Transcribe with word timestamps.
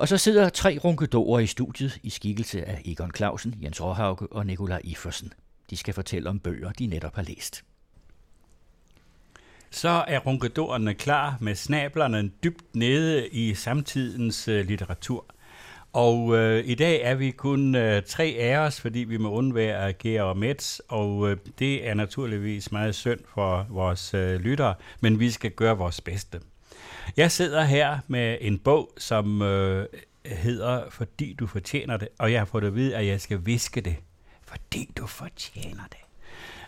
Og 0.00 0.08
så 0.08 0.16
sidder 0.16 0.48
tre 0.48 0.78
runkedorer 0.84 1.40
i 1.40 1.46
studiet 1.46 1.98
i 2.02 2.10
skikkelse 2.10 2.64
af 2.64 2.82
Egon 2.84 3.10
Clausen, 3.16 3.54
Jens 3.62 3.82
Råhauke 3.82 4.26
og 4.26 4.46
Nikolaj 4.46 4.80
Iversen. 4.84 5.32
De 5.70 5.76
skal 5.76 5.94
fortælle 5.94 6.28
om 6.28 6.38
bøger, 6.38 6.72
de 6.72 6.86
netop 6.86 7.14
har 7.14 7.22
læst. 7.22 7.64
Så 9.70 10.04
er 10.08 10.18
runkedorerne 10.18 10.94
klar 10.94 11.36
med 11.40 11.54
snablerne 11.54 12.30
dybt 12.44 12.76
nede 12.76 13.28
i 13.28 13.54
samtidens 13.54 14.48
øh, 14.48 14.66
litteratur. 14.66 15.26
Og 15.92 16.36
øh, 16.36 16.64
i 16.66 16.74
dag 16.74 17.02
er 17.02 17.14
vi 17.14 17.30
kun 17.30 17.74
øh, 17.74 18.02
tre 18.02 18.36
af 18.38 18.58
os, 18.58 18.80
fordi 18.80 18.98
vi 18.98 19.16
må 19.16 19.30
undvære 19.30 19.92
Gera 19.92 20.24
og 20.24 20.36
Mets, 20.36 20.82
og 20.88 21.30
øh, 21.30 21.36
det 21.58 21.88
er 21.88 21.94
naturligvis 21.94 22.72
meget 22.72 22.94
synd 22.94 23.20
for 23.34 23.66
vores 23.68 24.14
øh, 24.14 24.40
lyttere, 24.40 24.74
men 25.00 25.20
vi 25.20 25.30
skal 25.30 25.50
gøre 25.50 25.78
vores 25.78 26.00
bedste. 26.00 26.40
Jeg 27.16 27.30
sidder 27.30 27.62
her 27.62 27.98
med 28.08 28.38
en 28.40 28.58
bog, 28.58 28.92
som 28.98 29.42
øh, 29.42 29.86
hedder 30.26 30.90
Fordi 30.90 31.32
du 31.32 31.46
fortjener 31.46 31.96
det, 31.96 32.08
og 32.18 32.32
jeg 32.32 32.40
har 32.40 32.44
fået 32.44 32.64
at 32.64 32.74
vide, 32.74 32.96
at 32.96 33.06
jeg 33.06 33.20
skal 33.20 33.46
viske 33.46 33.80
det. 33.80 33.96
Fordi 34.46 34.90
du 34.98 35.06
fortjener 35.06 35.82
det. 35.90 35.98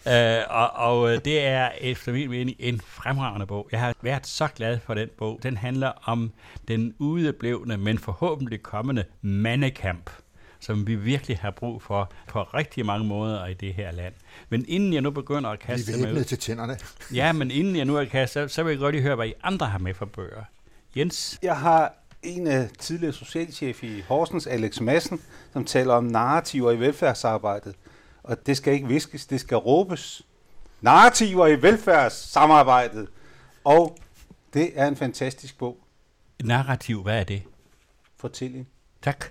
Øh, 0.09 0.45
og, 0.51 0.71
og 0.71 1.13
øh, 1.13 1.21
det 1.25 1.47
er 1.47 1.71
efter 1.81 2.13
min 2.13 2.31
mening 2.31 2.57
en 2.61 2.81
fremragende 2.81 3.47
bog. 3.47 3.69
Jeg 3.73 3.81
har 3.81 3.95
været 4.03 4.27
så 4.27 4.49
glad 4.57 4.79
for 4.81 4.95
den 4.95 5.09
bog. 5.19 5.41
Den 5.43 5.57
handler 5.57 5.93
om 6.05 6.33
den 6.69 6.95
udeblevne, 6.99 7.77
men 7.77 7.99
forhåbentlig 7.99 8.63
kommende 8.63 9.05
mandekamp, 9.21 10.11
som 10.63 10.87
vi 10.87 10.95
virkelig 10.95 11.39
har 11.39 11.51
brug 11.51 11.83
for 11.83 12.13
på 12.29 12.43
rigtig 12.43 12.87
mange 12.87 13.07
måder 13.07 13.47
i 13.47 13.55
det 13.55 13.75
her 13.75 13.93
land. 13.93 14.15
Men 14.49 14.65
inden 14.69 14.93
jeg 14.93 15.03
nu 15.03 15.11
begynder 15.11 15.51
at 15.51 15.59
kaste 15.59 15.93
mig 16.01 16.15
ud... 16.15 16.25
til 16.25 16.39
tænderne. 16.39 16.79
ja, 17.15 17.33
men 17.33 17.51
inden 17.51 17.77
jeg 17.77 17.85
nu 17.85 17.97
er 17.97 18.05
kastet, 18.05 18.51
så, 18.51 18.55
så 18.55 18.63
vil 18.63 18.71
jeg 18.71 18.79
godt 18.79 18.95
lige 18.95 19.03
høre, 19.03 19.17
hvad 19.17 19.27
I 19.27 19.35
andre 19.43 19.67
har 19.67 19.79
med 19.79 19.95
for 19.95 20.07
bøger. 20.07 20.45
Jens? 20.97 21.39
Jeg 21.43 21.57
har 21.57 21.95
en 22.23 22.47
af 22.47 22.69
tidligere 22.79 23.13
socialchef 23.13 23.85
i 23.85 24.01
Horsens, 24.01 24.47
Alex 24.47 24.81
Madsen, 24.81 25.21
som 25.53 25.65
taler 25.65 25.95
om 25.95 26.05
narrativer 26.05 26.71
i 26.71 26.81
velfærdsarbejdet 26.81 27.75
og 28.23 28.47
det 28.47 28.57
skal 28.57 28.73
ikke 28.73 28.89
viskes, 28.89 29.27
det 29.27 29.41
skal 29.41 29.57
råbes. 29.57 30.23
Narrativer 30.81 31.47
i 31.47 31.63
velfærdssamarbejdet. 31.63 33.09
Og 33.65 33.99
det 34.55 34.71
er 34.75 34.87
en 34.87 34.97
fantastisk 34.97 35.59
bog. 35.59 35.79
Narrativ, 36.45 37.03
hvad 37.03 37.21
er 37.21 37.25
det? 37.25 37.43
Fortælling. 38.17 38.69
Tak. 39.03 39.25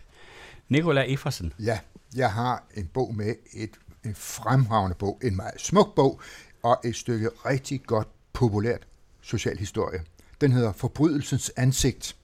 Nikola 0.72 1.02
Effersen. 1.02 1.54
Ja, 1.60 1.80
jeg 2.16 2.34
har 2.34 2.64
en 2.74 2.88
bog 2.94 3.16
med, 3.16 3.36
et, 3.54 3.72
en 4.04 4.16
fremragende 4.16 4.96
bog, 4.96 5.20
en 5.24 5.36
meget 5.36 5.62
smuk 5.62 5.96
bog, 5.96 6.22
og 6.64 6.82
et 6.86 6.96
stykke 6.96 7.30
rigtig 7.46 7.84
godt 7.84 8.08
populært 8.34 8.88
socialhistorie. 9.22 10.04
Den 10.42 10.52
hedder 10.52 10.72
Forbrydelsens 10.72 11.52
ansigt, 11.58 12.16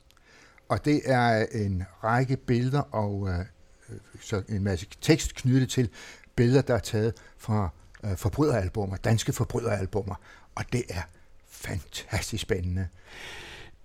og 0.69 0.85
det 0.85 1.01
er 1.05 1.45
en 1.51 1.83
række 2.03 2.37
billeder 2.37 2.81
og 2.81 3.29
øh, 3.29 3.39
øh, 3.89 3.97
så 4.21 4.43
en 4.49 4.63
masse 4.63 4.87
tekst 5.01 5.35
knyttet 5.35 5.69
til, 5.69 5.89
billeder, 6.35 6.61
der 6.61 6.75
er 6.75 6.79
taget 6.79 7.13
fra 7.37 7.69
øh, 8.03 8.17
forbryderalbummer, 8.17 8.97
danske 8.97 9.33
forbryderalbummer, 9.33 10.15
og 10.55 10.63
det 10.73 10.83
er 10.89 11.01
fantastisk 11.49 12.41
spændende. 12.41 12.87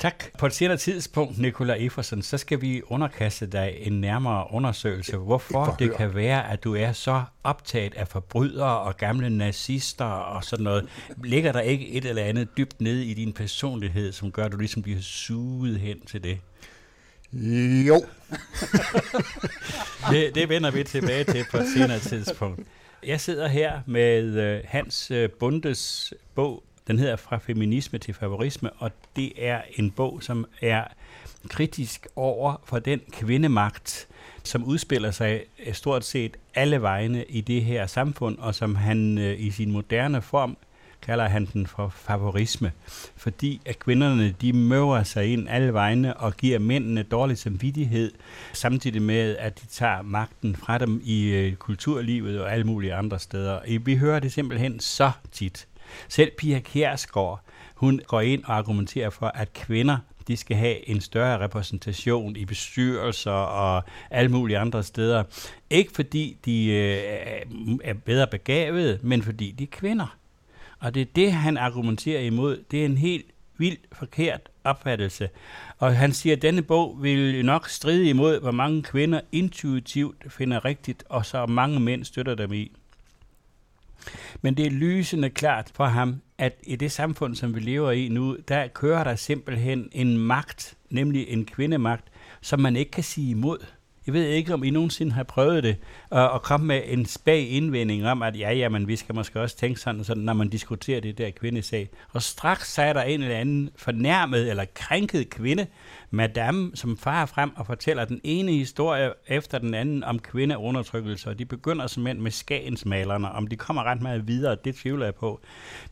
Tak. 0.03 0.25
På 0.39 0.47
et 0.47 0.55
senere 0.55 0.77
tidspunkt, 0.77 1.39
Nikolaj 1.39 1.77
Effersen, 1.77 2.23
så 2.23 2.39
skal 2.39 2.61
vi 2.61 2.83
underkaste 2.87 3.47
dig 3.47 3.75
en 3.81 4.01
nærmere 4.01 4.47
undersøgelse, 4.51 5.17
hvorfor 5.17 5.77
det 5.79 5.97
kan 5.97 6.15
være, 6.15 6.51
at 6.51 6.65
du 6.65 6.75
er 6.75 6.93
så 6.93 7.23
optaget 7.45 7.95
af 7.95 8.09
forbrydere 8.09 8.79
og 8.79 8.97
gamle 8.97 9.31
nazister 9.31 10.05
og 10.05 10.45
sådan 10.45 10.65
noget. 10.65 10.89
Ligger 11.25 11.53
der 11.53 11.61
ikke 11.61 11.89
et 11.89 12.05
eller 12.05 12.23
andet 12.23 12.49
dybt 12.57 12.81
nede 12.81 13.05
i 13.05 13.15
din 13.15 13.33
personlighed, 13.33 14.13
som 14.13 14.33
gør, 14.33 14.45
at 14.45 14.53
du 14.53 14.57
ligesom 14.57 14.83
bliver 14.83 15.01
suget 15.01 15.81
hen 15.81 16.01
til 16.07 16.25
det? 16.25 16.39
Jo. 17.87 18.05
det, 20.11 20.35
det 20.35 20.49
vender 20.49 20.71
vi 20.71 20.85
tilbage 20.85 21.25
til 21.25 21.45
på 21.51 21.57
et 21.57 21.67
senere 21.77 21.99
tidspunkt. 21.99 22.61
Jeg 23.07 23.21
sidder 23.21 23.49
her 23.49 23.81
med 23.87 24.23
øh, 24.23 24.61
Hans 24.65 25.11
øh, 25.11 25.31
Bundes 25.31 26.15
bog, 26.35 26.63
den 26.87 26.99
hedder 26.99 27.17
Fra 27.17 27.39
feminisme 27.39 27.99
til 27.99 28.15
favorisme, 28.15 28.71
og 28.73 28.91
det 29.17 29.33
er 29.37 29.61
en 29.75 29.91
bog, 29.91 30.23
som 30.23 30.47
er 30.61 30.85
kritisk 31.49 32.07
over 32.17 32.63
for 32.65 32.79
den 32.79 33.01
kvindemagt, 33.13 34.09
som 34.43 34.65
udspiller 34.65 35.11
sig 35.11 35.43
øh, 35.67 35.75
stort 35.75 36.05
set 36.05 36.37
alle 36.55 36.83
vegne 36.83 37.25
i 37.25 37.41
det 37.41 37.65
her 37.65 37.87
samfund, 37.87 38.39
og 38.39 38.55
som 38.55 38.75
han 38.75 39.19
øh, 39.19 39.41
i 39.41 39.51
sin 39.51 39.73
moderne 39.73 40.23
form 40.23 40.57
kalder 41.03 41.29
han 41.29 41.49
den 41.53 41.67
for 41.67 41.89
favorisme, 41.89 42.73
fordi 43.17 43.61
at 43.65 43.79
kvinderne 43.79 44.35
de 44.41 44.53
møver 44.53 45.03
sig 45.03 45.33
ind 45.33 45.49
alle 45.49 45.73
vegne 45.73 46.17
og 46.17 46.37
giver 46.37 46.59
mændene 46.59 47.03
dårlig 47.03 47.39
samvittighed, 47.39 48.13
samtidig 48.53 49.03
med 49.03 49.37
at 49.37 49.61
de 49.61 49.67
tager 49.67 50.03
magten 50.03 50.57
fra 50.57 50.79
dem 50.79 51.01
i 51.05 51.25
øh, 51.25 51.55
kulturlivet 51.55 52.41
og 52.41 52.53
alle 52.53 52.65
mulige 52.65 52.95
andre 52.95 53.19
steder. 53.19 53.79
Vi 53.79 53.97
hører 53.97 54.21
det 54.21 54.33
simpelthen 54.33 54.81
så 54.81 55.11
tit. 55.33 55.67
Selv 56.09 56.31
Pia 56.39 56.59
Kjærsgaard, 56.59 57.41
hun 57.75 58.01
går 58.07 58.21
ind 58.21 58.45
og 58.45 58.57
argumenterer 58.57 59.11
for, 59.11 59.27
at 59.27 59.53
kvinder 59.53 59.97
de 60.29 60.37
skal 60.37 60.57
have 60.57 60.89
en 60.89 61.01
større 61.01 61.45
repræsentation 61.45 62.37
i 62.37 62.45
bestyrelser 62.45 63.31
og 63.31 63.83
alle 64.11 64.31
mulige 64.31 64.59
andre 64.59 64.83
steder. 64.83 65.25
Ikke 65.71 65.93
fordi 65.93 66.37
de 66.45 66.67
øh, 66.67 67.79
er 67.85 67.95
bedre 67.95 68.27
begavede, 68.27 68.99
men 69.03 69.23
fordi 69.23 69.51
de 69.51 69.63
er 69.63 69.69
kvinder. 69.71 70.17
Og 70.79 70.95
det 70.95 71.01
er 71.03 71.07
det, 71.17 71.33
han 71.33 71.57
argumenterer 71.57 72.21
imod. 72.21 72.65
Det 72.71 72.81
er 72.81 72.87
en 72.87 72.97
helt 72.97 73.27
vildt 73.59 73.81
forkert 73.93 74.41
opfattelse. 74.65 75.29
Og 75.79 75.97
han 75.97 76.13
siger, 76.13 76.37
at 76.37 76.43
denne 76.43 76.63
bog 76.63 77.03
vil 77.03 77.45
nok 77.45 77.69
stride 77.69 78.09
imod, 78.09 78.41
hvor 78.41 78.51
mange 78.51 78.83
kvinder 78.83 79.21
intuitivt 79.33 80.33
finder 80.33 80.65
rigtigt, 80.65 81.05
og 81.09 81.27
så 81.27 81.47
mange 81.47 81.81
mænd 81.81 82.05
støtter 82.05 82.35
dem 82.35 82.53
i. 82.53 82.73
Men 84.43 84.55
det 84.55 84.67
er 84.67 84.71
lysende 84.71 85.31
klart 85.31 85.71
for 85.75 85.85
ham, 85.85 86.21
at 86.39 86.55
i 86.63 86.77
det 86.77 86.93
samfund, 86.93 87.35
som 87.35 87.55
vi 87.55 87.61
lever 87.61 87.91
i 87.91 88.09
nu, 88.09 88.37
der 88.49 88.67
kører 88.67 89.05
der 89.05 89.17
simpelthen 89.17 89.89
en 89.93 90.19
magt, 90.19 90.77
nemlig 90.91 91.29
en 91.29 91.45
kvindemagt, 91.45 92.05
som 92.41 92.61
man 92.61 92.77
ikke 92.77 92.91
kan 92.91 93.05
sige 93.05 93.31
imod. 93.31 93.59
Jeg 94.07 94.15
ved 94.15 94.27
ikke, 94.27 94.55
om 94.55 94.65
I 94.65 94.71
nogensinde 94.71 95.13
har 95.13 95.23
prøvet 95.23 95.63
det, 95.63 95.71
øh, 95.71 95.77
og, 96.11 96.31
og 96.31 96.43
komme 96.43 96.67
med 96.67 96.83
en 96.87 97.07
spag 97.07 97.49
indvending 97.49 98.07
om, 98.07 98.23
at 98.23 98.39
ja, 98.39 98.53
jamen, 98.53 98.89
vi 98.89 98.97
skal 98.97 99.15
måske 99.15 99.41
også 99.41 99.57
tænke 99.57 99.81
sådan, 99.81 100.05
sådan, 100.05 100.23
når 100.23 100.33
man 100.33 100.49
diskuterer 100.49 101.01
det 101.01 101.19
der 101.19 101.31
kvindesag. 101.31 101.91
Og 102.13 102.23
straks 102.23 102.73
så 102.73 102.83
er 102.83 102.93
der 102.93 103.03
en 103.03 103.23
eller 103.23 103.37
anden 103.37 103.71
fornærmet 103.77 104.51
eller 104.51 104.65
krænket 104.75 105.31
kvinde, 105.31 105.67
madame, 106.15 106.71
som 106.75 106.97
farer 106.97 107.27
frem 107.27 107.57
og 107.57 107.67
fortæller 107.67 108.05
den 108.05 108.21
ene 108.25 108.53
historie 108.53 109.13
efter 109.27 109.59
den 109.59 109.75
anden 109.75 110.05
om 110.05 110.19
kvindeundertrykkelse, 110.19 111.31
og 111.31 111.39
de 111.39 111.45
begynder 111.45 111.87
simpelthen 111.87 112.23
med 112.23 112.31
skagensmalerne. 112.31 113.31
Om 113.31 113.47
de 113.47 113.57
kommer 113.57 113.83
ret 113.83 114.03
meget 114.03 114.29
videre, 114.29 114.57
det 114.65 114.75
tvivler 114.75 115.05
jeg 115.05 115.15
på. 115.15 115.41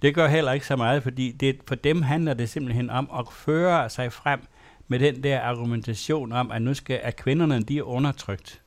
Det 0.02 0.14
gør 0.14 0.28
heller 0.28 0.52
ikke 0.52 0.66
så 0.66 0.76
meget, 0.76 1.02
fordi 1.02 1.32
det, 1.32 1.56
for 1.68 1.74
dem 1.74 2.02
handler 2.02 2.34
det 2.34 2.48
simpelthen 2.48 2.90
om 2.90 3.10
at 3.18 3.26
føre 3.32 3.90
sig 3.90 4.12
frem 4.12 4.40
med 4.88 4.98
den 4.98 5.22
der 5.22 5.40
argumentation 5.40 6.32
om, 6.32 6.50
at 6.50 6.62
nu 6.62 6.74
skal 6.74 7.00
at 7.02 7.16
kvinderne 7.16 7.62
de 7.62 7.78
er 7.78 7.82
undertrykt. 7.82 8.60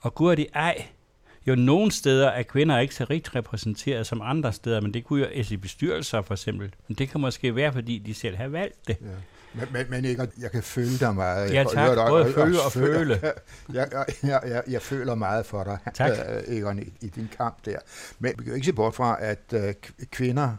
Og 0.00 0.14
gud 0.14 0.36
de 0.36 0.46
ej, 0.54 0.86
jo 1.46 1.54
nogle 1.54 1.92
steder 1.92 2.28
er 2.28 2.42
kvinder 2.42 2.78
ikke 2.78 2.94
så 2.94 3.06
rigt 3.10 3.36
repræsenteret 3.36 4.06
som 4.06 4.20
andre 4.22 4.52
steder, 4.52 4.80
men 4.80 4.94
det 4.94 5.04
kunne 5.04 5.20
jo 5.20 5.26
altså 5.26 5.54
i 5.54 5.56
bestyrelser 5.56 6.22
for 6.22 6.34
eksempel. 6.34 6.74
Men 6.88 6.96
det 6.96 7.08
kan 7.08 7.20
måske 7.20 7.56
være, 7.56 7.72
fordi 7.72 7.98
de 7.98 8.14
selv 8.14 8.36
har 8.36 8.48
valgt 8.48 8.88
det. 8.88 8.96
Ja. 9.00 9.06
Men, 9.54 9.68
men, 9.72 9.86
men 9.90 10.04
ikke, 10.04 10.28
jeg 10.40 10.50
kan 10.50 10.62
føle 10.62 10.98
dig 10.98 11.14
meget. 11.14 11.52
Ja 11.52 11.64
tak, 11.64 11.96
jeg, 11.96 12.06
både 12.08 12.32
føle 12.32 12.58
og, 12.58 12.64
og 12.64 12.72
føle. 12.72 13.20
Jeg, 13.22 13.34
jeg, 13.92 14.06
jeg, 14.22 14.40
jeg, 14.46 14.62
jeg 14.68 14.82
føler 14.82 15.14
meget 15.14 15.46
for 15.46 15.64
dig, 15.64 15.78
tak. 15.94 16.10
Uh, 16.10 16.54
Egon, 16.56 16.78
i, 16.78 16.92
i 17.00 17.08
din 17.08 17.30
kamp 17.36 17.64
der. 17.64 17.78
Men 18.18 18.32
vi 18.38 18.42
kan 18.44 18.46
jo 18.46 18.54
ikke 18.54 18.66
se 18.66 18.72
bort 18.72 18.94
fra, 18.94 19.16
at 19.20 19.38
uh, 19.52 19.60
kvinder 20.10 20.56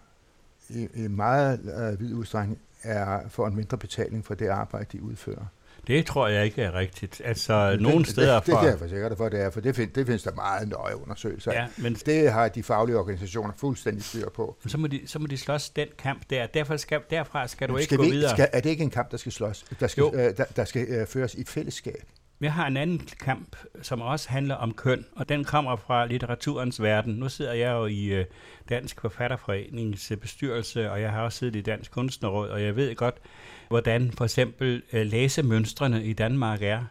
i, 0.69 0.88
i 0.94 1.07
meget 1.07 1.59
uh, 1.94 2.00
vid 2.00 2.13
udstrækning 2.13 2.59
er 2.84 3.19
for 3.29 3.47
en 3.47 3.55
mindre 3.55 3.78
betaling 3.78 4.25
for 4.25 4.34
det 4.34 4.47
arbejde, 4.47 4.85
de 4.91 5.03
udfører. 5.03 5.45
Det 5.88 6.06
tror 6.06 6.28
jeg 6.28 6.46
ikke 6.46 6.62
er 6.62 6.74
rigtigt. 6.74 7.22
Altså, 7.26 7.72
det, 7.72 7.82
nogle 7.82 8.05
steder 8.05 8.35
det, 8.35 8.46
det, 8.46 8.53
det 8.53 8.59
kan 8.59 8.70
jeg 8.70 8.79
forsikre 8.79 9.09
dig 9.09 9.17
for, 9.17 9.29
det 9.29 9.41
er, 9.41 9.49
for 9.49 9.61
det, 9.61 9.76
find, 9.76 9.91
det 9.91 10.05
findes 10.05 10.23
der 10.23 10.34
meget 10.34 10.70
nøje 10.70 11.02
undersøgelser 11.02 11.53
ja, 11.53 11.67
men 11.78 11.94
Det 11.94 12.32
har 12.32 12.47
de 12.47 12.64
faglige 12.64 12.97
organisationer 12.97 13.53
fuldstændig 13.58 14.03
styr 14.03 14.29
på. 14.29 14.58
Så 14.67 14.78
må 14.78 14.88
de, 14.88 15.02
så 15.05 15.20
må 15.20 15.28
de 15.28 15.38
slås 15.38 15.70
den 15.70 15.88
kamp 15.97 16.22
der. 16.29 16.47
Derfor 16.47 16.78
skal, 16.78 16.99
derfra 17.09 17.47
skal 17.47 17.70
du 17.70 17.73
skal 17.73 17.82
ikke 17.82 17.96
gå 17.96 18.03
videre. 18.03 18.29
Skal, 18.29 18.47
er 18.53 18.59
det 18.59 18.70
ikke 18.70 18.84
en 18.84 18.90
kamp, 18.90 19.11
der 19.11 19.17
skal 19.17 19.32
slås? 19.32 19.66
Der 19.79 19.88
skal, 19.88 20.03
øh, 20.14 20.38
der, 20.38 20.46
der 20.55 20.66
skal 20.66 20.85
øh, 20.90 21.08
føres 21.08 21.35
i 21.35 21.44
fællesskab? 21.44 22.03
Jeg 22.46 22.53
har 22.53 22.68
en 22.68 22.78
anden 22.78 23.00
kamp, 23.20 23.56
som 23.82 24.02
også 24.02 24.30
handler 24.30 24.56
om 24.56 24.74
køn, 24.74 25.06
og 25.16 25.30
den 25.30 25.44
kommer 25.44 25.76
fra 25.76 26.06
litteraturens 26.06 26.82
verden. 26.82 27.14
Nu 27.14 27.30
sidder 27.30 27.53
jeg 27.53 27.72
jo 27.72 27.86
i 27.86 28.06
øh, 28.06 28.26
Dansk 28.70 29.02
Forfatterforenings 29.02 30.12
øh, 30.12 30.18
bestyrelse, 30.18 30.92
og 30.92 31.02
jeg 31.02 31.12
har 31.12 31.22
også 31.22 31.38
siddet 31.38 31.56
i 31.56 31.62
Dansk 31.62 31.92
Kunstnerråd, 31.92 32.50
og 32.50 32.64
jeg 32.64 32.76
ved 32.76 32.96
godt, 32.96 33.16
hvordan 33.68 34.12
for 34.12 34.24
eksempel 34.24 34.84
øh, 34.94 35.06
læsemønstrene 35.06 36.06
i 36.06 36.14
Danmark 36.14 36.62
er. 36.62 36.84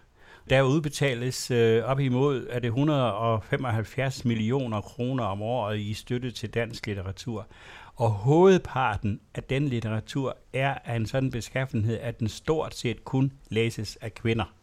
Der 0.50 0.62
udbetales 0.62 1.50
øh, 1.50 1.84
op 1.84 2.00
imod 2.00 2.46
er 2.50 2.58
det 2.58 2.68
175 2.68 4.24
millioner 4.24 4.80
kroner 4.80 5.24
om 5.24 5.42
året 5.42 5.80
i 5.80 5.94
støtte 5.94 6.30
til 6.30 6.54
dansk 6.54 6.86
litteratur. 6.86 7.46
Og 7.94 8.10
hovedparten 8.10 9.20
af 9.34 9.42
den 9.42 9.68
litteratur 9.68 10.36
er 10.52 10.74
af 10.84 10.96
en 10.96 11.06
sådan 11.06 11.30
beskaffenhed, 11.30 11.98
at 11.98 12.20
den 12.20 12.28
stort 12.28 12.74
set 12.74 13.04
kun 13.04 13.32
læses 13.50 13.96
af 13.96 14.14
kvinder 14.14 14.54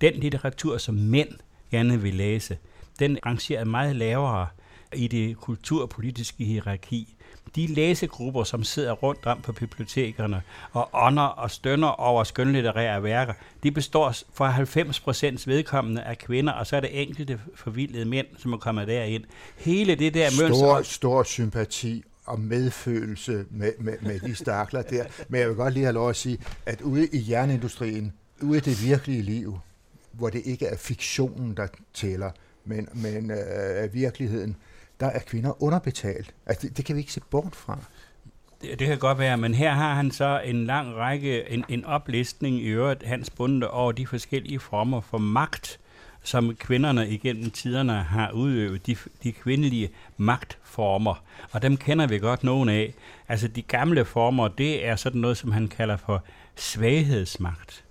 den 0.00 0.14
litteratur, 0.14 0.78
som 0.78 0.94
mænd 0.94 1.28
gerne 1.70 2.00
vil 2.00 2.14
læse, 2.14 2.58
den 2.98 3.18
rangerer 3.26 3.64
meget 3.64 3.96
lavere 3.96 4.46
i 4.94 5.08
det 5.08 5.36
kulturpolitiske 5.36 6.44
hierarki. 6.44 7.16
De 7.56 7.66
læsegrupper, 7.66 8.44
som 8.44 8.64
sidder 8.64 8.92
rundt 8.92 9.26
om 9.26 9.40
på 9.40 9.52
bibliotekerne 9.52 10.42
og 10.72 10.88
ånder 10.92 11.22
og 11.22 11.50
stønner 11.50 11.88
over 11.88 12.24
skønlitterære 12.24 13.02
værker, 13.02 13.32
de 13.62 13.70
består 13.70 14.14
for 14.34 14.44
90 14.44 15.00
procents 15.00 15.46
vedkommende 15.46 16.02
af 16.02 16.18
kvinder, 16.18 16.52
og 16.52 16.66
så 16.66 16.76
er 16.76 16.80
det 16.80 17.02
enkelte 17.02 17.40
forvildede 17.54 18.04
mænd, 18.04 18.26
som 18.38 18.52
er 18.52 18.56
kommet 18.56 18.88
derind. 18.88 19.24
Hele 19.56 19.94
det 19.94 20.14
der 20.14 20.30
Stor, 20.30 20.82
stor 20.82 21.22
sympati 21.22 22.02
og 22.26 22.40
medfølelse 22.40 23.44
med, 23.50 23.72
med, 23.78 23.94
med 24.00 24.20
de 24.20 24.34
stakler 24.34 24.82
der. 24.82 25.04
Men 25.28 25.40
jeg 25.40 25.48
vil 25.48 25.56
godt 25.56 25.74
lige 25.74 25.84
have 25.84 25.94
lov 25.94 26.10
at 26.10 26.16
sige, 26.16 26.38
at 26.66 26.80
ude 26.80 27.06
i 27.06 27.30
jernindustrien, 27.30 28.12
ude 28.42 28.58
i 28.58 28.60
det 28.60 28.84
virkelige 28.84 29.22
liv, 29.22 29.58
hvor 30.16 30.30
det 30.30 30.42
ikke 30.44 30.66
er 30.66 30.76
fiktionen, 30.76 31.56
der 31.56 31.66
tæller, 31.94 32.30
men, 32.64 32.88
men 32.94 33.30
øh, 33.30 33.94
virkeligheden, 33.94 34.56
der 35.00 35.06
er 35.06 35.18
kvinder 35.18 35.62
underbetalt. 35.62 36.34
Altså, 36.46 36.68
det, 36.68 36.76
det 36.76 36.84
kan 36.84 36.96
vi 36.96 37.00
ikke 37.00 37.12
se 37.12 37.20
bort 37.30 37.56
fra. 37.56 37.78
Det, 38.62 38.78
det 38.78 38.86
kan 38.86 38.98
godt 38.98 39.18
være, 39.18 39.36
men 39.36 39.54
her 39.54 39.72
har 39.72 39.94
han 39.94 40.10
så 40.10 40.40
en 40.44 40.64
lang 40.64 40.94
række, 40.94 41.50
en, 41.50 41.64
en 41.68 41.84
oplistning 41.84 42.60
i 42.60 42.66
øvrigt, 42.66 43.02
hans 43.02 43.30
bunde 43.30 43.70
over 43.70 43.92
de 43.92 44.06
forskellige 44.06 44.58
former 44.58 45.00
for 45.00 45.18
magt, 45.18 45.80
som 46.22 46.54
kvinderne 46.54 47.08
igennem 47.08 47.50
tiderne 47.50 47.92
har 47.92 48.30
udøvet, 48.30 48.86
de, 48.86 48.96
de 49.22 49.32
kvindelige 49.32 49.90
magtformer. 50.16 51.24
Og 51.50 51.62
dem 51.62 51.76
kender 51.76 52.06
vi 52.06 52.18
godt 52.18 52.44
nogen 52.44 52.68
af. 52.68 52.94
Altså 53.28 53.48
de 53.48 53.62
gamle 53.62 54.04
former, 54.04 54.48
det 54.48 54.86
er 54.86 54.96
sådan 54.96 55.20
noget, 55.20 55.36
som 55.36 55.52
han 55.52 55.68
kalder 55.68 55.96
for 55.96 56.24
svaghedsmagt. 56.56 57.85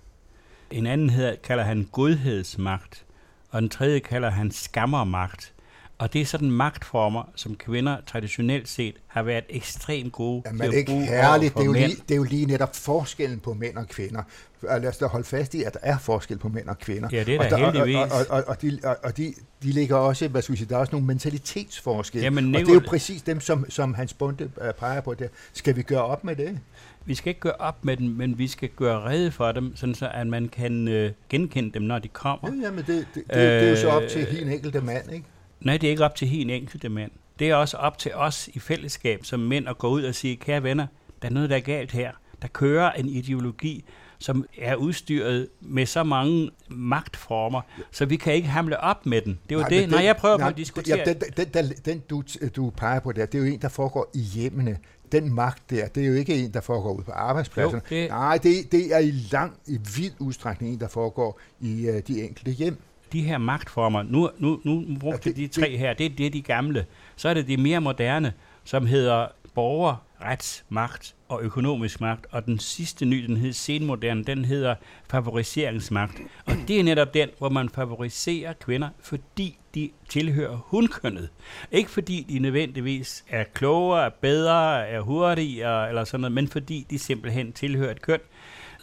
En 0.70 0.86
anden 0.86 1.10
hedder, 1.10 1.36
kalder 1.36 1.64
han 1.64 1.88
godhedsmagt, 1.92 3.04
og 3.50 3.62
den 3.62 3.70
tredje 3.70 3.98
kalder 3.98 4.30
han 4.30 4.50
skammermagt. 4.50 5.52
Og 5.98 6.12
det 6.12 6.20
er 6.20 6.24
sådan 6.24 6.50
magtformer, 6.50 7.22
som 7.34 7.54
kvinder 7.54 7.96
traditionelt 8.06 8.68
set 8.68 8.94
har 9.06 9.22
været 9.22 9.44
ekstremt 9.48 10.12
gode 10.12 10.42
Jamen, 10.46 10.60
til 10.60 10.68
at 10.68 10.74
ikke 10.74 10.90
bruge 10.90 11.06
herligt. 11.06 11.54
Det 11.54 11.60
er, 11.60 11.64
jo 11.64 11.72
lige, 11.72 11.96
det 12.08 12.10
er 12.10 12.16
jo 12.16 12.22
lige 12.22 12.46
netop 12.46 12.76
forskellen 12.76 13.40
på 13.40 13.54
mænd 13.54 13.76
og 13.76 13.88
kvinder. 13.88 14.22
Og 14.68 14.80
lad 14.80 14.88
os 14.88 14.96
da 14.96 15.06
holde 15.06 15.24
fast 15.24 15.54
i, 15.54 15.62
at 15.62 15.74
der 15.74 15.80
er 15.82 15.98
forskel 15.98 16.38
på 16.38 16.48
mænd 16.48 16.68
og 16.68 16.78
kvinder. 16.78 17.08
Ja, 17.12 17.24
det 17.24 17.34
er 17.34 17.38
og 17.38 17.50
der 17.50 17.66
og, 17.66 17.72
heldigvis. 17.72 17.96
Og, 17.96 18.10
og, 18.10 18.26
og, 18.30 18.44
og, 18.46 18.62
de, 18.62 18.78
og, 18.84 18.96
og 19.02 19.16
de, 19.16 19.34
de 19.62 19.70
ligger 19.70 19.96
også, 19.96 20.28
hvad 20.28 20.42
skal 20.42 20.52
vi 20.52 20.56
sige, 20.58 20.68
der 20.68 20.76
er 20.76 20.80
også 20.80 20.92
nogle 20.92 21.06
mentalitetsforskelle. 21.06 22.24
Jamen, 22.24 22.54
og 22.54 22.60
det 22.60 22.68
er 22.68 22.74
jo 22.74 22.80
Nicol- 22.80 22.88
præcis 22.88 23.22
dem, 23.22 23.40
som, 23.40 23.70
som 23.70 23.94
Hans 23.94 24.14
Bunde 24.14 24.50
øh, 24.62 24.72
peger 24.78 25.00
på 25.00 25.14
der. 25.14 25.28
Skal 25.52 25.76
vi 25.76 25.82
gøre 25.82 26.04
op 26.04 26.24
med 26.24 26.36
det? 26.36 26.58
Vi 27.04 27.14
skal 27.14 27.28
ikke 27.28 27.40
gøre 27.40 27.56
op 27.58 27.84
med 27.84 27.96
dem, 27.96 28.06
men 28.06 28.38
vi 28.38 28.48
skal 28.48 28.68
gøre 28.68 29.00
rede 29.00 29.30
for 29.32 29.52
dem, 29.52 29.76
sådan 29.76 29.94
så 29.94 30.10
at 30.14 30.26
man 30.26 30.48
kan 30.48 30.88
øh, 30.88 31.12
genkende 31.28 31.72
dem, 31.72 31.82
når 31.82 31.98
de 31.98 32.08
kommer. 32.08 32.50
Ja, 32.54 32.66
jamen 32.66 32.84
det, 32.86 32.86
det, 32.86 33.06
det, 33.14 33.24
det 33.28 33.42
er 33.42 33.70
jo 33.70 33.76
så 33.76 33.88
op 33.88 34.02
til 34.10 34.20
Øh, 34.20 34.28
hin 34.28 34.48
enkelte 34.48 34.80
mand, 34.80 35.12
ikke? 35.12 35.24
Nej, 35.60 35.76
det 35.76 35.86
er 35.86 35.90
ikke 35.90 36.04
op 36.04 36.14
til 36.14 36.40
en 36.40 36.50
enkelte 36.50 36.88
mand. 36.88 37.10
Det 37.38 37.50
er 37.50 37.54
også 37.54 37.76
op 37.76 37.98
til 37.98 38.14
os 38.14 38.48
i 38.54 38.58
fællesskab 38.58 39.24
som 39.24 39.40
mænd 39.40 39.68
at 39.68 39.78
gå 39.78 39.88
ud 39.88 40.02
og 40.02 40.14
sige, 40.14 40.36
kære 40.36 40.62
venner, 40.62 40.86
der 41.22 41.28
er 41.28 41.32
noget, 41.32 41.50
der 41.50 41.56
er 41.56 41.60
galt 41.60 41.92
her. 41.92 42.12
Der 42.42 42.48
kører 42.48 42.92
en 42.92 43.08
ideologi, 43.08 43.84
som 44.18 44.44
er 44.58 44.74
udstyret 44.74 45.48
med 45.60 45.86
så 45.86 46.02
mange 46.04 46.50
magtformer, 46.68 47.60
så 47.90 48.04
vi 48.06 48.16
kan 48.16 48.34
ikke 48.34 48.48
hamle 48.48 48.80
op 48.80 49.06
med 49.06 49.20
den. 49.22 49.38
Det 49.48 49.54
er 49.54 49.58
jo 49.58 49.60
Nej, 49.60 49.68
det, 49.68 49.80
men 49.80 49.90
når 49.90 49.98
jeg 49.98 50.16
prøver 50.16 50.38
nej, 50.38 50.46
på 50.46 50.50
at 50.50 50.56
diskutere. 50.56 50.98
Ja, 50.98 51.04
den, 51.04 51.20
den, 51.36 51.46
den, 51.54 51.72
den 51.84 51.98
du, 52.10 52.22
du 52.56 52.70
peger 52.76 53.00
på 53.00 53.12
der, 53.12 53.26
det 53.26 53.38
er 53.38 53.42
jo 53.46 53.52
en, 53.52 53.60
der 53.62 53.68
foregår 53.68 54.10
i 54.14 54.20
hjemmene. 54.20 54.78
Den 55.12 55.34
magt 55.34 55.70
der, 55.70 55.88
det 55.88 56.02
er 56.02 56.06
jo 56.06 56.14
ikke 56.14 56.34
en, 56.44 56.54
der 56.54 56.60
foregår 56.60 56.92
ud 56.92 57.02
på 57.04 57.10
arbejdspladserne. 57.12 57.82
Jo, 57.90 57.96
det- 57.96 58.08
Nej, 58.08 58.38
det, 58.38 58.72
det 58.72 58.94
er 58.94 58.98
i 58.98 59.10
lang, 59.32 59.56
i 59.66 59.78
vild 59.96 60.12
udstrækning 60.18 60.72
en, 60.72 60.80
der 60.80 60.88
foregår 60.88 61.40
i 61.60 61.88
uh, 61.88 61.94
de 62.08 62.22
enkelte 62.24 62.50
hjem. 62.50 62.76
De 63.12 63.22
her 63.22 63.38
magtformer, 63.38 64.02
nu, 64.02 64.30
nu, 64.38 64.60
nu 64.64 64.84
brugte 65.00 65.30
Ja, 65.30 65.34
ja, 65.36 65.42
det- 65.42 65.54
de 65.54 65.60
tre 65.60 65.76
her, 65.76 65.94
det 65.94 66.06
er 66.06 66.10
det, 66.10 66.32
de 66.32 66.42
gamle. 66.42 66.86
Så 67.16 67.28
er 67.28 67.34
det 67.34 67.48
de 67.48 67.56
mere 67.56 67.80
moderne, 67.80 68.32
som 68.64 68.86
hedder 68.86 69.26
borger, 69.54 69.96
retsmagt 70.22 71.14
og 71.28 71.42
økonomisk 71.42 72.00
magt. 72.00 72.26
Og 72.30 72.46
den 72.46 72.58
sidste 72.58 73.04
ny, 73.04 73.24
den 73.26 73.36
hedder 73.36 73.52
senmoderne, 73.54 74.24
den 74.24 74.44
hedder 74.44 74.74
favoriseringsmagt. 75.10 76.20
Og 76.46 76.52
det 76.68 76.80
er 76.80 76.84
netop 76.84 77.14
den, 77.14 77.28
hvor 77.38 77.48
man 77.48 77.68
favoriserer 77.68 78.52
kvinder, 78.52 78.88
fordi 79.02 79.58
de 79.74 79.90
tilhører 80.08 80.56
hundkønnet. 80.66 81.28
Ikke 81.72 81.90
fordi 81.90 82.26
de 82.28 82.38
nødvendigvis 82.38 83.24
er 83.28 83.44
klogere, 83.54 84.04
er 84.06 84.10
bedre, 84.20 84.88
er 84.88 85.00
hurtigere 85.00 85.88
eller 85.88 86.04
sådan 86.04 86.20
noget, 86.20 86.32
men 86.32 86.48
fordi 86.48 86.86
de 86.90 86.98
simpelthen 86.98 87.52
tilhører 87.52 87.90
et 87.90 88.02
køn, 88.02 88.20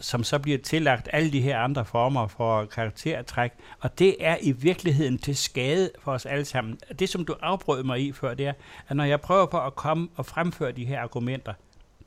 som 0.04 0.24
så 0.24 0.40
bliver 0.40 0.58
tillagt 0.58 1.10
alle 1.14 1.32
de 1.32 1.42
her 1.42 1.60
andre 1.60 1.86
former 1.86 2.28
for 2.28 2.66
karaktertræk. 2.66 3.52
Og 3.80 4.00
det 4.00 4.16
er 4.20 4.38
i 4.42 4.52
virkeligheden 4.52 5.18
til 5.18 5.38
skade 5.38 5.92
for 6.00 6.12
os 6.12 6.26
alle 6.26 6.46
sammen. 6.46 6.80
Det, 7.00 7.10
som 7.10 7.26
du 7.26 7.36
afbrød 7.42 7.84
mig 7.84 8.02
i 8.02 8.12
før, 8.12 8.34
det 8.34 8.48
er, 8.48 8.54
at 8.88 8.96
når 8.96 9.04
jeg 9.04 9.22
prøver 9.22 9.46
på 9.46 9.60
at 9.66 9.76
komme 9.76 10.08
og 10.16 10.26
fremføre 10.26 10.72
de 10.72 10.86
her 10.86 11.02
argumenter, 11.02 11.54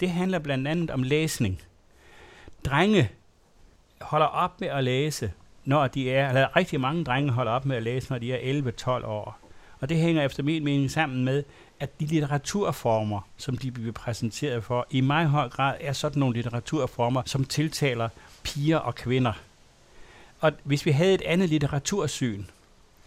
det 0.01 0.11
handler 0.11 0.39
blandt 0.39 0.69
andet 0.69 0.91
om 0.91 1.03
læsning. 1.03 1.63
Drenge 2.65 3.11
holder 4.01 4.27
op 4.27 4.61
med 4.61 4.69
at 4.69 4.85
læse, 4.85 5.33
når 5.65 5.87
de 5.87 6.11
er, 6.11 6.29
eller 6.29 6.57
rigtig 6.57 6.81
mange 6.81 7.05
drenge 7.05 7.33
holder 7.33 7.53
op 7.53 7.65
med 7.65 7.77
at 7.77 7.83
læse, 7.83 8.11
når 8.11 8.19
de 8.19 8.33
er 8.33 8.63
11-12 8.87 9.07
år. 9.07 9.39
Og 9.81 9.89
det 9.89 9.97
hænger 9.97 10.23
efter 10.23 10.43
min 10.43 10.65
mening 10.65 10.91
sammen 10.91 11.25
med, 11.25 11.45
at 11.81 12.01
de 12.01 12.07
litteraturformer, 12.07 13.21
som 13.37 13.57
de 13.57 13.71
bliver 13.71 13.93
præsenteret 13.93 14.65
for, 14.65 14.87
i 14.91 15.01
meget 15.01 15.29
høj 15.29 15.49
grad 15.49 15.77
er 15.81 15.93
sådan 15.93 16.21
nogle 16.21 16.35
litteraturformer, 16.35 17.23
som 17.27 17.45
tiltaler 17.45 18.09
piger 18.43 18.79
og 18.79 18.95
kvinder. 18.95 19.33
Og 20.41 20.53
hvis 20.65 20.87
vi 20.87 20.91
havde 20.91 21.15
et 21.15 21.23
andet 21.23 21.49
litteratursyn, 21.49 22.45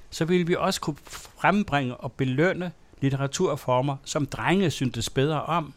så 0.09 0.25
ville 0.25 0.47
vi 0.47 0.55
også 0.55 0.81
kunne 0.81 0.95
frembringe 1.07 1.97
og 1.97 2.11
belønne 2.11 2.71
litteraturformer, 3.01 3.95
som 4.03 4.25
drenge 4.25 4.71
syntes 4.71 5.09
bedre 5.09 5.43
om. 5.43 5.73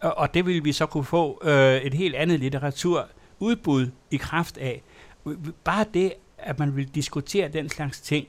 Og, 0.00 0.18
og 0.18 0.34
det 0.34 0.46
ville 0.46 0.62
vi 0.62 0.72
så 0.72 0.86
kunne 0.86 1.04
få 1.04 1.40
øh, 1.44 1.76
et 1.76 1.94
helt 1.94 2.14
andet 2.14 2.40
litteraturudbud 2.40 3.90
i 4.10 4.16
kraft 4.16 4.58
af. 4.58 4.82
Bare 5.64 5.84
det, 5.94 6.12
at 6.38 6.58
man 6.58 6.76
vil 6.76 6.88
diskutere 6.88 7.48
den 7.48 7.68
slags 7.68 8.00
ting, 8.00 8.28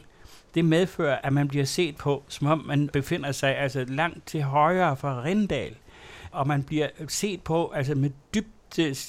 det 0.56 0.66
medfører, 0.66 1.18
at 1.24 1.34
man 1.34 1.48
bliver 1.48 1.66
set 1.66 1.96
på, 1.96 2.24
som 2.28 2.48
om 2.48 2.64
man 2.66 2.90
befinder 2.94 3.32
sig 3.32 3.58
altså 3.58 3.86
langt 3.88 4.28
til 4.28 4.42
højre 4.42 4.98
for 4.98 5.24
Rindal, 5.24 5.76
og 6.32 6.48
man 6.48 6.64
bliver 6.64 6.88
set 7.08 7.42
på 7.42 7.72
altså 7.76 7.96
med 7.96 8.10
dybt 8.36 8.48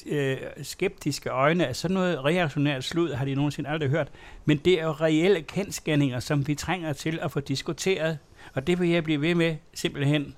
øh, 0.06 0.36
skeptiske 0.62 1.30
øjne, 1.30 1.66
at 1.66 1.76
sådan 1.76 1.94
noget 1.94 2.24
reaktionært 2.24 2.84
slud 2.84 3.12
har 3.12 3.24
de 3.24 3.34
nogensinde 3.34 3.70
aldrig 3.70 3.90
hørt. 3.90 4.08
Men 4.44 4.56
det 4.56 4.80
er 4.80 4.84
jo 4.84 4.92
reelle 4.92 5.42
kendskærninger, 5.42 6.20
som 6.20 6.48
vi 6.48 6.54
trænger 6.54 6.92
til 6.92 7.18
at 7.22 7.30
få 7.30 7.40
diskuteret, 7.40 8.18
og 8.54 8.66
det 8.66 8.80
vil 8.80 8.88
jeg 8.88 9.04
blive 9.04 9.20
ved 9.20 9.34
med 9.34 9.56
simpelthen. 9.74 10.34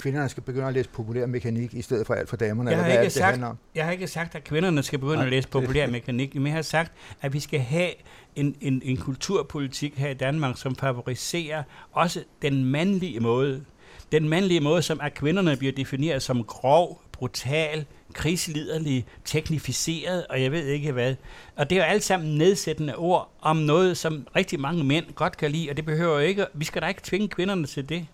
Kvinderne 0.00 0.28
skal 0.28 0.42
begynde 0.42 0.66
at 0.66 0.74
læse 0.74 0.88
populær 0.88 1.26
mekanik, 1.26 1.74
i 1.74 1.82
stedet 1.82 2.06
for 2.06 2.14
alt 2.14 2.28
for 2.28 2.36
damerne. 2.36 2.70
Jeg 2.70 2.78
har, 2.78 2.84
eller 2.84 2.94
hvad 2.96 3.02
ikke 3.04 3.08
det, 3.10 3.14
det 3.14 3.20
sagt, 3.20 3.30
handler 3.30 3.46
om? 3.48 3.58
jeg 3.74 3.84
har 3.84 3.92
ikke 3.92 4.06
sagt, 4.06 4.34
at 4.34 4.44
kvinderne 4.44 4.82
skal 4.82 4.98
begynde 4.98 5.16
Nej, 5.16 5.24
at 5.24 5.30
læse 5.30 5.42
det- 5.42 5.50
populær 5.50 5.86
mekanik, 5.86 6.34
men 6.34 6.46
jeg 6.46 6.54
har 6.54 6.62
sagt, 6.62 6.92
at 7.22 7.32
vi 7.32 7.40
skal 7.40 7.60
have 7.60 7.90
en, 8.36 8.54
en, 8.60 8.82
en 8.84 8.96
kulturpolitik 8.96 9.98
her 9.98 10.08
i 10.10 10.14
Danmark, 10.14 10.58
som 10.58 10.76
favoriserer 10.76 11.62
også 11.92 12.22
den 12.42 12.64
mandlige 12.64 13.20
måde. 13.20 13.64
Den 14.12 14.28
mandlige 14.28 14.60
måde, 14.60 14.82
som 14.82 15.00
at 15.00 15.14
kvinderne 15.14 15.56
bliver 15.56 15.72
defineret 15.72 16.22
som 16.22 16.44
grov, 16.44 17.02
brutal, 17.12 17.84
krigsliderlig, 18.12 19.06
teknificeret, 19.24 20.26
og 20.26 20.42
jeg 20.42 20.52
ved 20.52 20.66
ikke 20.66 20.92
hvad. 20.92 21.14
Og 21.56 21.70
det 21.70 21.78
er 21.78 21.82
jo 21.84 21.86
alt 21.90 22.02
sammen 22.04 22.38
nedsættende 22.38 22.96
ord 22.96 23.30
om 23.40 23.56
noget, 23.56 23.96
som 23.96 24.26
rigtig 24.36 24.60
mange 24.60 24.84
mænd 24.84 25.04
godt 25.14 25.36
kan 25.36 25.50
lide, 25.50 25.70
og 25.70 25.76
det 25.76 25.84
behøver 25.84 26.18
ikke, 26.20 26.46
vi 26.54 26.64
skal 26.64 26.82
da 26.82 26.86
ikke 26.86 27.00
tvinge 27.04 27.28
kvinderne 27.28 27.66
til 27.66 27.88
det. 27.88 28.06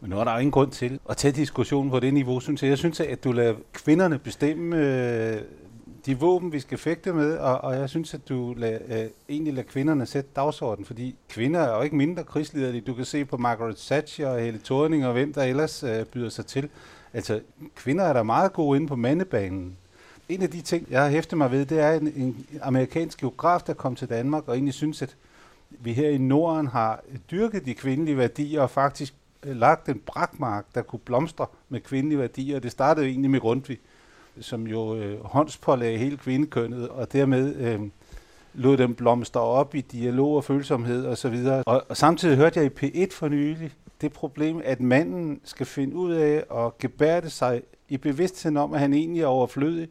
Men 0.00 0.10
nu 0.10 0.18
er 0.18 0.24
der 0.24 0.32
jo 0.32 0.38
ingen 0.38 0.52
grund 0.52 0.70
til 0.70 1.00
at 1.10 1.16
tage 1.16 1.32
diskussionen 1.32 1.90
på 1.90 2.00
det 2.00 2.14
niveau, 2.14 2.40
synes 2.40 2.62
jeg. 2.62 2.68
Jeg 2.68 2.78
synes, 2.78 3.00
at 3.00 3.24
du 3.24 3.32
lader 3.32 3.54
kvinderne 3.72 4.18
bestemme 4.18 4.76
øh, 4.76 5.42
de 6.06 6.18
våben, 6.18 6.52
vi 6.52 6.60
skal 6.60 6.78
fægte 6.78 7.12
med, 7.12 7.36
og, 7.36 7.60
og 7.60 7.74
jeg 7.74 7.88
synes, 7.88 8.14
at 8.14 8.28
du 8.28 8.54
lader, 8.56 8.78
øh, 8.88 9.10
egentlig 9.28 9.54
lader 9.54 9.68
kvinderne 9.68 10.06
sætte 10.06 10.30
dagsordenen, 10.36 10.86
fordi 10.86 11.16
kvinder 11.28 11.60
er 11.60 11.76
jo 11.76 11.82
ikke 11.82 11.96
mindre 11.96 12.24
krigsliderlige. 12.24 12.80
Du 12.80 12.94
kan 12.94 13.04
se 13.04 13.24
på 13.24 13.36
Margaret 13.36 13.76
Thatcher 13.76 14.28
og 14.28 14.40
Helle 14.40 14.60
Thorning 14.64 15.06
og 15.06 15.12
hvem 15.12 15.32
der 15.32 15.42
ellers 15.42 15.82
øh, 15.82 16.04
byder 16.04 16.28
sig 16.28 16.46
til. 16.46 16.68
Altså, 17.12 17.40
kvinder 17.74 18.04
er 18.04 18.12
der 18.12 18.22
meget 18.22 18.52
gode 18.52 18.76
inde 18.76 18.86
på 18.86 18.96
mandebanen. 18.96 19.76
En 20.28 20.42
af 20.42 20.50
de 20.50 20.60
ting, 20.60 20.86
jeg 20.90 21.02
har 21.02 21.08
hæftet 21.10 21.38
mig 21.38 21.50
ved, 21.50 21.66
det 21.66 21.80
er 21.80 21.92
en, 21.92 22.12
en 22.16 22.46
amerikansk 22.62 23.20
geograf, 23.20 23.60
der 23.60 23.74
kom 23.74 23.96
til 23.96 24.08
Danmark 24.08 24.48
og 24.48 24.54
egentlig 24.54 24.74
synes, 24.74 25.02
at 25.02 25.16
vi 25.70 25.92
her 25.92 26.08
i 26.08 26.18
Norden 26.18 26.66
har 26.66 27.00
dyrket 27.30 27.66
de 27.66 27.74
kvindelige 27.74 28.16
værdier 28.16 28.60
og 28.60 28.70
faktisk 28.70 29.14
Øh, 29.42 29.56
lagt 29.56 29.88
en 29.88 30.02
brakmark, 30.06 30.66
der 30.74 30.82
kunne 30.82 31.00
blomstre 31.04 31.46
med 31.68 31.80
kvindelige 31.80 32.18
værdier. 32.18 32.58
Det 32.58 32.72
startede 32.72 33.06
egentlig 33.06 33.30
med 33.30 33.40
Grundtvig, 33.40 33.78
som 34.40 34.66
jo 34.66 34.96
øh, 34.96 35.24
håndspålagde 35.24 35.98
hele 35.98 36.16
kvindekønnet, 36.16 36.88
og 36.88 37.12
dermed 37.12 37.56
øh, 37.56 37.80
lod 38.54 38.76
dem 38.76 38.94
blomstre 38.94 39.40
op 39.40 39.74
i 39.74 39.80
dialog 39.80 40.36
og 40.36 40.44
følsomhed 40.44 41.06
osv. 41.06 41.46
Og, 41.66 41.84
og 41.88 41.96
samtidig 41.96 42.36
hørte 42.36 42.60
jeg 42.60 42.82
i 42.82 43.04
P1 43.04 43.14
for 43.14 43.28
nylig 43.28 43.72
det 44.00 44.12
problem, 44.12 44.60
at 44.64 44.80
manden 44.80 45.40
skal 45.44 45.66
finde 45.66 45.96
ud 45.96 46.12
af 46.12 46.44
at 46.54 46.78
gebærde 46.78 47.30
sig 47.30 47.62
i 47.88 47.96
bevidstheden 47.96 48.56
om, 48.56 48.74
at 48.74 48.80
han 48.80 48.94
egentlig 48.94 49.22
er 49.22 49.26
overflødig, 49.26 49.88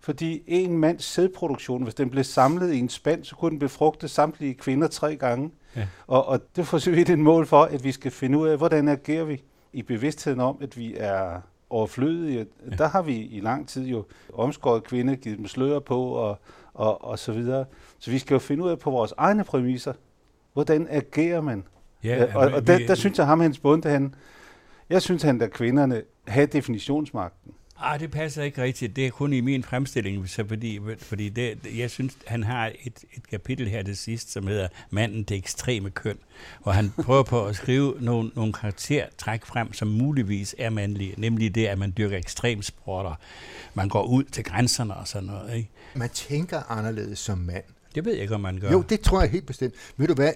Fordi 0.00 0.42
en 0.46 0.78
mands 0.78 1.04
sædproduktion, 1.04 1.82
hvis 1.82 1.94
den 1.94 2.10
blev 2.10 2.24
samlet 2.24 2.72
i 2.72 2.78
en 2.78 2.88
spand, 2.88 3.24
så 3.24 3.36
kunne 3.36 3.50
den 3.50 3.58
befrugte 3.58 4.08
samtlige 4.08 4.54
kvinder 4.54 4.88
tre 4.88 5.16
gange. 5.16 5.50
Ja. 5.76 5.86
Og, 6.06 6.28
og 6.28 6.40
det 6.56 6.66
får 6.66 6.78
så 6.78 6.90
vidt 6.90 7.10
et 7.10 7.18
mål 7.18 7.46
for, 7.46 7.62
at 7.62 7.84
vi 7.84 7.92
skal 7.92 8.10
finde 8.10 8.38
ud 8.38 8.48
af, 8.48 8.56
hvordan 8.56 8.88
agerer 8.88 9.24
vi 9.24 9.42
i 9.72 9.82
bevidstheden 9.82 10.40
om, 10.40 10.58
at 10.60 10.78
vi 10.78 10.94
er 10.96 11.40
overflødige. 11.70 12.46
Ja. 12.70 12.76
Der 12.76 12.88
har 12.88 13.02
vi 13.02 13.16
i 13.16 13.40
lang 13.40 13.68
tid 13.68 13.86
jo 13.86 14.04
omskåret 14.32 14.84
kvinder, 14.84 15.14
givet 15.14 15.38
dem 15.38 15.46
slør 15.46 15.78
på 15.78 16.02
og, 16.04 16.38
og, 16.74 17.04
og 17.04 17.18
så 17.18 17.32
videre. 17.32 17.64
Så 17.98 18.10
vi 18.10 18.18
skal 18.18 18.34
jo 18.34 18.38
finde 18.38 18.64
ud 18.64 18.70
af 18.70 18.78
på 18.78 18.90
vores 18.90 19.14
egne 19.16 19.44
præmisser, 19.44 19.92
hvordan 20.52 20.86
agerer 20.90 21.40
man? 21.40 21.64
Ja, 22.04 22.16
Ja, 22.16 22.36
og, 22.36 22.52
og 22.52 22.66
der, 22.66 22.78
der 22.86 22.94
synes 22.94 23.18
jeg, 23.18 23.26
ham 23.26 23.40
Hans 23.40 23.58
Bunde, 23.58 23.88
han, 23.88 24.14
jeg 24.90 25.02
synes, 25.02 25.22
han 25.22 25.40
der 25.40 25.46
kvinderne 25.46 26.02
have 26.26 26.46
definitionsmagten. 26.46 27.52
Ah, 27.80 28.00
det 28.00 28.10
passer 28.10 28.42
ikke 28.42 28.62
rigtigt. 28.62 28.96
Det 28.96 29.06
er 29.06 29.10
kun 29.10 29.32
i 29.32 29.40
min 29.40 29.62
fremstilling, 29.62 30.28
så 30.28 30.44
fordi, 30.48 30.80
fordi 30.98 31.28
det, 31.28 31.58
jeg 31.76 31.90
synes, 31.90 32.16
han 32.26 32.42
har 32.42 32.72
et, 32.84 33.04
et 33.16 33.28
kapitel 33.30 33.68
her 33.68 33.82
til 33.82 33.96
sidst, 33.96 34.32
som 34.32 34.46
hedder 34.46 34.68
Manden 34.90 35.22
det 35.22 35.36
ekstreme 35.36 35.90
køn, 35.90 36.18
hvor 36.62 36.72
han 36.72 36.90
prøver 37.02 37.22
på 37.22 37.46
at 37.46 37.56
skrive 37.56 37.94
nogle, 38.00 38.30
nogle 38.34 38.52
karaktertræk 38.52 39.44
frem, 39.44 39.72
som 39.72 39.88
muligvis 39.88 40.54
er 40.58 40.70
mandlige, 40.70 41.14
nemlig 41.18 41.54
det, 41.54 41.66
at 41.66 41.78
man 41.78 41.92
dyrker 41.98 42.16
ekstremsporter. 42.16 43.14
Man 43.74 43.88
går 43.88 44.04
ud 44.04 44.24
til 44.24 44.44
grænserne 44.44 44.94
og 44.94 45.08
sådan 45.08 45.26
noget. 45.26 45.54
Ikke? 45.56 45.70
Man 45.94 46.08
tænker 46.08 46.70
anderledes 46.70 47.18
som 47.18 47.38
mand. 47.38 47.64
Det 47.94 48.04
ved 48.04 48.12
jeg 48.12 48.22
ikke, 48.22 48.34
om 48.34 48.40
man 48.40 48.58
gør. 48.58 48.70
Jo, 48.70 48.82
det 48.82 49.00
tror 49.00 49.20
jeg 49.20 49.30
helt 49.30 49.46
bestemt. 49.46 49.74
Ved 49.96 50.08
du 50.08 50.14
hvad? 50.14 50.32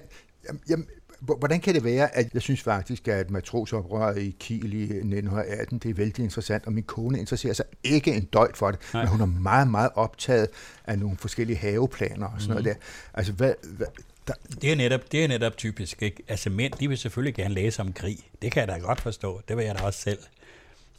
Jamen, 0.69 0.87
hvordan 1.21 1.61
kan 1.61 1.75
det 1.75 1.85
være, 1.85 2.17
at 2.17 2.35
jeg 2.35 2.43
synes 2.43 2.63
faktisk, 2.63 3.09
at 3.09 3.31
matrosoprøret 3.31 4.19
i 4.19 4.37
Kiel 4.39 4.73
i 4.73 4.83
1918, 4.83 5.79
det 5.79 5.91
er 5.91 5.95
vældig 5.95 6.23
interessant, 6.23 6.67
og 6.67 6.73
min 6.73 6.85
kone 6.85 7.19
interesserer 7.19 7.55
sig 7.55 7.65
ikke 7.85 8.15
en 8.15 8.25
døjt 8.25 8.57
for 8.57 8.71
det, 8.71 8.81
Nej. 8.95 9.03
men 9.03 9.11
hun 9.11 9.21
er 9.21 9.27
meget, 9.27 9.69
meget 9.69 9.91
optaget 9.95 10.49
af 10.85 10.99
nogle 10.99 11.17
forskellige 11.17 11.57
haveplaner 11.57 12.27
og 12.27 12.41
sådan 12.41 12.57
mm. 12.57 12.63
noget 12.63 12.65
der. 12.65 12.85
Altså, 13.15 13.33
hvad, 13.33 13.55
hvad, 13.77 13.87
der, 14.27 14.33
Det 14.63 14.73
er 14.73 14.77
netop, 14.77 15.13
det 15.13 15.25
er 15.25 15.29
netop 15.29 15.57
typisk. 15.57 16.03
Ikke? 16.03 16.23
Altså 16.29 16.51
mænd, 16.51 16.73
de 16.73 16.89
vil 16.89 16.99
selvfølgelig 16.99 17.35
gerne 17.35 17.55
læse 17.55 17.81
om 17.83 17.93
krig. 17.93 18.19
Det 18.43 18.53
kan 18.53 18.61
jeg 18.61 18.69
da 18.69 18.79
godt 18.79 19.01
forstå. 19.01 19.41
Det 19.49 19.57
vil 19.57 19.65
jeg 19.65 19.75
da 19.75 19.83
også 19.83 20.01
selv. 20.01 20.19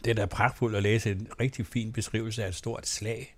Det 0.03 0.11
er 0.11 0.15
da 0.15 0.25
pragtfuldt 0.25 0.75
at 0.75 0.83
læse 0.83 1.11
en 1.11 1.27
rigtig 1.39 1.67
fin 1.67 1.93
beskrivelse 1.93 2.43
af 2.43 2.47
et 2.47 2.55
stort 2.55 2.87
slag. 2.87 3.35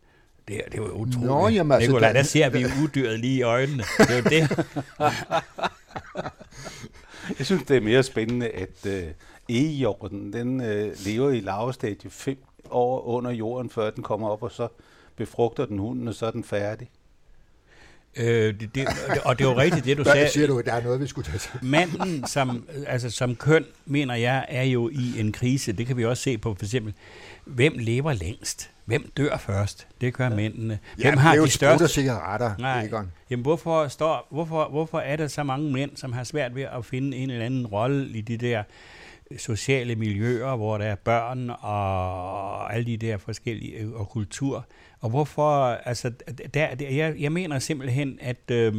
Det, 0.48 0.56
er- 0.56 0.70
det 0.72 0.78
jo 0.78 0.84
utroligt. 0.92 1.22
Nå, 1.22 1.48
jamen, 1.48 1.72
altså, 1.72 1.90
Nicolaj, 1.90 2.08
der- 2.12 2.20
der 2.20 2.24
ser 2.24 2.50
vi 2.50 2.66
udyret 2.84 3.20
lige 3.20 3.38
i 3.38 3.42
øjnene. 3.42 3.84
Det 3.98 4.10
er 4.10 4.18
jo 4.18 4.24
det. 4.24 4.66
Jeg 7.38 7.46
synes, 7.46 7.64
det 7.64 7.78
er 7.78 7.82
mere 7.82 8.04
spændende, 8.04 8.50
at 8.50 8.86
øh, 8.88 9.04
egejorden, 9.50 10.34
den 10.34 10.62
øh, 10.62 10.96
lever 11.06 11.30
i 11.30 11.40
lavestadie 11.40 12.10
fem 12.10 12.38
år 12.72 13.02
under 13.06 13.32
jorden, 13.32 13.70
før 13.70 13.90
den 13.90 14.04
kommer 14.04 14.30
op, 14.30 14.44
og 14.44 14.52
så 14.52 14.68
befrugter 15.16 15.66
den 15.66 15.80
hunden, 15.80 16.08
og 16.08 16.14
så 16.14 16.26
er 16.26 16.32
den 16.32 16.44
færdig. 16.44 16.90
Øh, 18.16 18.54
det, 18.60 18.76
det, 18.76 18.88
og 19.26 19.40
det 19.40 19.46
er 19.46 19.50
jo 19.52 19.58
rigtigt, 19.58 19.86
det 19.86 19.98
du 19.98 20.04
sagde. 20.14 20.30
siger 20.30 20.48
du, 20.48 20.62
der 20.66 20.74
er 20.74 20.84
noget, 20.84 21.00
vi 21.02 21.08
skulle 21.08 21.28
tage 21.28 21.38
til? 21.40 21.50
Manden 21.62 22.28
som, 22.28 22.68
altså, 22.88 23.10
som 23.10 23.36
køn, 23.36 23.66
mener 23.86 24.16
jeg, 24.16 24.46
er 24.50 24.64
jo 24.64 24.90
i 24.90 25.20
en 25.20 25.32
krise. 25.32 25.72
Det 25.74 25.88
kan 25.88 25.98
vi 25.98 26.06
også 26.06 26.24
se 26.24 26.38
på 26.38 26.56
for 26.60 26.66
eksempel, 26.66 26.94
hvem 27.46 27.74
lever 27.78 28.14
længst? 28.14 28.70
Hvem 28.86 29.12
dør 29.18 29.38
først? 29.38 29.88
Det 30.02 30.14
gør 30.14 30.30
mændene. 30.30 30.80
Hvem 30.96 31.06
Ja, 31.06 31.16
har 31.20 31.30
det 31.32 31.38
er 31.38 31.42
jo 31.42 31.46
de 31.46 31.52
største 31.52 31.88
cigaretter, 31.88 32.52
Nej. 32.60 32.86
Egon. 32.86 33.12
Jamen, 33.30 33.42
hvorfor, 33.44 33.88
står, 33.88 34.28
hvorfor, 34.32 34.70
hvorfor 34.70 35.00
er 35.00 35.16
der 35.16 35.28
så 35.28 35.44
mange 35.44 35.72
mænd, 35.72 35.92
som 35.96 36.14
har 36.14 36.24
svært 36.24 36.56
ved 36.56 36.64
at 36.64 36.86
finde 36.86 37.18
en 37.18 37.30
eller 37.30 37.46
anden 37.46 37.68
rolle 37.68 38.08
i 38.10 38.22
de 38.22 38.38
der 38.38 38.64
sociale 39.38 39.96
miljøer, 39.96 40.56
hvor 40.56 40.78
der 40.78 40.86
er 40.86 40.96
børn 40.96 41.50
og 41.50 42.74
alle 42.74 42.86
de 42.86 42.98
der 42.98 43.18
forskellige 43.18 43.74
øh, 43.74 43.92
og 43.92 44.10
kultur? 44.10 44.66
Og 45.04 45.10
hvorfor, 45.10 45.66
altså, 45.66 46.12
der, 46.54 46.76
der, 46.76 46.90
jeg, 46.90 47.16
jeg 47.20 47.32
mener 47.32 47.60
simpelthen, 47.60 48.18
at, 48.22 48.52
øh, 48.52 48.76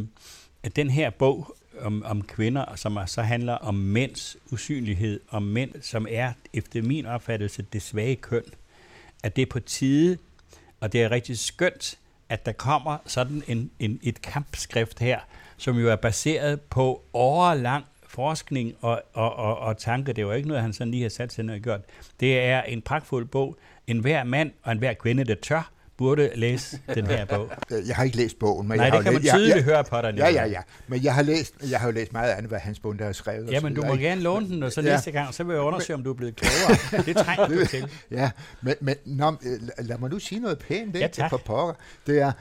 at 0.63 0.75
den 0.75 0.89
her 0.89 1.09
bog 1.09 1.55
om, 1.81 2.03
om 2.05 2.21
kvinder, 2.21 2.75
som 2.75 2.97
så 3.05 3.21
handler 3.21 3.53
om 3.53 3.75
mænds 3.75 4.37
usynlighed, 4.51 5.19
om 5.29 5.43
mænd, 5.43 5.71
som 5.81 6.07
er, 6.09 6.33
efter 6.53 6.81
min 6.81 7.05
opfattelse, 7.05 7.65
det 7.73 7.81
svage 7.81 8.15
køn, 8.15 8.43
at 9.23 9.35
det 9.35 9.41
er 9.41 9.45
på 9.45 9.59
tide, 9.59 10.17
og 10.79 10.93
det 10.93 11.03
er 11.03 11.11
rigtig 11.11 11.39
skønt, 11.39 11.97
at 12.29 12.45
der 12.45 12.51
kommer 12.51 12.97
sådan 13.05 13.43
en, 13.47 13.71
en, 13.79 13.99
et 14.03 14.21
kampskrift 14.21 14.99
her, 14.99 15.19
som 15.57 15.77
jo 15.77 15.89
er 15.89 15.95
baseret 15.95 16.61
på 16.61 17.03
årelang 17.13 17.85
forskning 18.07 18.75
og, 18.81 19.01
og, 19.13 19.35
og, 19.35 19.59
og 19.59 19.77
tanke. 19.77 20.07
Det 20.07 20.17
er 20.17 20.25
jo 20.25 20.31
ikke 20.31 20.47
noget, 20.47 20.63
han 20.63 20.73
sådan 20.73 20.91
lige 20.91 21.03
har 21.03 21.09
sat 21.09 21.33
sig 21.33 21.43
ned 21.43 21.53
og 21.53 21.61
gjort. 21.61 21.81
Det 22.19 22.39
er 22.39 22.61
en 22.61 22.81
pragtfuld 22.81 23.25
bog. 23.25 23.57
En 23.87 23.99
hver 23.99 24.23
mand 24.23 24.51
og 24.63 24.71
en 24.71 24.77
hver 24.77 24.93
kvinde, 24.93 25.23
der 25.23 25.35
tør, 25.35 25.74
burde 25.97 26.29
læse 26.35 26.79
den 26.95 27.05
her 27.07 27.25
bog. 27.25 27.51
Jeg 27.87 27.95
har 27.95 28.03
ikke 28.03 28.17
læst 28.17 28.39
bogen, 28.39 28.67
men 28.67 28.77
Nej, 28.77 28.85
jeg 28.85 28.93
har 28.93 28.97
det 28.99 29.03
kan 29.05 29.13
jo 29.13 29.15
man 29.15 29.21
læst, 29.21 29.33
jeg, 29.33 29.39
tydeligt 29.39 29.55
jeg, 29.55 29.63
høre 29.63 29.83
på 29.83 30.01
dig. 30.01 30.13
Ja, 30.17 30.29
ja, 30.29 30.45
ja. 30.45 30.59
Men 30.87 31.03
jeg 31.03 31.13
har, 31.13 31.21
læst, 31.21 31.53
jeg 31.71 31.79
har 31.79 31.87
jo 31.87 31.91
læst 31.93 32.13
meget 32.13 32.31
andet, 32.31 32.49
hvad 32.49 32.59
Hans 32.59 32.79
Bunde 32.79 33.03
har 33.03 33.11
skrevet. 33.11 33.51
Ja, 33.51 33.59
men 33.61 33.75
du 33.75 33.81
må 33.85 33.93
ikke? 33.93 34.03
gerne 34.05 34.21
låne 34.21 34.47
den, 34.49 34.63
og 34.63 34.71
så 34.71 34.81
Ja. 34.81 34.91
næste 34.95 35.11
gang, 35.11 35.33
så 35.33 35.43
vil 35.43 35.53
jeg 35.53 35.61
undersøge, 35.61 35.95
om 35.97 36.03
du 36.03 36.09
er 36.09 36.13
blevet 36.15 36.35
klogere. 36.35 37.03
Det 37.05 37.17
trænger 37.17 37.47
du 37.47 37.65
til. 37.75 37.87
Ja, 38.11 38.31
men, 38.61 38.73
men 38.81 38.95
nå, 39.05 39.29
øh, 39.45 39.59
lad- 39.87 39.97
mig 39.97 40.09
nu 40.09 40.19
sige 40.19 40.41
noget 40.41 40.59
pænt, 40.59 40.95
Ja, 40.95 41.03
ikke? 41.03 41.15
tak. 41.15 41.29
for 41.29 41.37
pokker. 41.45 41.73
Det 42.07 42.19
er, 42.21 42.31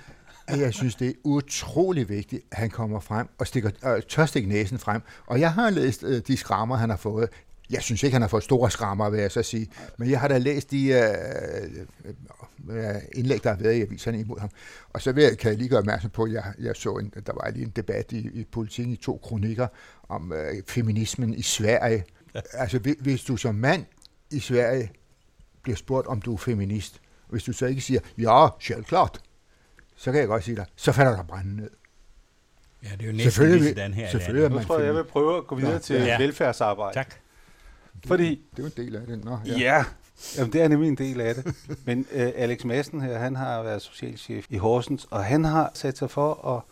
at 0.46 0.60
jeg 0.60 0.74
synes, 0.74 0.94
det 0.94 1.08
er 1.08 1.12
utrolig 1.24 2.08
vigtigt, 2.08 2.42
at 2.52 2.58
han 2.58 2.70
kommer 2.70 3.00
frem 3.00 3.28
og 3.38 3.46
stikker, 3.46 3.70
øh, 3.86 4.02
tør 4.08 4.26
stikke 4.26 4.48
næsen 4.48 4.78
frem. 4.78 5.02
Og 5.26 5.40
jeg 5.40 5.52
har 5.52 5.70
læst 5.70 6.04
øh, 6.06 6.22
de 6.26 6.36
skrammer, 6.36 6.76
han 6.76 6.90
har 6.90 6.96
fået. 6.96 7.28
Jeg 7.70 7.82
synes 7.82 8.02
ikke, 8.02 8.12
han 8.14 8.22
har 8.22 8.28
fået 8.28 8.42
store 8.44 8.70
skrammer, 8.70 9.10
vil 9.10 9.20
jeg 9.20 9.30
så 9.32 9.42
sige. 9.42 9.70
Men 9.98 10.10
jeg 10.10 10.20
har 10.20 10.28
da 10.28 10.38
læst 10.38 10.70
de 10.70 10.88
øh, 10.88 12.76
øh, 12.76 12.94
indlæg, 13.14 13.44
der 13.44 13.50
har 13.50 13.56
været 13.62 13.74
i 13.74 13.82
aviserne 13.82 14.20
imod 14.20 14.38
ham. 14.40 14.50
Og 14.92 15.02
så 15.02 15.12
vil 15.12 15.24
jeg, 15.24 15.38
kan 15.38 15.50
jeg 15.50 15.58
lige 15.58 15.68
gøre 15.68 15.78
opmærksom 15.78 16.10
på, 16.10 16.22
at 16.24 16.32
jeg, 16.32 16.44
jeg 16.58 16.76
så 16.76 16.90
en, 16.92 17.12
der 17.26 17.32
var 17.32 17.50
lige 17.50 17.64
en 17.64 17.72
debat 17.76 18.12
i, 18.12 18.16
i 18.18 18.44
politikken 18.52 18.92
i 18.94 18.96
to 18.96 19.20
kronikker 19.22 19.66
om 20.08 20.32
øh, 20.32 20.62
feminismen 20.68 21.34
i 21.34 21.42
Sverige. 21.42 22.04
Altså, 22.52 22.78
hvis- 22.78 22.96
hvis 23.00 23.22
du 23.24 23.36
som 23.36 23.54
mand 23.54 23.84
i 24.30 24.40
Sverige 24.40 24.90
bliver 25.62 25.76
spurgt, 25.76 26.06
om 26.06 26.20
du 26.22 26.32
er 26.32 26.38
feminist, 26.38 27.00
og 27.24 27.30
hvis 27.30 27.42
du 27.44 27.52
så 27.52 27.66
ikke 27.66 27.80
siger, 27.80 28.00
ja, 28.18 28.48
selvklart, 28.60 29.20
så 29.96 30.12
kan 30.12 30.20
jeg 30.20 30.28
godt 30.28 30.44
sige 30.44 30.56
dig, 30.56 30.66
så 30.76 30.92
falder 30.92 31.16
der 31.16 31.22
brænde 31.22 31.56
ned. 31.56 31.70
Ja, 32.84 32.88
det 32.96 33.02
er 33.02 33.06
jo 33.06 33.12
næsten 33.12 33.46
lige 33.50 33.68
sådan 33.68 33.94
her 33.94 34.10
selvfølgelig 34.10 34.52
man 34.52 34.64
tror 34.64 34.78
jeg, 34.78 34.86
jeg 34.86 34.94
vil 34.94 35.04
prøve 35.04 35.36
at 35.38 35.46
gå 35.46 35.54
videre 35.56 35.72
Nå, 35.72 35.78
til 35.78 35.96
ja. 35.96 36.18
velfærdsarbejde. 36.18 36.94
Tak. 36.98 37.14
Fordi 38.06 38.28
Det 38.56 38.58
er 38.58 38.62
jo 38.62 38.66
en 38.66 38.86
del 38.86 38.96
af 38.96 39.06
det. 39.06 39.24
Nå, 39.24 39.38
Ja, 39.46 39.58
ja 39.58 39.84
jamen, 40.36 40.52
det 40.52 40.62
er 40.62 40.68
nemlig 40.68 40.88
en 40.88 40.96
del 40.96 41.20
af 41.20 41.34
det. 41.34 41.54
Men 41.86 42.06
øh, 42.12 42.32
Alex 42.36 42.64
Madsen 42.64 43.00
her, 43.00 43.18
han 43.18 43.36
har 43.36 43.62
været 43.62 43.82
socialchef 43.82 44.46
i 44.50 44.56
Horsens, 44.56 45.06
og 45.10 45.24
han 45.24 45.44
har 45.44 45.70
sat 45.74 45.98
sig 45.98 46.10
for 46.10 46.48
at 46.56 46.62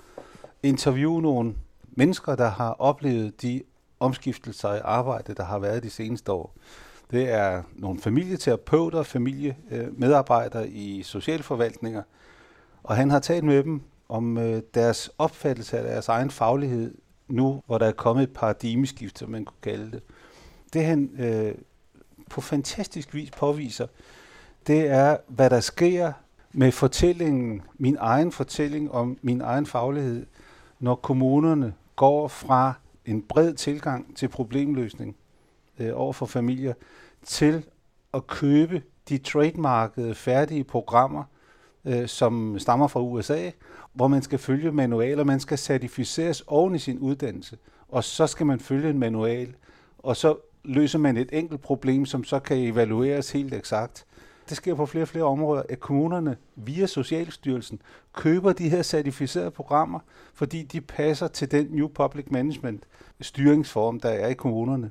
interviewe 0.62 1.23
nogle 1.23 1.55
mennesker, 1.97 2.35
der 2.35 2.49
har 2.49 2.71
oplevet 2.71 3.43
de 3.43 3.62
omskiftelser 4.00 4.75
i 4.75 4.81
arbejde, 4.85 5.35
der 5.35 5.45
har 5.45 5.59
været 5.59 5.83
de 5.83 5.91
seneste 5.91 6.33
år. 6.33 6.57
Det 7.11 7.31
er 7.31 7.62
nogle 7.75 8.00
familieterapeuter, 8.00 9.02
familiemedarbejdere 9.02 10.69
i 10.69 11.02
socialforvaltninger, 11.02 12.02
og 12.83 12.97
han 12.97 13.11
har 13.11 13.19
talt 13.21 13.45
med 13.45 13.62
dem 13.62 13.83
om 14.09 14.38
øh, 14.38 14.62
deres 14.75 15.11
opfattelse 15.19 15.79
af 15.79 15.85
deres 15.85 16.09
egen 16.09 16.31
faglighed 16.31 16.95
nu, 17.29 17.62
hvor 17.67 17.79
der 17.79 17.87
er 17.87 17.93
kommet 17.93 18.23
et 18.23 18.33
paradigmeskift, 18.33 19.19
som 19.19 19.31
man 19.31 19.45
kunne 19.45 19.61
kalde 19.62 19.91
det. 19.91 20.02
Det 20.73 20.85
han 20.85 21.11
øh, 21.19 21.55
på 22.31 22.41
fantastisk 22.41 23.14
vis 23.14 23.31
påviser, 23.31 23.87
det 24.67 24.88
er, 24.88 25.17
hvad 25.29 25.50
der 25.50 25.61
sker 25.61 26.12
med 26.52 26.73
fortællingen, 26.73 27.62
min 27.79 27.97
egen 28.00 28.33
fortælling 28.33 28.93
om 28.93 29.19
min 29.23 29.41
egen 29.41 29.67
faglighed, 29.67 30.26
når 30.81 30.95
kommunerne 30.95 31.75
går 31.97 32.29
fra 32.29 32.75
en 33.05 33.23
bred 33.23 33.55
tilgang 33.55 34.17
til 34.17 34.29
problemløsning 34.29 35.17
øh, 35.79 35.91
over 35.95 36.12
for 36.12 36.26
familier, 36.26 36.75
til 37.25 37.64
at 38.14 38.26
købe 38.26 38.83
de 39.09 39.19
trademarkede 39.19 40.14
færdige 40.14 40.64
programmer, 40.64 41.25
øh, 41.85 42.09
som 42.09 42.59
stammer 42.59 42.87
fra 42.87 43.00
USA, 43.00 43.50
hvor 43.93 44.09
man 44.09 44.23
skal 44.23 44.38
følge 44.38 44.73
manualer, 44.73 45.25
man 45.25 45.41
skal 45.41 45.59
certificeres 45.59 46.41
oven 46.47 46.75
i 46.75 46.79
sin 46.79 46.99
uddannelse, 46.99 47.59
og 47.88 48.05
så 48.05 48.26
skal 48.26 48.47
man 48.47 48.61
følge 48.61 48.91
en 48.91 48.99
manual, 48.99 49.55
og 49.99 50.17
så 50.17 50.37
løser 50.64 50.99
man 50.99 51.16
et 51.16 51.28
enkelt 51.33 51.61
problem, 51.61 52.07
som 52.07 52.25
så 52.25 52.38
kan 52.38 52.57
evalueres 52.57 53.31
helt 53.31 53.54
eksakt. 53.54 54.07
Det 54.49 54.57
sker 54.57 54.75
på 54.75 54.87
flere 54.87 55.04
og 55.04 55.09
flere 55.09 55.25
områder, 55.25 55.62
at 55.69 55.81
kommunerne 55.81 56.37
via 56.57 56.87
Socialstyrelsen 56.87 57.83
køber 58.12 58.52
de 58.52 58.69
her 58.69 58.83
certificerede 58.83 59.50
programmer, 59.50 60.00
fordi 60.35 60.62
de 60.62 60.81
passer 60.81 61.28
til 61.28 61.50
den 61.50 61.66
New 61.71 61.88
Public 61.88 62.26
Management 62.31 62.83
styringsform, 63.21 64.00
der 64.00 64.09
er 64.09 64.28
i 64.28 64.35
kommunerne. 64.35 64.90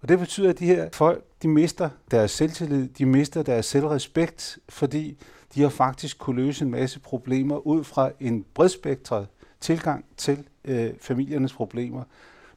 Og 0.00 0.08
det 0.08 0.18
betyder, 0.18 0.50
at 0.50 0.58
de 0.58 0.66
her 0.66 0.88
folk, 0.92 1.24
de 1.42 1.48
mister 1.48 1.90
deres 2.10 2.30
selvtillid, 2.30 2.88
de 2.88 3.06
mister 3.06 3.42
deres 3.42 3.66
selvrespekt, 3.66 4.58
fordi 4.68 5.18
de 5.54 5.62
har 5.62 5.68
faktisk 5.68 6.18
kunne 6.18 6.42
løse 6.42 6.64
en 6.64 6.70
masse 6.70 7.00
problemer 7.00 7.66
ud 7.66 7.84
fra 7.84 8.10
en 8.20 8.44
bredspektret 8.54 9.26
tilgang 9.60 10.04
til 10.16 10.44
øh, 10.64 10.90
familiernes 11.00 11.52
problemer. 11.52 12.02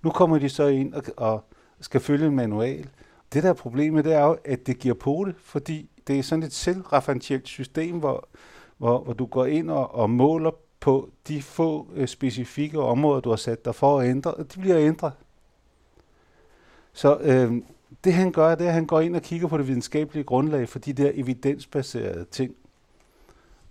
Nu 0.01 0.09
kommer 0.09 0.39
de 0.39 0.49
så 0.49 0.67
ind 0.67 0.93
og, 0.93 1.03
og 1.17 1.45
skal 1.81 2.01
følge 2.01 2.27
en 2.27 2.35
manual. 2.35 2.89
Det 3.33 3.43
der 3.43 3.49
er 3.49 3.53
problemet, 3.53 4.05
det 4.05 4.13
er 4.13 4.25
jo, 4.25 4.37
at 4.45 4.67
det 4.67 4.79
giver 4.79 4.95
på 4.95 5.23
det, 5.27 5.35
fordi 5.43 5.89
det 6.07 6.19
er 6.19 6.23
sådan 6.23 6.43
et 6.43 6.53
selvreferentielt 6.53 7.47
system, 7.47 7.99
hvor, 7.99 8.27
hvor, 8.77 9.03
hvor 9.03 9.13
du 9.13 9.25
går 9.25 9.45
ind 9.45 9.69
og, 9.69 9.95
og 9.95 10.09
måler 10.09 10.51
på 10.79 11.09
de 11.27 11.41
få 11.41 11.87
øh, 11.93 12.07
specifikke 12.07 12.79
områder, 12.79 13.21
du 13.21 13.29
har 13.29 13.37
sat 13.37 13.65
dig 13.65 13.75
for 13.75 13.99
at 13.99 14.09
ændre, 14.09 14.33
og 14.33 14.55
de 14.55 14.59
bliver 14.59 14.79
ændret. 14.79 15.13
Så 16.93 17.17
øh, 17.17 17.53
det 18.03 18.13
han 18.13 18.31
gør, 18.31 18.55
det 18.55 18.65
er, 18.65 18.69
at 18.69 18.73
han 18.73 18.85
går 18.85 18.99
ind 18.99 19.15
og 19.15 19.21
kigger 19.21 19.47
på 19.47 19.57
det 19.57 19.67
videnskabelige 19.67 20.23
grundlag 20.23 20.69
for 20.69 20.79
de 20.79 20.93
der 20.93 21.11
evidensbaserede 21.13 22.25
ting, 22.31 22.55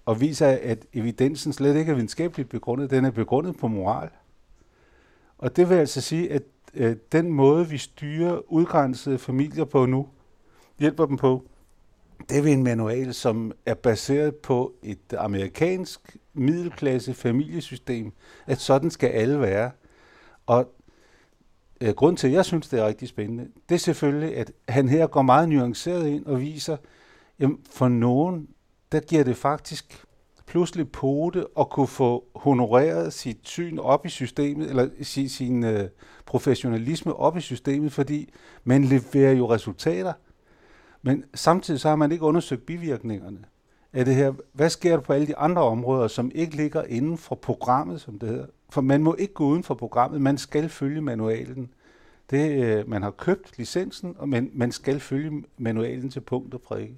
og 0.07 0.21
viser, 0.21 0.59
at 0.63 0.87
evidensen 0.93 1.53
slet 1.53 1.77
ikke 1.77 1.91
er 1.91 1.95
videnskabeligt 1.95 2.49
begrundet, 2.49 2.91
den 2.91 3.05
er 3.05 3.11
begrundet 3.11 3.57
på 3.57 3.69
moral. 3.69 4.09
Og 5.39 5.57
det 5.57 5.71
vil 5.71 5.75
altså 5.77 6.01
sige, 6.01 6.33
at 6.33 6.43
øh, 6.75 6.97
den 7.13 7.33
måde, 7.33 7.69
vi 7.69 7.79
styrer 7.79 8.53
udgrænsede 8.53 9.19
familier 9.19 9.65
på 9.65 9.87
nu, 9.87 10.09
hjælper 10.79 11.07
dem 11.07 11.17
på, 11.17 11.45
det 12.29 12.39
er 12.39 12.53
en 12.53 12.65
manual, 12.65 13.15
som 13.15 13.53
er 13.67 13.75
baseret 13.75 14.37
på 14.37 14.73
et 14.83 15.13
amerikansk 15.19 16.17
middelklasse 16.35 17.15
familiesystem, 17.15 18.13
at 18.47 18.59
sådan 18.59 18.91
skal 18.91 19.09
alle 19.09 19.41
være. 19.41 19.71
Og 20.47 20.73
øh, 21.81 21.95
grund 21.95 22.17
til, 22.17 22.27
at 22.27 22.33
jeg 22.33 22.45
synes, 22.45 22.69
det 22.69 22.81
er 22.81 22.87
rigtig 22.87 23.09
spændende, 23.09 23.49
det 23.69 23.75
er 23.75 23.79
selvfølgelig, 23.79 24.37
at 24.37 24.53
han 24.69 24.89
her 24.89 25.07
går 25.07 25.23
meget 25.23 25.49
nuanceret 25.49 26.07
ind 26.07 26.27
og 26.27 26.41
viser, 26.41 26.77
jamen 27.39 27.59
for 27.71 27.89
nogen, 27.89 28.49
der 28.93 29.01
giver 29.01 29.25
det 29.25 29.37
faktisk 29.37 30.05
pludselig 30.51 30.93
pote 30.93 31.45
at 31.59 31.71
kunne 31.71 31.87
få 31.87 32.25
honoreret 32.35 33.13
sit 33.13 33.39
syn 33.43 33.79
op 33.79 34.07
i 34.07 34.09
systemet, 34.09 34.71
eller 34.71 34.89
sin, 35.03 35.29
sin 35.29 35.65
øh, 35.65 35.89
professionalisme 36.27 37.17
op 37.17 37.37
i 37.37 37.41
systemet, 37.41 37.93
fordi 37.93 38.33
man 38.65 38.85
leverer 38.85 39.33
jo 39.33 39.51
resultater. 39.51 40.13
Men 41.03 41.25
samtidig 41.35 41.81
så 41.81 41.89
har 41.89 41.97
man 41.97 42.13
ikke 42.13 42.25
undersøgt 42.25 42.67
bivirkningerne 42.67 43.39
af 43.93 44.05
det 44.05 44.15
her. 44.15 44.33
Hvad 44.53 44.71
sker 44.71 44.91
der 44.97 45.03
på 45.03 45.13
alle 45.13 45.27
de 45.27 45.37
andre 45.37 45.63
områder, 45.63 46.09
som 46.09 46.31
ikke 46.35 46.57
ligger 46.57 46.83
inden 46.83 47.19
for 47.19 47.35
programmet, 47.35 48.01
som 48.01 48.19
det 48.19 48.29
hedder? 48.29 48.47
For 48.71 48.81
man 48.81 49.03
må 49.03 49.15
ikke 49.19 49.35
gå 49.35 49.45
uden 49.45 49.63
for 49.65 49.75
programmet, 49.75 50.21
man 50.21 50.39
skal 50.39 50.69
følge 50.69 51.01
manualen. 51.01 51.71
Det, 52.31 52.65
øh, 52.65 52.89
man 52.89 53.03
har 53.03 53.11
købt 53.11 53.59
licensen, 53.59 54.15
og 54.19 54.29
man, 54.29 54.51
man 54.55 54.73
skal 54.73 55.01
følge 55.01 55.45
manualen 55.59 56.11
til 56.11 56.21
punkt 56.21 56.55
og 56.55 56.61
prikke. 56.61 56.95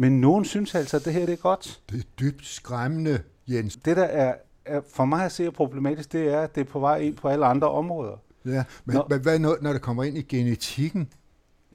Men 0.00 0.20
nogen 0.20 0.44
synes 0.44 0.74
altså, 0.74 0.96
at 0.96 1.04
det 1.04 1.12
her 1.12 1.26
det 1.26 1.32
er 1.32 1.36
godt. 1.36 1.80
Det 1.90 1.98
er 1.98 2.04
dybt 2.20 2.46
skræmmende, 2.46 3.20
Jens. 3.48 3.76
Det, 3.76 3.96
der 3.96 4.04
er, 4.04 4.34
er 4.64 4.80
for 4.94 5.04
mig 5.04 5.24
at 5.24 5.32
se 5.32 5.50
problematisk, 5.50 6.12
det 6.12 6.28
er, 6.28 6.40
at 6.40 6.54
det 6.54 6.60
er 6.60 6.64
på 6.64 6.80
vej 6.80 6.98
ind 6.98 7.16
på 7.16 7.28
alle 7.28 7.46
andre 7.46 7.70
områder. 7.70 8.16
Ja, 8.44 8.64
men, 8.84 8.96
når, 8.96 9.06
men 9.10 9.20
hvad 9.20 9.38
når, 9.38 9.58
når 9.60 9.72
det 9.72 9.82
kommer 9.82 10.04
ind 10.04 10.18
i 10.18 10.22
genetikken? 10.22 11.08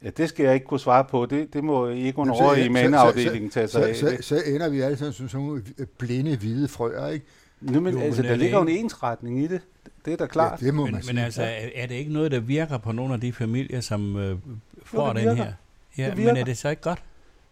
Ja, 0.04 0.10
det 0.10 0.30
skal 0.30 0.44
jeg 0.44 0.54
ikke 0.54 0.66
kunne 0.66 0.80
svare 0.80 1.04
på. 1.04 1.26
Det, 1.26 1.54
det 1.54 1.64
må 1.64 1.88
Egon 1.88 2.30
over 2.30 2.56
i 2.56 2.70
mandeafdelingen 2.70 3.50
tage 3.50 3.68
sig 3.68 3.90
af. 3.90 3.96
Så, 3.96 4.18
så, 4.18 4.18
så 4.22 4.42
ender 4.46 4.70
vi 4.70 4.82
alle 4.82 4.98
sammen 4.98 5.14
som 5.14 5.30
sådan 5.30 5.46
nogle 5.46 5.64
blinde 5.98 6.38
hvide 6.38 6.68
frøer, 6.68 7.08
ikke? 7.08 7.26
Nu, 7.62 7.80
men, 7.80 7.94
jo, 7.94 8.00
altså, 8.00 8.22
men 8.22 8.32
der 8.32 8.38
ligger 8.38 8.58
jo 8.58 8.64
en 8.64 8.70
ensretning 8.70 9.44
i 9.44 9.48
det. 9.48 9.62
Det 10.06 10.14
er 10.14 10.18
da 10.18 10.26
klart. 10.26 10.62
Ja, 10.62 10.66
det 10.66 10.74
må 10.74 10.86
men, 10.86 10.92
man 10.92 11.02
men 11.06 11.16
sige. 11.16 11.26
altså, 11.26 11.42
er, 11.44 11.70
er 11.76 11.88
det 11.88 11.96
ikke 11.96 12.14
noget, 12.14 12.32
der 12.32 12.40
virker 12.40 12.78
på 12.78 12.92
nogle 12.92 13.14
af 13.14 13.22
de 13.22 13.34
familier, 13.34 13.82
som 13.82 14.16
øh, 14.16 14.38
får 14.84 15.08
jo, 15.08 15.14
den 15.14 15.38
her? 15.38 15.54
Ja, 15.98 16.10
Det 16.10 16.18
men 16.18 16.38
er 16.38 16.44
det 16.44 16.58
så 16.58 16.70
ikke 16.70 16.82
godt? 16.82 17.04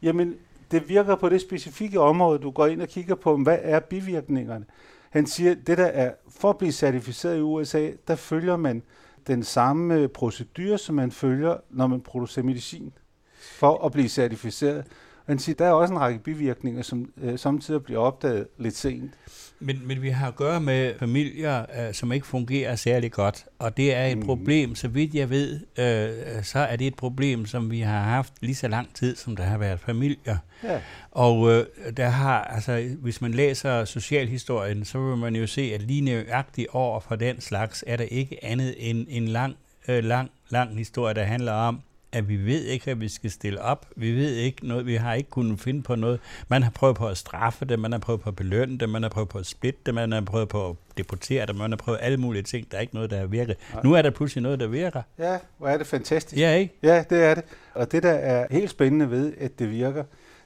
Jamen, 0.02 0.36
det 0.72 0.90
virker 0.90 1.16
på 1.16 1.30
det 1.30 1.42
specifikke 1.42 2.00
område, 2.00 2.40
du 2.40 2.52
går 2.52 2.68
ind 2.68 2.82
og 2.82 2.88
kigger 2.88 3.16
på, 3.16 3.38
hvad 3.38 3.58
er 3.62 3.80
bivirkningerne. 3.80 4.66
Han 5.10 5.28
siger, 5.28 5.56
det 5.56 5.78
der 5.78 5.86
er, 5.86 6.12
for 6.30 6.50
at 6.50 6.58
blive 6.58 6.72
certificeret 6.72 7.38
i 7.38 7.42
USA, 7.42 7.90
der 8.08 8.16
følger 8.16 8.58
man 8.58 8.84
den 9.28 9.44
samme 9.44 10.08
procedur, 10.08 10.42
procedure, 10.52 10.78
som 10.78 10.96
man 10.96 11.12
følger, 11.12 11.58
når 11.70 11.88
man 11.88 12.02
producerer 12.02 12.46
medicin, 12.46 12.94
for 13.40 13.86
at 13.86 13.92
blive 13.92 14.10
certificeret. 14.10 14.86
Han 15.28 15.40
siger, 15.40 15.56
der 15.56 15.66
er 15.66 15.72
også 15.72 15.94
en 15.94 16.00
række 16.00 16.20
bivirkninger, 16.20 16.82
som 16.82 17.10
øh, 17.22 17.40
samtidig 17.40 17.84
bliver 17.84 18.00
opdaget 18.00 18.48
lidt 18.58 18.78
sent. 18.78 19.12
Men, 19.60 19.88
men 19.88 20.02
vi 20.02 20.10
har 20.10 20.28
at 20.28 20.36
gøre 20.36 20.62
med 20.62 20.94
familier, 21.00 21.66
øh, 21.88 21.94
som 21.94 22.12
ikke 22.12 22.28
fungerer 22.28 22.76
særlig 22.76 23.12
godt, 23.12 23.46
og 23.60 23.78
det 23.78 23.96
er 23.96 24.06
et 24.06 24.18
Mm. 24.18 24.26
problem, 24.26 24.76
så 24.76 24.88
vidt 24.88 25.14
jeg 25.14 25.30
ved, 25.30 25.60
øh, 25.80 26.44
så 26.44 26.60
er 26.60 26.76
det 26.76 26.88
et 26.88 26.96
problem, 26.96 27.46
som 27.46 27.72
vi 27.72 27.80
har 27.80 28.00
haft 28.02 28.34
lige 28.42 28.56
så 28.56 28.68
lang 28.68 28.96
tid, 28.96 29.16
som 29.16 29.36
der 29.36 29.44
har 29.44 29.58
været 29.58 29.80
familier. 29.80 30.38
Ja. 30.64 30.80
Og 31.12 31.52
øh, 31.52 31.66
der 31.98 32.08
har, 32.10 32.44
altså, 32.44 32.90
hvis 33.02 33.22
man 33.22 33.32
læser 33.32 33.86
socialhistorien, 33.86 34.86
så 34.86 35.00
vil 35.00 35.18
man 35.18 35.36
jo 35.36 35.48
se, 35.48 35.62
at 35.76 35.82
lige 35.82 36.02
nøjagtigt 36.02 36.68
over 36.72 37.00
for 37.00 37.16
den 37.16 37.42
slags, 37.42 37.84
er 37.88 37.98
der 37.98 38.04
ikke 38.04 38.46
andet 38.46 38.76
end 38.78 39.06
en 39.10 39.28
lang, 39.28 39.56
øh, 39.88 40.04
lang, 40.04 40.30
lang 40.50 40.78
historie, 40.78 41.14
der 41.14 41.24
handler 41.24 41.52
om, 41.54 41.82
at 42.14 42.30
vi 42.30 42.38
ved 42.38 42.64
ikke, 42.64 42.92
at 42.92 43.02
vi 43.02 43.10
skal 43.10 43.32
stille 43.32 43.62
op. 43.62 43.86
Vi 43.96 44.12
ved 44.12 44.36
ikke 44.36 44.68
noget, 44.68 44.86
vi 44.86 44.96
har 44.96 45.14
ikke 45.14 45.30
kunnet 45.30 45.60
finde 45.60 45.82
på 45.82 45.96
noget. 45.96 46.20
Man 46.48 46.64
har 46.64 46.72
prøvet 46.72 46.96
på 46.96 47.08
at 47.08 47.18
straffe 47.18 47.66
det, 47.66 47.80
man 47.80 47.92
har 47.92 48.00
prøvet 48.00 48.22
på 48.22 48.30
at 48.30 48.36
belønne 48.36 48.78
det, 48.78 48.90
man 48.90 49.04
har 49.04 49.10
prøvet 49.10 49.30
på 49.30 49.38
at 49.38 49.46
splitte 49.46 49.80
det, 49.86 49.94
man 49.94 50.12
har 50.12 50.22
prøvet 50.22 50.50
på 50.50 50.70
at 50.70 50.76
deportere 50.98 51.46
det, 51.46 51.56
man 51.56 51.72
har 51.72 51.78
prøvet 51.78 52.00
alle 52.02 52.18
mulige 52.18 52.44
ting. 52.44 52.72
Der 52.72 52.78
er 52.78 52.82
ikke 52.82 52.94
noget, 52.96 53.10
der 53.10 53.18
har 53.18 53.26
virket. 53.26 53.58
Nej. 53.74 53.84
Nu 53.84 53.94
er 53.94 54.02
der 54.02 54.10
pludselig 54.10 54.42
noget, 54.42 54.60
der 54.60 54.68
virker. 54.68 55.02
Ja, 55.20 55.38
hvor 55.58 55.68
er 55.68 55.78
det 55.78 55.88
fantastisk. 55.88 56.42
Ja, 56.42 56.56
ikke? 56.56 56.74
Ja, 56.84 57.04
det 57.10 57.24
er 57.24 57.36
det. 57.36 57.44
Og 57.74 57.92
det, 57.92 58.04
der 58.04 58.12
er 58.12 58.48
helt 58.52 58.70
spændende 58.70 59.12
ved, 59.12 59.34
at 59.38 59.60
det 59.60 59.72
virker, 59.72 60.04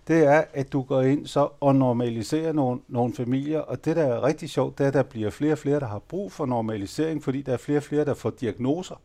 det 0.08 0.26
er, 0.26 0.44
at 0.54 0.74
du 0.74 0.82
går 0.82 1.02
ind 1.02 1.28
så 1.28 1.50
og 1.60 1.76
normaliserer 1.76 2.54
nogle, 2.54 2.80
nogle 2.88 3.14
familier, 3.16 3.60
og 3.60 3.86
det, 3.86 3.96
der 3.96 4.04
er 4.06 4.24
rigtig 4.24 4.50
sjovt, 4.50 4.78
det 4.78 4.84
er, 4.84 4.88
at 4.88 4.94
der 4.94 5.04
bliver 5.04 5.30
flere 5.30 5.52
og 5.52 5.58
flere, 5.58 5.80
der 5.80 5.88
har 5.88 6.00
brug 6.00 6.32
for 6.32 6.46
normalisering, 6.46 7.24
fordi 7.24 7.42
der 7.42 7.54
er 7.54 7.58
flere 7.58 7.80
og 7.80 7.84
flere, 7.84 8.06
der 8.06 8.14
får 8.14 8.30
diagnoser. 8.30 9.02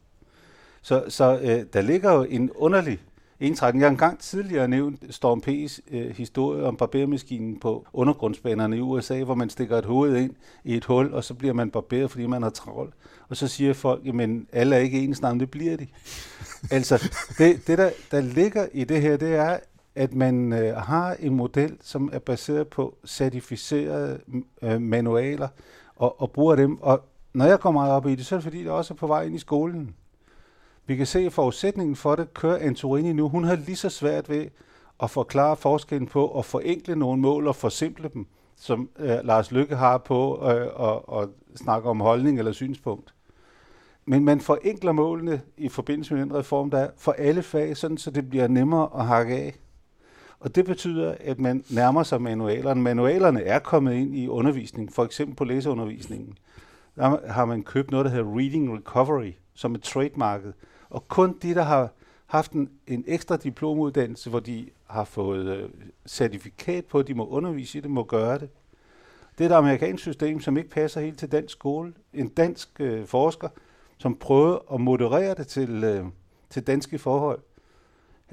Så, 0.82 1.04
så 1.08 1.38
øh, 1.42 1.64
der 1.72 1.80
ligger 1.80 2.12
jo 2.12 2.22
en 2.22 2.50
underlig 2.50 2.98
ensretning. 3.40 3.80
Jeg 3.80 3.86
har 3.86 3.90
engang 3.90 4.18
tidligere 4.18 4.68
nævnt 4.68 5.14
Storm 5.14 5.42
P's 5.46 5.80
øh, 5.96 6.16
historie 6.16 6.64
om 6.64 6.76
barbermaskinen 6.76 7.60
på 7.60 7.86
undergrundsbanerne 7.92 8.76
i 8.76 8.80
USA, 8.80 9.22
hvor 9.22 9.34
man 9.34 9.50
stikker 9.50 9.78
et 9.78 9.84
hoved 9.84 10.16
ind 10.16 10.34
i 10.64 10.76
et 10.76 10.84
hul, 10.84 11.14
og 11.14 11.24
så 11.24 11.34
bliver 11.34 11.54
man 11.54 11.70
barberet, 11.70 12.10
fordi 12.10 12.26
man 12.26 12.42
har 12.42 12.50
travlt. 12.50 12.94
Og 13.28 13.36
så 13.36 13.48
siger 13.48 13.72
folk, 13.72 14.06
jamen 14.06 14.48
alle 14.52 14.76
er 14.76 14.80
ikke 14.80 14.98
ens 14.98 15.22
navn, 15.22 15.40
det 15.40 15.50
bliver 15.50 15.76
de. 15.76 15.86
altså, 16.76 17.10
det, 17.38 17.66
det 17.66 17.78
der, 17.78 17.90
der 18.10 18.20
ligger 18.20 18.66
i 18.72 18.84
det 18.84 19.02
her, 19.02 19.16
det 19.16 19.34
er, 19.34 19.58
at 19.94 20.14
man 20.14 20.52
øh, 20.52 20.76
har 20.76 21.16
en 21.20 21.34
model, 21.34 21.76
som 21.82 22.10
er 22.12 22.18
baseret 22.18 22.68
på 22.68 22.94
certificerede 23.06 24.20
øh, 24.62 24.80
manualer, 24.80 25.48
og, 25.96 26.20
og 26.20 26.30
bruger 26.30 26.56
dem. 26.56 26.82
Og 26.82 27.04
når 27.34 27.44
jeg 27.44 27.60
kommer 27.60 27.80
meget 27.80 27.92
op 27.92 28.06
i 28.06 28.14
det, 28.14 28.26
så 28.26 28.34
er 28.34 28.36
det 28.38 28.44
fordi, 28.44 28.58
det 28.58 28.70
også 28.70 28.94
er 28.94 28.98
på 28.98 29.06
vej 29.06 29.22
ind 29.22 29.34
i 29.34 29.38
skolen. 29.38 29.94
Vi 30.90 30.96
kan 30.96 31.06
se, 31.06 31.18
at 31.18 31.32
forudsætningen 31.32 31.96
for 31.96 32.16
det 32.16 32.34
kører 32.34 32.58
Antorini 32.58 33.12
nu. 33.12 33.28
Hun 33.28 33.44
har 33.44 33.56
lige 33.56 33.76
så 33.76 33.88
svært 33.88 34.28
ved 34.28 34.46
at 35.02 35.10
forklare 35.10 35.56
forskellen 35.56 36.06
på 36.06 36.38
at 36.38 36.44
forenkle 36.44 36.96
nogle 36.96 37.20
mål 37.22 37.46
og 37.46 37.56
forsimple 37.56 38.10
dem, 38.14 38.26
som 38.56 38.88
øh, 38.98 39.18
Lars 39.24 39.52
Lykke 39.52 39.76
har 39.76 39.98
på 39.98 40.38
øh, 40.42 40.88
at, 40.88 41.22
at 41.22 41.28
snakke 41.56 41.88
om 41.88 42.00
holdning 42.00 42.38
eller 42.38 42.52
synspunkt. 42.52 43.14
Men 44.04 44.24
man 44.24 44.40
forenkler 44.40 44.92
målene 44.92 45.40
i 45.56 45.68
forbindelse 45.68 46.14
med 46.14 46.22
den 46.22 46.34
reform, 46.34 46.70
der 46.70 46.78
er 46.78 46.90
for 46.96 47.12
alle 47.12 47.42
fag, 47.42 47.76
sådan 47.76 47.98
så 47.98 48.10
det 48.10 48.30
bliver 48.30 48.48
nemmere 48.48 48.88
at 48.98 49.06
hakke 49.06 49.34
af. 49.36 49.54
Og 50.40 50.54
det 50.54 50.64
betyder, 50.64 51.14
at 51.20 51.40
man 51.40 51.64
nærmer 51.70 52.02
sig 52.02 52.22
manualerne. 52.22 52.82
Manualerne 52.82 53.42
er 53.42 53.58
kommet 53.58 53.94
ind 53.94 54.16
i 54.16 54.28
undervisning, 54.28 54.92
for 54.92 55.04
eksempel 55.04 55.36
på 55.36 55.44
læseundervisningen. 55.44 56.38
Der 56.96 57.32
har 57.32 57.44
man 57.44 57.62
købt 57.62 57.90
noget, 57.90 58.04
der 58.04 58.10
hedder 58.10 58.36
Reading 58.36 58.76
Recovery, 58.76 59.32
som 59.54 59.74
er 59.74 59.78
trademarket. 59.78 60.54
Og 60.90 61.08
kun 61.08 61.38
de, 61.42 61.54
der 61.54 61.62
har 61.62 61.92
haft 62.26 62.52
en, 62.52 62.70
en 62.86 63.04
ekstra 63.06 63.36
diplomuddannelse, 63.36 64.30
hvor 64.30 64.40
de 64.40 64.68
har 64.86 65.04
fået 65.04 65.56
øh, 65.56 65.68
certifikat 66.06 66.84
på, 66.84 66.98
at 66.98 67.08
de 67.08 67.14
må 67.14 67.26
undervise 67.26 67.78
i 67.78 67.80
det, 67.80 67.90
må 67.90 68.04
gøre 68.04 68.38
det. 68.38 68.48
Det 69.38 69.46
er 69.46 69.50
et 69.50 69.54
amerikansk 69.54 70.02
system, 70.02 70.40
som 70.40 70.56
ikke 70.56 70.70
passer 70.70 71.00
helt 71.00 71.18
til 71.18 71.32
dansk 71.32 71.52
skole. 71.52 71.94
En 72.14 72.28
dansk 72.28 72.80
øh, 72.80 73.06
forsker, 73.06 73.48
som 73.98 74.16
prøvede 74.16 74.62
at 74.72 74.80
moderere 74.80 75.34
det 75.34 75.46
til, 75.46 75.84
øh, 75.84 76.04
til 76.50 76.66
danske 76.66 76.98
forhold. 76.98 77.40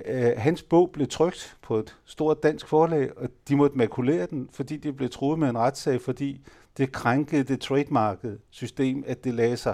Øh, 0.06 0.32
hans 0.38 0.64
bog 0.64 0.90
blev 0.92 1.08
trykt 1.08 1.58
på 1.62 1.78
et 1.78 1.98
stort 2.06 2.44
dansk 2.44 2.68
forlag, 2.68 3.18
og 3.18 3.30
de 3.48 3.56
måtte 3.56 3.78
makulere 3.78 4.26
den, 4.26 4.50
fordi 4.52 4.78
de 4.78 4.94
blev 4.94 5.10
truet 5.10 5.40
med 5.40 5.50
en 5.50 5.58
retssag, 5.58 6.02
fordi 6.02 6.42
det 6.78 6.92
krænkede 6.92 7.44
det 7.44 7.62
trademarket 7.62 8.40
system, 8.50 9.04
at 9.08 9.24
det 9.24 9.34
lagde 9.34 9.58
sig, 9.58 9.74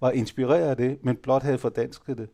var 0.00 0.10
inspireret 0.10 0.70
af 0.70 0.76
det, 0.76 0.98
men 1.02 1.16
blot 1.16 1.42
havde 1.42 1.58
fordansket 1.58 2.18
det. 2.18 2.28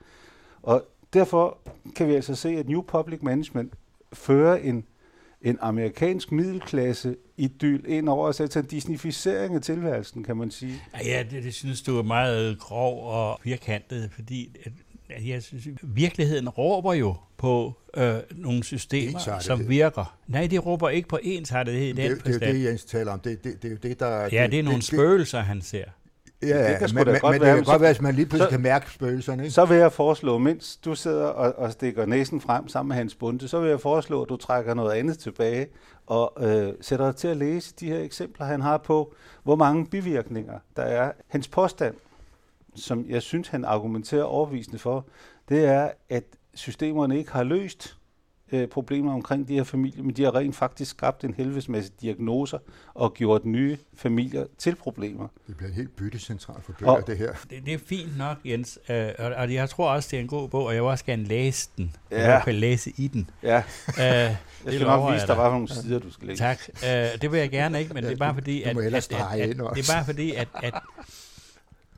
Og 0.62 0.84
derfor 1.12 1.58
kan 1.96 2.08
vi 2.08 2.14
altså 2.14 2.34
se, 2.34 2.48
at 2.48 2.68
New 2.68 2.82
Public 2.82 3.18
Management 3.22 3.72
fører 4.12 4.56
en, 4.56 4.84
en 5.42 5.58
amerikansk 5.60 6.32
middelklasse 6.32 7.16
idyl 7.36 7.84
ind 7.88 8.08
over 8.08 8.28
os, 8.28 8.40
altså 8.40 8.58
en 8.58 8.64
disnificering 8.66 9.54
af 9.54 9.62
tilværelsen, 9.62 10.24
kan 10.24 10.36
man 10.36 10.50
sige. 10.50 10.82
Ja, 11.04 11.24
det, 11.30 11.42
det 11.42 11.54
synes 11.54 11.82
du 11.82 11.98
er 11.98 12.02
meget 12.02 12.58
grov 12.58 13.06
og 13.12 13.40
firkantet, 13.42 14.10
fordi 14.14 14.56
jeg 15.26 15.42
synes, 15.42 15.68
virkeligheden 15.82 16.48
råber 16.48 16.94
jo 16.94 17.14
på 17.36 17.72
øh, 17.96 18.14
nogle 18.30 18.64
systemer, 18.64 19.38
som 19.40 19.68
virker. 19.68 20.16
Nej, 20.26 20.46
de 20.46 20.58
råber 20.58 20.88
ikke 20.88 21.08
på 21.08 21.18
ensartethed 21.22 21.82
i 21.82 21.92
Det, 21.92 21.96
den 21.96 22.10
det, 22.10 22.24
det 22.24 22.26
er 22.26 22.30
jo 22.30 22.38
forstand. 22.38 22.56
det, 22.56 22.64
Jens 22.64 22.84
taler 22.84 23.12
om. 23.12 23.20
Det, 23.20 23.44
det, 23.44 23.62
det 23.62 23.68
er 23.68 23.72
jo 23.72 23.78
det, 23.82 24.00
der... 24.00 24.28
Ja, 24.32 24.46
det 24.46 24.58
er 24.58 24.62
nogle 24.62 24.76
det, 24.76 24.84
spøgelser, 24.84 25.40
han 25.40 25.62
ser. 25.62 25.84
Ja, 26.48 26.70
det 26.70 26.78
kan 26.78 26.88
men, 26.94 27.06
da 27.06 27.12
men, 27.12 27.20
godt 27.20 27.32
men 27.34 27.40
være, 27.42 27.56
det 27.56 27.64
kan 27.64 27.72
godt 27.72 27.80
være, 27.82 27.90
at 27.90 28.02
man 28.02 28.14
lige 28.14 28.26
pludselig 28.26 28.46
så- 28.46 28.50
kan 28.50 28.60
mærke 28.60 28.90
spøgelserne. 28.90 29.42
Ikke? 29.42 29.54
Så 29.54 29.64
vil 29.64 29.76
jeg 29.76 29.92
foreslå, 29.92 30.38
mens 30.38 30.76
du 30.76 30.94
sidder 30.94 31.26
og, 31.26 31.54
og 31.58 31.72
stikker 31.72 32.06
næsen 32.06 32.40
frem 32.40 32.68
sammen 32.68 32.88
med 32.88 32.96
Hans 32.96 33.14
Bunde, 33.14 33.48
så 33.48 33.60
vil 33.60 33.68
jeg 33.70 33.80
foreslå, 33.80 34.22
at 34.22 34.28
du 34.28 34.36
trækker 34.36 34.74
noget 34.74 34.92
andet 34.92 35.18
tilbage 35.18 35.66
og 36.06 36.32
øh, 36.40 36.72
sætter 36.80 37.06
dig 37.06 37.16
til 37.16 37.28
at 37.28 37.36
læse 37.36 37.74
de 37.80 37.86
her 37.88 37.98
eksempler, 37.98 38.46
han 38.46 38.60
har 38.60 38.76
på, 38.78 39.14
hvor 39.42 39.56
mange 39.56 39.86
bivirkninger 39.86 40.58
der 40.76 40.82
er. 40.82 41.12
Hans 41.28 41.48
påstand, 41.48 41.94
som 42.76 43.04
jeg 43.08 43.22
synes, 43.22 43.48
han 43.48 43.64
argumenterer 43.64 44.24
overvisende 44.24 44.78
for, 44.78 45.06
det 45.48 45.64
er, 45.64 45.90
at 46.10 46.24
systemerne 46.54 47.18
ikke 47.18 47.32
har 47.32 47.42
løst 47.42 47.96
øh, 48.52 48.68
problemer 48.68 49.12
omkring 49.14 49.48
de 49.48 49.54
her 49.54 49.64
familier, 49.64 50.02
men 50.02 50.14
de 50.16 50.22
har 50.24 50.34
rent 50.34 50.56
faktisk 50.56 50.90
skabt 50.90 51.24
en 51.24 51.34
helvedes 51.36 51.68
masse 51.68 51.92
diagnoser 52.00 52.58
og 52.94 53.14
gjort 53.14 53.44
nye 53.44 53.78
familier 53.96 54.46
til 54.58 54.74
problemer. 54.74 55.28
Det 55.46 55.56
bliver 55.56 55.68
en 55.68 55.74
helt 55.76 55.96
byttecentral 55.96 56.62
for 56.62 56.72
bøger, 56.78 56.92
Og- 56.92 57.06
det 57.06 57.18
her. 57.18 57.32
Det, 57.50 57.62
det 57.66 57.74
er 57.74 57.78
fint 57.86 58.18
nok, 58.18 58.36
Jens. 58.44 58.78
Øh, 58.88 59.08
og, 59.18 59.24
og 59.26 59.52
jeg 59.54 59.68
tror 59.70 59.90
også, 59.90 60.08
det 60.10 60.16
er 60.16 60.20
en 60.20 60.28
god 60.28 60.48
bog, 60.48 60.64
og 60.66 60.74
jeg 60.74 60.82
vil 60.82 60.90
også 60.90 61.04
gerne 61.04 61.24
læse 61.24 61.68
den. 61.76 61.96
Ja. 62.10 62.16
Hvert 62.16 62.44
fald 62.44 62.56
læse 62.56 62.92
i 62.96 63.08
den. 63.08 63.30
Ja, 63.42 63.56
Øh, 63.88 63.94
jeg 63.98 64.36
skal 64.66 64.80
nok 64.80 65.06
jeg 65.08 65.14
vise 65.14 65.26
dig, 65.26 65.34
hvad 65.36 65.44
nogle 65.50 65.68
sider, 65.68 65.98
du 65.98 66.10
skal 66.12 66.28
læse. 66.28 66.38
Tak. 66.42 66.58
Øh, 66.84 66.88
det 67.22 67.32
vil 67.32 67.38
jeg 67.40 67.50
gerne 67.50 67.80
ikke, 67.80 67.94
men 67.94 68.04
Ja, 68.04 68.08
det 68.10 68.14
er 68.14 68.18
bare 68.18 68.34
fordi, 68.34 68.62
du 68.62 68.68
at, 68.68 68.74
må 68.76 68.80
at, 68.80 68.86
at, 68.86 68.94
at, 68.94 69.48
ind 69.48 69.58
det 69.58 69.88
er 69.88 69.92
bare 69.94 70.04
fordi, 70.04 70.32
at, 70.34 70.48
at 70.62 70.74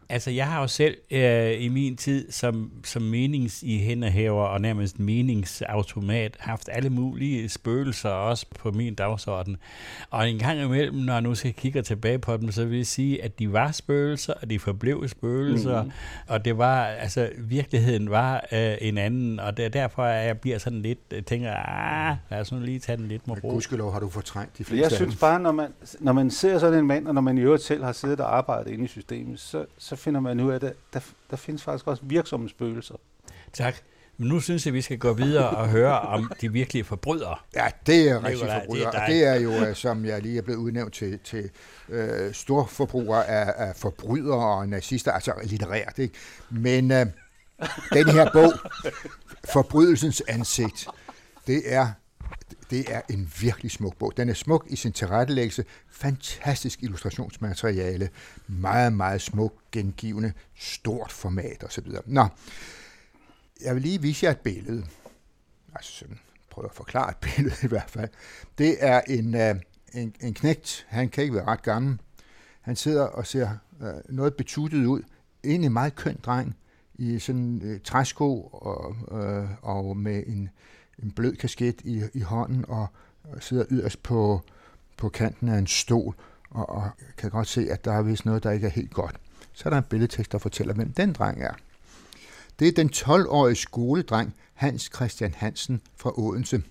Altså, 0.08 0.30
jeg 0.30 0.46
har 0.46 0.60
jo 0.60 0.66
selv 0.66 0.96
øh, 1.10 1.62
i 1.62 1.68
min 1.68 1.96
tid 1.96 2.30
som, 2.30 2.70
som 2.84 3.02
meningsihændehaver 3.02 4.44
og 4.44 4.60
nærmest 4.60 4.98
meningsautomat 4.98 6.36
haft 6.38 6.68
alle 6.72 6.90
mulige 6.90 7.48
spøgelser 7.48 8.08
også 8.10 8.46
på 8.58 8.70
min 8.70 8.94
dagsorden. 8.94 9.56
Og 10.10 10.30
en 10.30 10.38
gang 10.38 10.60
imellem, 10.60 10.96
når 10.96 11.12
jeg 11.12 11.22
nu 11.22 11.34
skal 11.34 11.52
kigge 11.52 11.82
tilbage 11.82 12.18
på 12.18 12.36
dem, 12.36 12.52
så 12.52 12.64
vil 12.64 12.76
jeg 12.76 12.86
sige, 12.86 13.24
at 13.24 13.38
de 13.38 13.52
var 13.52 13.72
spøgelser, 13.72 14.34
og 14.42 14.50
de 14.50 14.58
forblev 14.58 15.08
spøgelser, 15.08 15.82
mm. 15.82 15.90
og 16.28 16.44
det 16.44 16.58
var, 16.58 16.84
altså, 16.84 17.30
virkeligheden 17.38 18.10
var 18.10 18.44
øh, 18.52 18.76
en 18.80 18.98
anden, 18.98 19.40
og 19.40 19.56
det 19.56 19.64
er 19.64 19.68
derfor, 19.68 20.02
at 20.02 20.26
jeg 20.26 20.38
bliver 20.38 20.58
sådan 20.58 20.82
lidt, 20.82 20.98
jeg 21.12 21.26
tænker, 21.26 21.54
ah, 21.54 22.16
lad 22.30 22.40
os 22.40 22.52
nu 22.52 22.60
lige 22.60 22.78
tage 22.78 22.96
den 22.96 23.08
lidt 23.08 23.28
med 23.28 23.44
ro. 23.44 23.48
gudskelov 23.48 23.92
har 23.92 24.00
du 24.00 24.08
fortrængt 24.08 24.58
de 24.58 24.64
fleste 24.64 24.82
jeg 24.82 24.92
synes 24.92 25.16
bare, 25.16 25.40
når 25.40 25.52
man, 25.52 25.68
når 26.00 26.12
man 26.12 26.30
ser 26.30 26.58
sådan 26.58 26.78
en 26.78 26.86
mand, 26.86 27.08
og 27.08 27.14
når 27.14 27.20
man 27.20 27.38
i 27.38 27.40
øvrigt 27.40 27.62
selv 27.62 27.84
har 27.84 27.92
siddet 27.92 28.20
og 28.20 28.36
arbejdet 28.36 28.70
inde 28.70 28.84
i 28.84 28.88
systemet, 28.88 29.40
så, 29.40 29.64
så 29.78 29.95
finder 29.96 30.20
man 30.20 30.40
ud 30.40 30.50
af, 30.50 30.54
at 30.54 30.60
der, 30.60 30.72
der, 30.92 31.00
der 31.30 31.36
findes 31.36 31.62
faktisk 31.62 31.86
også 31.86 32.02
virksomme 32.06 32.48
spøgelser. 32.48 32.94
Tak. 33.52 33.76
Men 34.18 34.28
nu 34.28 34.40
synes 34.40 34.66
jeg, 34.66 34.74
vi 34.74 34.82
skal 34.82 34.98
gå 34.98 35.12
videre 35.12 35.50
og 35.50 35.68
høre 35.68 36.00
om 36.00 36.32
de 36.40 36.52
virkelige 36.52 36.84
forbrydere. 36.84 37.36
Ja, 37.56 37.66
det 37.86 38.10
er 38.10 38.24
rigtig 38.24 38.30
Nikolaj, 38.30 38.66
det 38.66 38.82
er 38.82 39.06
det 39.06 39.24
er 39.24 39.34
jo, 39.34 39.66
øh, 39.66 39.76
som 39.76 40.04
jeg 40.04 40.22
lige 40.22 40.38
er 40.38 40.42
blevet 40.42 40.58
udnævnt 40.58 40.94
til, 40.94 41.18
til 41.24 41.50
øh, 41.88 42.34
storforbrugere 42.34 43.26
af, 43.26 43.66
af 43.68 43.76
forbrydere 43.76 44.56
og 44.58 44.68
nazister, 44.68 45.12
altså 45.12 45.32
litterært. 45.44 45.98
Ikke? 45.98 46.14
Men 46.50 46.90
øh, 46.90 47.06
den 47.92 48.08
her 48.08 48.30
bog, 48.32 48.52
Forbrydelsens 49.52 50.22
ansigt, 50.28 50.88
det 51.46 51.62
er, 51.64 51.88
det 52.70 52.94
er 52.94 53.00
en 53.10 53.32
virkelig 53.40 53.70
smuk 53.70 53.96
bog. 53.96 54.16
Den 54.16 54.28
er 54.28 54.34
smuk 54.34 54.66
i 54.68 54.76
sin 54.76 54.92
tilrettelæggelse, 54.92 55.64
fantastisk 55.88 56.82
illustrationsmateriale, 56.82 58.10
meget, 58.46 58.92
meget 58.92 59.22
smuk, 59.22 59.54
gengivende, 59.72 60.32
stort 60.54 61.12
format 61.12 61.64
osv. 61.64 61.86
Nå, 62.06 62.26
jeg 63.60 63.74
vil 63.74 63.82
lige 63.82 64.02
vise 64.02 64.26
jer 64.26 64.30
et 64.30 64.40
billede. 64.40 64.86
Altså 65.74 65.92
sådan, 65.92 66.18
prøve 66.50 66.64
at 66.64 66.74
forklare 66.74 67.10
et 67.10 67.16
billede 67.26 67.56
i 67.62 67.66
hvert 67.66 67.90
fald. 67.90 68.10
Det 68.58 68.76
er 68.80 69.00
en, 69.08 69.34
øh, 69.34 69.54
en, 69.94 70.14
en 70.20 70.34
knægt, 70.34 70.86
han 70.88 71.08
kan 71.08 71.22
ikke 71.22 71.34
være 71.34 71.44
ret 71.44 71.62
gammel. 71.62 71.98
Han 72.60 72.76
sidder 72.76 73.04
og 73.04 73.26
ser 73.26 73.50
øh, 73.82 74.14
noget 74.14 74.34
betuttet 74.34 74.84
ud. 74.84 75.02
Egentlig 75.44 75.66
en 75.66 75.72
meget 75.72 75.94
køn 75.94 76.18
dreng 76.22 76.56
i 76.94 77.18
sådan 77.18 77.62
øh, 77.64 77.80
træsko 77.80 78.40
og, 78.42 78.96
øh, 79.20 79.48
og 79.62 79.96
med 79.96 80.22
en, 80.26 80.48
en 81.02 81.10
blød 81.10 81.36
kasket 81.36 81.80
i, 81.84 82.02
i 82.14 82.20
hånden 82.20 82.64
og, 82.68 82.86
og 83.24 83.42
sidder 83.42 83.64
yderst 83.70 84.02
på, 84.02 84.40
på 84.96 85.08
kanten 85.08 85.48
af 85.48 85.58
en 85.58 85.66
stol 85.66 86.14
og, 86.50 86.68
og 86.68 86.90
kan 87.16 87.30
godt 87.30 87.48
se, 87.48 87.70
at 87.70 87.84
der 87.84 87.92
er 87.92 88.02
vist 88.02 88.24
noget, 88.24 88.42
der 88.42 88.50
ikke 88.50 88.66
er 88.66 88.70
helt 88.70 88.94
godt. 88.94 89.16
Så 89.52 89.62
er 89.68 89.70
der 89.70 89.78
en 89.78 89.84
billedtekst, 89.90 90.32
der 90.32 90.38
fortæller, 90.38 90.74
hvem 90.74 90.92
den 90.92 91.12
dreng 91.12 91.42
er. 91.42 91.54
Det 92.58 92.68
er 92.68 92.72
den 92.72 92.90
12-årige 92.94 93.56
skoledreng 93.56 94.34
Hans 94.54 94.90
Christian 94.94 95.34
Hansen 95.36 95.80
fra 95.96 96.18
Odense. 96.18 96.62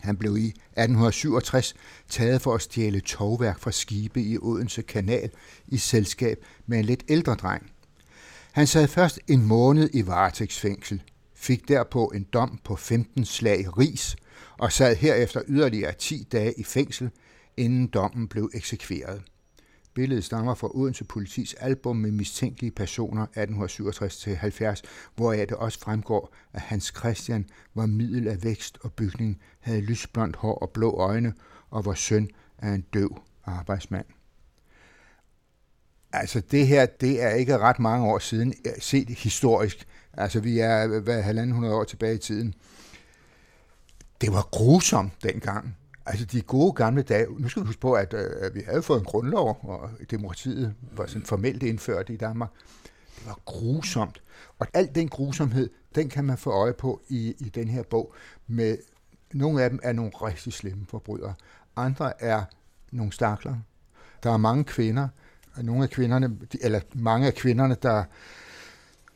Han 0.00 0.16
blev 0.16 0.36
i 0.36 0.46
1867 0.46 1.74
taget 2.08 2.42
for 2.42 2.54
at 2.54 2.62
stjæle 2.62 3.00
togværk 3.00 3.58
fra 3.58 3.70
skibe 3.70 4.22
i 4.22 4.38
Odense 4.38 4.82
Kanal 4.82 5.30
i 5.66 5.76
selskab 5.76 6.44
med 6.66 6.78
en 6.78 6.84
lidt 6.84 7.04
ældre 7.08 7.34
dreng. 7.34 7.70
Han 8.52 8.66
sad 8.66 8.88
først 8.88 9.20
en 9.28 9.46
måned 9.46 9.90
i 9.92 10.06
varetægtsfængsel, 10.06 11.02
fik 11.42 11.68
derpå 11.68 12.12
en 12.14 12.26
dom 12.32 12.60
på 12.64 12.76
15 12.76 13.24
slag 13.24 13.78
ris 13.78 14.16
og 14.58 14.72
sad 14.72 14.96
herefter 14.96 15.42
yderligere 15.48 15.92
10 15.92 16.28
dage 16.32 16.54
i 16.56 16.64
fængsel, 16.64 17.10
inden 17.56 17.86
dommen 17.86 18.28
blev 18.28 18.50
eksekveret. 18.54 19.22
Billedet 19.94 20.24
stammer 20.24 20.54
fra 20.54 20.76
Odense 20.76 21.04
Politis 21.04 21.54
album 21.54 21.96
med 21.96 22.10
mistænkelige 22.10 22.70
personer 22.70 23.26
1867-70, 24.80 24.82
hvoraf 25.16 25.46
det 25.48 25.56
også 25.56 25.80
fremgår, 25.80 26.34
at 26.52 26.60
Hans 26.60 26.92
Christian 26.98 27.46
var 27.74 27.86
middel 27.86 28.28
af 28.28 28.44
vækst 28.44 28.78
og 28.80 28.92
bygning, 28.92 29.40
havde 29.60 29.80
lysblondt 29.80 30.36
hår 30.36 30.54
og 30.54 30.70
blå 30.70 30.90
øjne 30.90 31.34
og 31.70 31.84
var 31.84 31.94
søn 31.94 32.28
af 32.58 32.68
en 32.68 32.84
døv 32.94 33.22
arbejdsmand. 33.44 34.06
Altså 36.12 36.40
det 36.40 36.66
her, 36.66 36.86
det 36.86 37.22
er 37.22 37.30
ikke 37.30 37.58
ret 37.58 37.78
mange 37.78 38.06
år 38.06 38.18
siden 38.18 38.54
set 38.78 39.08
historisk. 39.08 39.86
Altså 40.14 40.40
vi 40.40 40.58
er 40.58 41.00
hvad, 41.00 41.22
halvanden 41.22 41.54
hundrede 41.54 41.74
år 41.74 41.84
tilbage 41.84 42.14
i 42.14 42.18
tiden. 42.18 42.54
Det 44.20 44.32
var 44.32 44.48
grusomt 44.50 45.12
dengang. 45.22 45.76
Altså 46.06 46.24
de 46.24 46.40
gode 46.40 46.72
gamle 46.72 47.02
dage, 47.02 47.26
nu 47.38 47.48
skal 47.48 47.62
vi 47.62 47.66
huske 47.66 47.80
på, 47.80 47.92
at 47.92 48.14
øh, 48.14 48.54
vi 48.54 48.60
havde 48.66 48.82
fået 48.82 48.98
en 48.98 49.04
grundlov, 49.04 49.58
og 49.62 49.90
demokratiet 50.10 50.74
var 50.92 51.06
sådan 51.06 51.26
formelt 51.26 51.62
indført 51.62 52.10
i 52.10 52.16
Danmark. 52.16 52.50
Det 53.18 53.26
var 53.26 53.38
grusomt. 53.44 54.22
Og 54.58 54.66
al 54.74 54.90
den 54.94 55.08
grusomhed, 55.08 55.70
den 55.94 56.08
kan 56.08 56.24
man 56.24 56.38
få 56.38 56.50
øje 56.50 56.72
på 56.72 57.02
i, 57.08 57.34
i 57.38 57.48
den 57.48 57.68
her 57.68 57.82
bog. 57.82 58.14
Med 58.46 58.76
nogle 59.32 59.62
af 59.62 59.70
dem 59.70 59.80
er 59.82 59.92
nogle 59.92 60.10
rigtig 60.14 60.52
slemme 60.52 60.86
forbrydere. 60.88 61.34
Andre 61.76 62.22
er 62.22 62.44
nogle 62.90 63.12
stakler. 63.12 63.56
Der 64.22 64.32
er 64.32 64.36
mange 64.36 64.64
kvinder, 64.64 65.08
og 65.54 65.64
nogle 65.64 65.82
af 65.82 65.90
kvinderne, 65.90 66.38
eller 66.60 66.80
mange 66.94 67.26
af 67.26 67.34
kvinderne, 67.34 67.76
der 67.82 68.04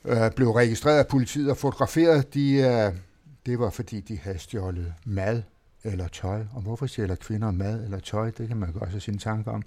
øh, 0.07 0.31
blev 0.31 0.51
registreret 0.51 0.99
af 0.99 1.07
politiet 1.07 1.51
og 1.51 1.57
fotograferet, 1.57 2.35
de, 2.35 2.53
øh, 2.53 2.93
det 3.47 3.59
var 3.59 3.71
fordi, 3.71 4.01
de 4.01 4.19
havde 4.19 4.39
stjålet 4.39 4.95
mad 5.05 5.43
eller 5.85 6.09
tøj. 6.09 6.45
Og 6.55 6.63
hvorfor 6.63 6.87
stjæler 6.87 7.15
kvinder 7.15 7.51
mad 7.51 7.85
eller 7.85 8.01
tøj? 8.01 8.31
Det 8.31 8.49
kan 8.49 8.57
man 8.57 8.73
godt 8.73 8.91
have 8.91 9.01
sine 9.01 9.19
tanker 9.19 9.53
om. 9.53 9.63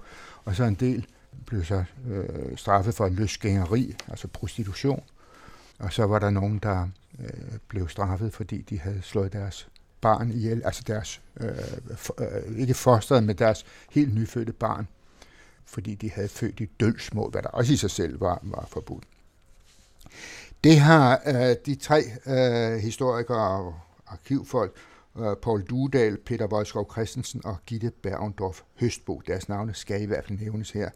Og 0.45 0.55
så 0.55 0.63
en 0.63 0.75
del 0.75 1.07
blev 1.45 1.63
så 1.63 1.83
øh, 2.09 2.57
straffet 2.57 2.93
for 2.93 3.09
løsgængeri, 3.09 3.95
altså 4.07 4.27
prostitution. 4.27 5.03
Og 5.79 5.93
så 5.93 6.03
var 6.05 6.19
der 6.19 6.29
nogen, 6.29 6.59
der 6.63 6.87
øh, 7.19 7.29
blev 7.67 7.89
straffet, 7.89 8.33
fordi 8.33 8.61
de 8.61 8.79
havde 8.79 9.01
slået 9.01 9.33
deres 9.33 9.67
barn 10.01 10.31
ihjel, 10.31 10.61
altså 10.65 10.83
deres, 10.87 11.21
øh, 11.39 11.49
for, 11.95 12.15
øh, 12.19 12.57
ikke 12.57 12.73
fosteret, 12.73 13.23
men 13.23 13.35
deres 13.35 13.65
helt 13.91 14.15
nyfødte 14.15 14.53
barn, 14.53 14.87
fordi 15.65 15.95
de 15.95 16.11
havde 16.11 16.27
født 16.27 16.59
i 16.59 16.65
dølsmål, 16.65 17.31
hvad 17.31 17.41
der 17.41 17.49
også 17.49 17.73
i 17.73 17.75
sig 17.75 17.91
selv 17.91 18.21
var, 18.21 18.39
var 18.43 18.67
forbudt. 18.71 19.03
Det 20.63 20.79
har 20.79 21.21
øh, 21.25 21.55
de 21.65 21.75
tre 21.75 22.03
øh, 22.25 22.79
historikere 22.79 23.65
og 23.65 23.79
arkivfolk, 24.07 24.75
øh, 25.19 25.35
Paul 25.43 25.63
Dudal, 25.63 26.17
Peter 26.17 26.47
Voldskov 26.47 26.91
Christensen 26.91 27.41
og 27.45 27.57
Gitte 27.65 27.91
Bergendorf 28.03 28.61
Høstbo, 28.79 29.21
deres 29.27 29.49
navne 29.49 29.73
skal 29.73 30.01
i 30.01 30.05
hvert 30.05 30.25
fald 30.25 30.39
nævnes 30.39 30.71
her, 30.71 30.89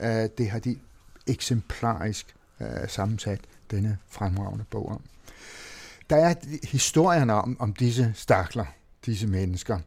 øh, 0.00 0.28
det 0.38 0.50
har 0.50 0.58
de 0.58 0.78
eksemplarisk 1.26 2.34
øh, 2.60 2.88
sammensat 2.88 3.40
denne 3.70 3.98
fremragende 4.08 4.64
bog 4.70 4.88
om. 4.88 5.00
Der 6.10 6.16
er 6.16 6.34
historierne 6.62 7.34
om, 7.34 7.56
om 7.60 7.74
disse 7.74 8.12
stakler, 8.14 8.64
disse 9.06 9.26
mennesker, 9.26 9.78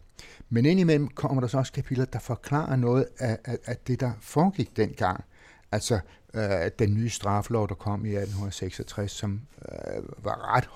men 0.50 0.66
indimellem 0.66 1.08
kommer 1.08 1.42
der 1.42 1.48
så 1.48 1.58
også 1.58 1.74
kapitler, 1.74 2.06
der 2.06 2.20
forklarer 2.20 2.76
noget 2.76 3.08
af, 3.20 3.38
af, 3.46 3.58
af 3.66 3.78
det, 3.88 4.00
der 4.00 4.12
foregik 4.22 4.78
dengang. 4.78 5.24
Altså 5.74 6.00
øh, 6.34 6.72
den 6.80 6.94
nye 6.94 7.10
straffelov, 7.10 7.70
der 7.70 7.76
kom 7.76 8.06
i 8.06 8.10
1866, 8.10 9.12
som 9.12 9.42
øh, 9.62 10.04
var 10.26 10.56
ret, 10.56 10.70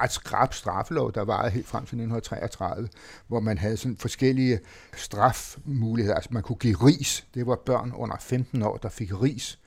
ret 0.00 0.12
skrab 0.12 0.54
straffelov, 0.54 1.12
der 1.12 1.24
var 1.24 1.48
helt 1.48 1.66
frem 1.66 1.82
til 1.82 1.96
1933, 1.96 2.88
hvor 3.26 3.40
man 3.40 3.58
havde 3.58 3.76
sådan 3.76 3.96
forskellige 3.96 4.60
strafmuligheder. 4.96 6.14
Altså 6.14 6.30
man 6.32 6.42
kunne 6.42 6.56
give 6.56 6.76
ris. 6.76 7.26
Det 7.34 7.46
var 7.46 7.56
børn 7.56 7.92
under 7.92 8.16
15 8.20 8.62
år, 8.62 8.76
der 8.76 8.88
fik 8.88 9.22
ris. 9.22 9.58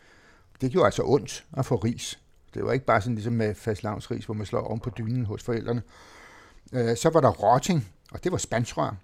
Det 0.61 0.71
gjorde 0.71 0.85
altså 0.85 1.03
ondt 1.05 1.45
at 1.57 1.65
få 1.65 1.75
ris. 1.75 2.19
Det 2.53 2.65
var 2.65 2.71
ikke 2.71 2.85
bare 2.85 3.01
sådan 3.01 3.15
ligesom 3.15 3.33
med 3.33 3.55
fastlavnsris, 3.55 4.25
hvor 4.25 4.33
man 4.33 4.45
slår 4.45 4.61
oven 4.61 4.79
på 4.79 4.89
dynen 4.89 5.25
hos 5.25 5.43
forældrene. 5.43 5.81
Øh, 6.73 6.97
så 6.97 7.09
var 7.09 7.21
der 7.21 7.29
rotting, 7.29 7.87
og 8.11 8.23
det 8.23 8.31
var 8.31 8.37
spansrør. 8.37 8.95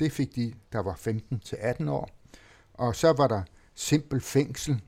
Det 0.00 0.12
fik 0.12 0.36
de, 0.36 0.54
der 0.72 0.82
var 0.82 0.94
15 0.94 1.40
til 1.40 1.56
18 1.60 1.88
år. 1.88 2.10
Og 2.74 2.96
så 2.96 3.12
var 3.12 3.26
der 3.26 3.42
simpel 3.74 4.20
fængsel. 4.20 4.80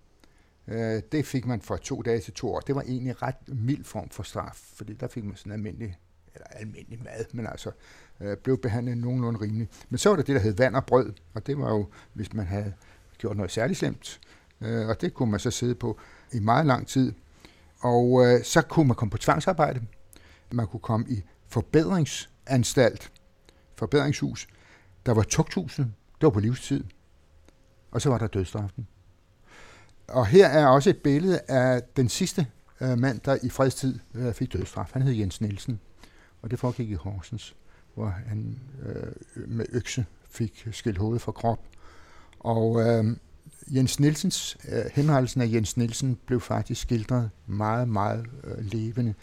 Øh, 0.73 1.03
det 1.13 1.27
fik 1.27 1.47
man 1.47 1.61
fra 1.61 1.77
to 1.77 2.03
dage 2.03 2.21
til 2.21 2.33
to 2.33 2.55
år. 2.55 2.61
Det 2.61 2.75
var 2.75 2.83
egentlig 2.83 3.11
en 3.11 3.23
ret 3.23 3.49
mild 3.49 3.85
form 3.85 4.09
for 4.09 4.23
straf, 4.23 4.55
fordi 4.75 4.93
der 4.93 5.09
fik 5.09 5.25
man 5.25 5.37
sådan 5.37 5.53
almindelig, 5.53 5.99
eller 6.35 6.47
almindelig 6.47 7.03
mad, 7.03 7.25
men 7.33 7.47
altså 7.47 7.71
øh, 8.21 8.37
blev 8.37 8.59
behandlet 8.59 8.99
nogenlunde 8.99 9.41
rimeligt. 9.41 9.87
Men 9.89 9.99
så 9.99 10.09
var 10.09 10.17
der 10.17 10.23
det, 10.23 10.35
der 10.35 10.41
hed 10.41 10.53
vand 10.53 10.77
og 10.77 10.87
brød, 10.87 11.13
og 11.35 11.47
det 11.47 11.59
var 11.59 11.71
jo, 11.71 11.89
hvis 12.13 12.33
man 12.33 12.47
havde 12.47 12.73
gjort 13.19 13.37
noget 13.37 13.53
særligt 13.53 13.79
slemt, 13.79 14.21
øh, 14.61 14.89
og 14.89 15.01
det 15.01 15.15
kunne 15.15 15.31
man 15.31 15.41
så 15.41 15.51
sidde 15.51 15.75
på 15.75 15.99
i 16.33 16.39
meget 16.39 16.67
lang 16.67 16.87
tid. 16.87 17.13
Og 17.81 18.27
øh, 18.27 18.45
så 18.45 18.63
kunne 18.63 18.87
man 18.87 18.97
komme 18.97 19.11
på 19.11 19.19
tvangsarbejde, 19.19 19.83
man 20.53 20.67
kunne 20.67 20.81
komme 20.81 21.07
i 21.09 21.23
forbedringsanstalt, 21.49 23.13
forbedringshus. 23.77 24.49
Der 25.07 25.15
var 25.15 25.23
tugthuset, 25.23 25.93
det 26.21 26.23
var 26.27 26.31
på 26.31 26.41
livstid, 26.41 26.85
og 27.91 28.03
så 28.03 28.09
var 28.09 28.19
der 28.19 28.27
dødstraften. 28.27 28.87
Og 30.13 30.27
her 30.27 30.47
er 30.47 30.67
også 30.67 30.91
et 30.91 30.97
billede 30.97 31.41
af 31.49 31.83
den 31.97 32.09
sidste 32.09 32.47
øh, 32.81 32.99
mand, 32.99 33.21
der 33.21 33.39
i 33.43 33.49
fredstid 33.49 33.99
øh, 34.15 34.33
fik 34.33 34.53
dødsstraf. 34.53 34.91
Han 34.93 35.03
hed 35.03 35.13
Jens 35.13 35.41
Nielsen, 35.41 35.81
og 36.43 36.51
det 36.51 36.59
foregik 36.59 36.91
i 36.91 36.95
Horsens, 36.95 37.55
hvor 37.95 38.07
han 38.27 38.59
øh, 38.83 39.49
med 39.49 39.67
økse 39.73 40.07
fik 40.31 40.69
skilt 40.73 40.99
hovedet 40.99 41.23
fra 41.23 41.33
krop. 41.33 41.61
Og 42.41 42.81
øh, 42.81 43.17
Jens 43.67 44.01
Nielsens, 44.01 44.57
øh, 44.69 44.85
henrettelsen 44.93 45.41
af 45.41 45.53
Jens 45.53 45.77
Nielsen 45.77 46.19
blev 46.27 46.41
faktisk 46.41 46.81
skildret 46.81 47.31
meget, 47.47 47.89
meget 47.89 48.27
øh, 48.45 48.65
levende 48.65 49.15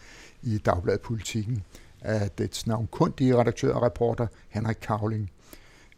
i 0.41 0.57
Dagbladet 0.57 1.01
Politikken 1.01 1.63
af 2.01 2.31
dets 2.31 2.67
navnkundige 2.67 3.37
redaktør 3.37 3.73
og 3.73 3.81
reporter 3.81 4.27
Henrik 4.49 4.77
Kavling. 4.81 5.31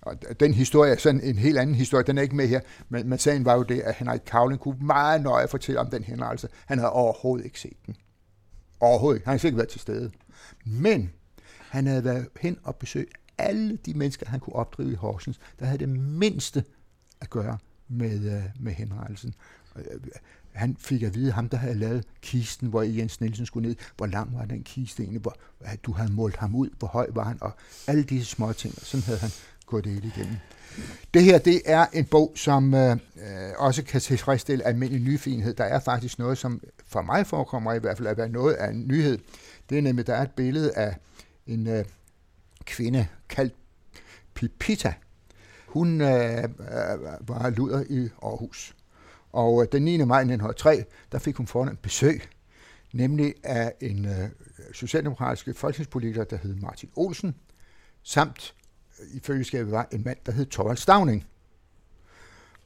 Og 0.02 0.40
den 0.40 0.54
historie 0.54 0.92
er 0.92 0.98
sådan 0.98 1.22
en 1.22 1.38
helt 1.38 1.58
anden 1.58 1.76
historie, 1.76 2.04
den 2.04 2.18
er 2.18 2.22
ikke 2.22 2.36
med 2.36 2.48
her, 2.48 2.60
men, 2.90 3.10
men 3.10 3.20
sagen 3.20 3.46
var 3.46 3.56
jo 3.56 3.64
det, 3.64 3.80
at 3.80 3.96
Henrik 3.96 4.22
Kavling 4.26 4.62
kunne 4.62 4.86
meget 4.86 5.22
nøje 5.22 5.48
fortælle 5.48 5.80
om 5.80 5.90
den 5.90 6.04
henrettelse. 6.04 6.48
Han 6.66 6.78
havde 6.78 6.92
overhovedet 6.92 7.46
ikke 7.46 7.60
set 7.60 7.78
den. 7.86 7.96
Overhovedet 8.80 9.18
ikke. 9.18 9.28
Han 9.28 9.40
havde 9.40 9.48
ikke 9.48 9.58
været 9.58 9.70
til 9.70 9.82
stede. 9.82 10.12
Men 10.66 11.12
han 11.70 11.88
havde 11.88 12.04
været 12.04 12.28
hen 12.42 12.58
og 12.64 12.76
besøgt 12.76 13.14
alle 13.38 13.78
de 13.86 13.94
mennesker, 13.94 14.30
han 14.30 14.40
kunne 14.40 14.56
opdrive 14.56 14.92
i 14.92 14.96
Horsens, 14.96 15.40
der 15.60 15.66
havde 15.66 15.80
det 15.80 15.90
mindste 15.90 16.64
at 17.22 17.30
gøre 17.30 17.58
med, 17.88 18.36
øh, 18.36 18.44
med 18.60 18.72
henrettelsen. 18.74 19.34
Øh, 19.76 19.84
han 20.52 20.78
fik 20.80 21.04
at 21.04 21.16
vide, 21.16 21.32
ham 21.32 21.50
der 21.50 21.58
havde 21.58 21.76
lavet 21.76 22.06
kisten, 22.22 22.68
hvor 22.68 22.82
Jens 22.82 23.22
Nielsen 23.22 23.46
skulle 23.46 23.68
ned, 23.68 23.76
hvor 23.98 24.06
lang 24.06 24.36
var 24.36 24.46
den 24.46 24.64
kiste 24.64 25.04
egentlig, 25.04 25.22
hvor 25.22 25.36
at 25.60 25.84
du 25.86 25.92
havde 25.92 26.14
målt 26.14 26.36
ham 26.36 26.56
ud, 26.56 26.70
hvor 26.80 26.88
høj 26.88 27.08
var 27.14 27.24
han, 27.24 27.38
og 27.42 27.52
alle 27.88 28.04
disse 28.04 28.32
små 28.32 28.54
ting. 28.54 28.74
Sådan 28.78 29.04
havde 29.04 29.20
han 29.20 29.30
gået 29.72 29.84
det 29.84 29.94
hele 29.94 30.12
igennem. 30.16 30.36
Det 31.14 31.24
her, 31.24 31.38
det 31.38 31.62
er 31.66 31.86
en 31.94 32.06
bog, 32.06 32.32
som 32.36 32.74
øh, 32.74 32.92
øh 32.92 32.98
også 33.58 33.84
kan 33.84 34.02
tilfredsstille 34.02 34.64
almindelig 34.64 35.02
nyfinhed. 35.02 35.54
Der 35.54 35.64
er 35.64 35.80
faktisk 35.80 36.20
noget, 36.20 36.38
som 36.38 36.62
for 36.88 37.02
mig 37.02 37.28
forekommer 37.28 37.74
i 37.74 37.80
hvert 37.80 37.98
fald 37.98 38.08
at 38.08 38.18
være 38.18 38.30
noget 38.30 38.54
af 38.54 38.70
en 38.70 38.88
nyhed. 38.88 39.18
Det 39.70 39.78
er 39.78 39.82
nemlig, 39.82 40.08
der 40.08 40.16
er 40.16 40.22
et 40.22 40.32
billede 40.32 40.74
af 40.76 40.96
en 41.48 41.68
øh, 41.68 41.86
kvinde 42.66 43.08
kaldt 43.30 43.54
Pipita. 44.34 44.94
Hun 45.68 46.02
øh, 46.02 46.44
øh 46.44 46.50
var 47.20 47.50
luder 47.50 47.84
i 47.90 48.10
Aarhus. 48.24 48.76
Og 49.32 49.62
øh, 49.62 49.68
den 49.72 49.84
9. 49.84 49.98
maj 49.98 50.20
1903, 50.20 50.84
der 51.12 51.20
fik 51.20 51.36
hun 51.36 51.48
foran 51.48 51.78
besøg, 51.82 52.22
nemlig 52.94 53.34
af 53.44 53.74
en 53.82 54.06
øh, 54.06 54.30
socialdemokratisk 54.74 55.58
folketingspolitiker, 55.58 56.24
der 56.24 56.38
hed 56.38 56.56
Martin 56.56 56.90
Olsen, 56.96 57.36
samt 58.04 58.56
i 59.14 59.20
følgeskabet 59.24 59.72
var 59.72 59.88
en 59.92 60.02
mand, 60.06 60.18
der 60.26 60.32
hed 60.32 60.46
Torvald 60.46 60.78
Stavning. 60.78 61.26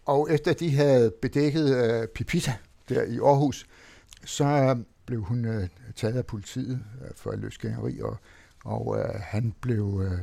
Og 0.06 0.32
efter 0.32 0.54
de 0.54 0.76
havde 0.76 1.12
bedækket 1.22 1.76
øh, 1.76 2.08
Pipita 2.08 2.54
der 2.90 3.04
i 3.04 3.18
Aarhus, 3.18 3.68
så 4.26 4.78
blev 5.06 5.22
hun 5.22 5.46
øh, 5.46 5.68
taget 5.96 6.18
af 6.18 6.26
politiet 6.26 6.84
øh, 7.02 7.12
for 7.16 7.36
løsgængeri, 7.36 8.00
og, 8.00 8.18
og 8.66 8.98
øh, 9.00 9.16
han 9.22 9.54
blev 9.62 10.02
øh, 10.12 10.20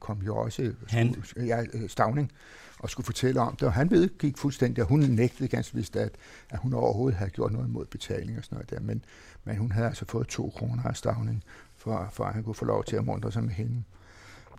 kom 0.00 0.22
jo 0.22 0.36
også 0.36 0.72
han. 0.88 1.24
ja, 1.36 1.64
øh, 1.72 1.88
Stavning 1.88 2.32
og 2.78 2.90
skulle 2.90 3.04
fortælle 3.04 3.40
om 3.40 3.56
det, 3.56 3.62
og 3.68 3.72
han 3.72 3.90
ved, 3.90 4.18
gik 4.18 4.38
fuldstændig, 4.38 4.84
og 4.84 4.88
hun 4.88 5.00
nægtede 5.00 5.48
ganske 5.48 5.74
vist, 5.74 5.96
at, 5.96 6.12
at 6.50 6.58
hun 6.58 6.74
overhovedet 6.74 7.18
havde 7.18 7.30
gjort 7.30 7.52
noget 7.52 7.70
mod 7.70 7.86
betaling 7.86 8.38
og 8.38 8.44
sådan 8.44 8.56
noget 8.56 8.70
der, 8.70 8.80
men, 8.80 9.04
men 9.44 9.56
hun 9.56 9.72
havde 9.72 9.86
altså 9.86 10.04
fået 10.08 10.28
to 10.28 10.52
kroner 10.56 10.82
af 10.84 10.96
Stavning, 10.96 11.44
for, 11.76 12.08
for 12.12 12.24
at 12.24 12.34
han 12.34 12.42
kunne 12.42 12.54
få 12.54 12.64
lov 12.64 12.84
til 12.84 12.96
at 12.96 13.04
mundre 13.04 13.32
sig 13.32 13.44
med 13.44 13.52
hende. 13.52 13.82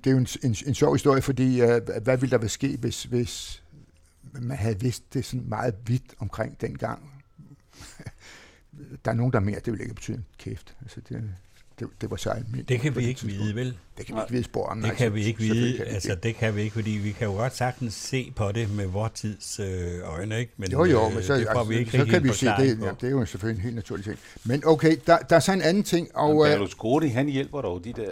Det 0.03 0.09
er 0.09 0.11
jo 0.11 0.17
en, 0.17 0.27
en, 0.43 0.55
en 0.65 0.73
sjov 0.73 0.93
historie, 0.93 1.21
fordi 1.21 1.61
uh, 1.61 1.69
hvad 2.03 2.17
ville 2.17 2.31
der 2.31 2.37
være 2.37 2.49
ske, 2.49 2.77
hvis, 2.79 3.03
hvis 3.03 3.63
man 4.41 4.57
havde 4.57 4.79
vidst 4.79 5.13
det 5.13 5.25
sådan 5.25 5.49
meget 5.49 5.75
vidt 5.85 6.15
omkring 6.19 6.61
dengang? 6.61 7.13
der 9.05 9.11
er 9.11 9.15
nogen, 9.15 9.33
der 9.33 9.39
er 9.39 9.43
mere, 9.43 9.59
det 9.65 9.73
vil 9.73 9.81
ikke 9.81 9.93
betyde 9.93 10.17
en 10.17 10.25
kæft. 10.37 10.75
Altså 10.81 11.01
det, 11.09 11.23
det, 11.79 11.87
det 12.01 12.11
var 12.11 12.17
så 12.17 12.29
almindeligt. 12.29 12.69
Det 12.69 12.79
kan 12.79 12.95
vi 12.95 13.05
ikke 13.05 13.23
vide, 13.23 13.55
vel? 13.55 13.77
Det 13.97 14.05
kan 14.05 14.15
vi 14.15 14.21
ikke 14.21 14.31
vide 14.31 14.43
spor 14.43 14.65
om. 14.65 14.77
Det 14.77 14.87
nej, 14.87 14.95
kan 14.95 15.13
vi 15.13 15.23
ikke 15.23 15.39
vide, 15.39 15.77
kan 15.77 15.85
altså 15.85 16.15
det 16.15 16.35
kan 16.35 16.55
vi 16.55 16.61
ikke, 16.61 16.73
fordi 16.73 16.91
vi 16.91 17.11
kan 17.11 17.27
jo 17.27 17.33
godt 17.33 17.55
sagtens 17.55 17.93
se 17.93 18.33
på 18.35 18.51
det 18.51 18.75
med 18.75 18.85
vores 18.85 19.11
tids 19.11 19.59
øh, 19.59 19.99
øjne, 20.03 20.39
ikke? 20.39 20.53
Men, 20.57 20.71
jo, 20.71 20.85
jo, 20.85 21.09
men 21.09 21.17
øh, 21.17 21.23
så, 21.23 21.33
det 21.33 21.47
altså, 21.49 21.63
vi 21.63 21.77
ikke 21.77 21.91
så 21.91 22.05
kan 22.05 22.23
vi 22.23 22.33
se, 22.33 22.45
det, 22.45 22.79
ja, 22.81 22.91
det 23.01 23.03
er 23.03 23.09
jo 23.09 23.25
selvfølgelig 23.25 23.59
en 23.59 23.63
helt 23.63 23.75
naturlig 23.75 24.05
ting. 24.05 24.17
Men 24.43 24.63
okay, 24.65 24.97
der, 25.07 25.17
der 25.17 25.35
er 25.35 25.39
så 25.39 25.51
en 25.51 25.61
anden 25.61 25.83
ting. 25.83 26.15
Og, 26.15 26.35
men 26.35 26.51
øh, 26.51 26.57
Berlusconi, 26.57 27.07
han 27.07 27.27
hjælper 27.27 27.61
dog 27.61 27.83
de 27.83 27.93
der 27.93 28.11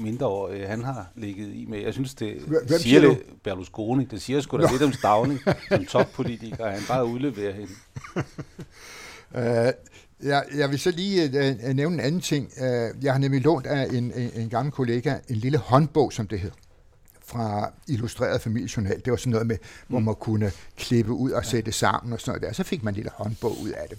mindreårige, 0.00 0.66
han 0.66 0.84
har 0.84 1.06
ligget 1.16 1.54
i 1.54 1.66
med. 1.68 1.78
Jeg 1.78 1.92
synes, 1.92 2.14
det 2.14 2.42
Hvem 2.46 2.78
siger 2.78 3.00
det, 3.00 3.18
Berlusconi, 3.44 4.04
det 4.04 4.22
siger 4.22 4.40
sgu 4.40 4.58
da 4.58 4.68
lidt 4.70 4.82
om 4.82 4.92
Stavning 4.92 5.40
som 5.68 5.84
toppolitiker, 5.84 6.70
han 6.70 6.82
bare 6.88 7.06
udleverer 7.06 7.52
hende. 7.52 7.72
Uh, 9.34 9.72
Ja, 10.24 10.40
jeg 10.56 10.70
vil 10.70 10.78
så 10.78 10.90
lige 10.90 11.24
uh, 11.24 11.74
nævne 11.74 11.94
en 11.94 12.00
anden 12.00 12.20
ting. 12.20 12.50
Uh, 12.56 13.04
jeg 13.04 13.12
har 13.12 13.18
nemlig 13.18 13.40
lånt 13.40 13.66
af 13.66 13.86
en, 13.92 14.12
en, 14.16 14.30
en 14.34 14.48
gammel 14.48 14.72
kollega 14.72 15.18
en 15.28 15.36
lille 15.36 15.58
håndbog, 15.58 16.12
som 16.12 16.28
det 16.28 16.40
hed, 16.40 16.50
fra 17.26 17.72
Illustreret 17.88 18.40
Familiejournal. 18.40 19.00
Det 19.04 19.10
var 19.10 19.16
sådan 19.16 19.30
noget 19.30 19.46
med, 19.46 19.56
hvor 19.88 19.98
mm. 19.98 20.04
man 20.04 20.14
kunne 20.14 20.52
klippe 20.76 21.12
ud 21.12 21.30
og 21.30 21.44
sætte 21.44 21.72
sammen 21.72 22.12
og 22.12 22.20
sådan 22.20 22.30
noget 22.30 22.42
der. 22.42 22.52
Så 22.52 22.62
fik 22.62 22.82
man 22.82 22.94
en 22.94 22.96
lille 22.96 23.10
håndbog 23.14 23.60
ud 23.62 23.70
af 23.70 23.88
det. 23.88 23.98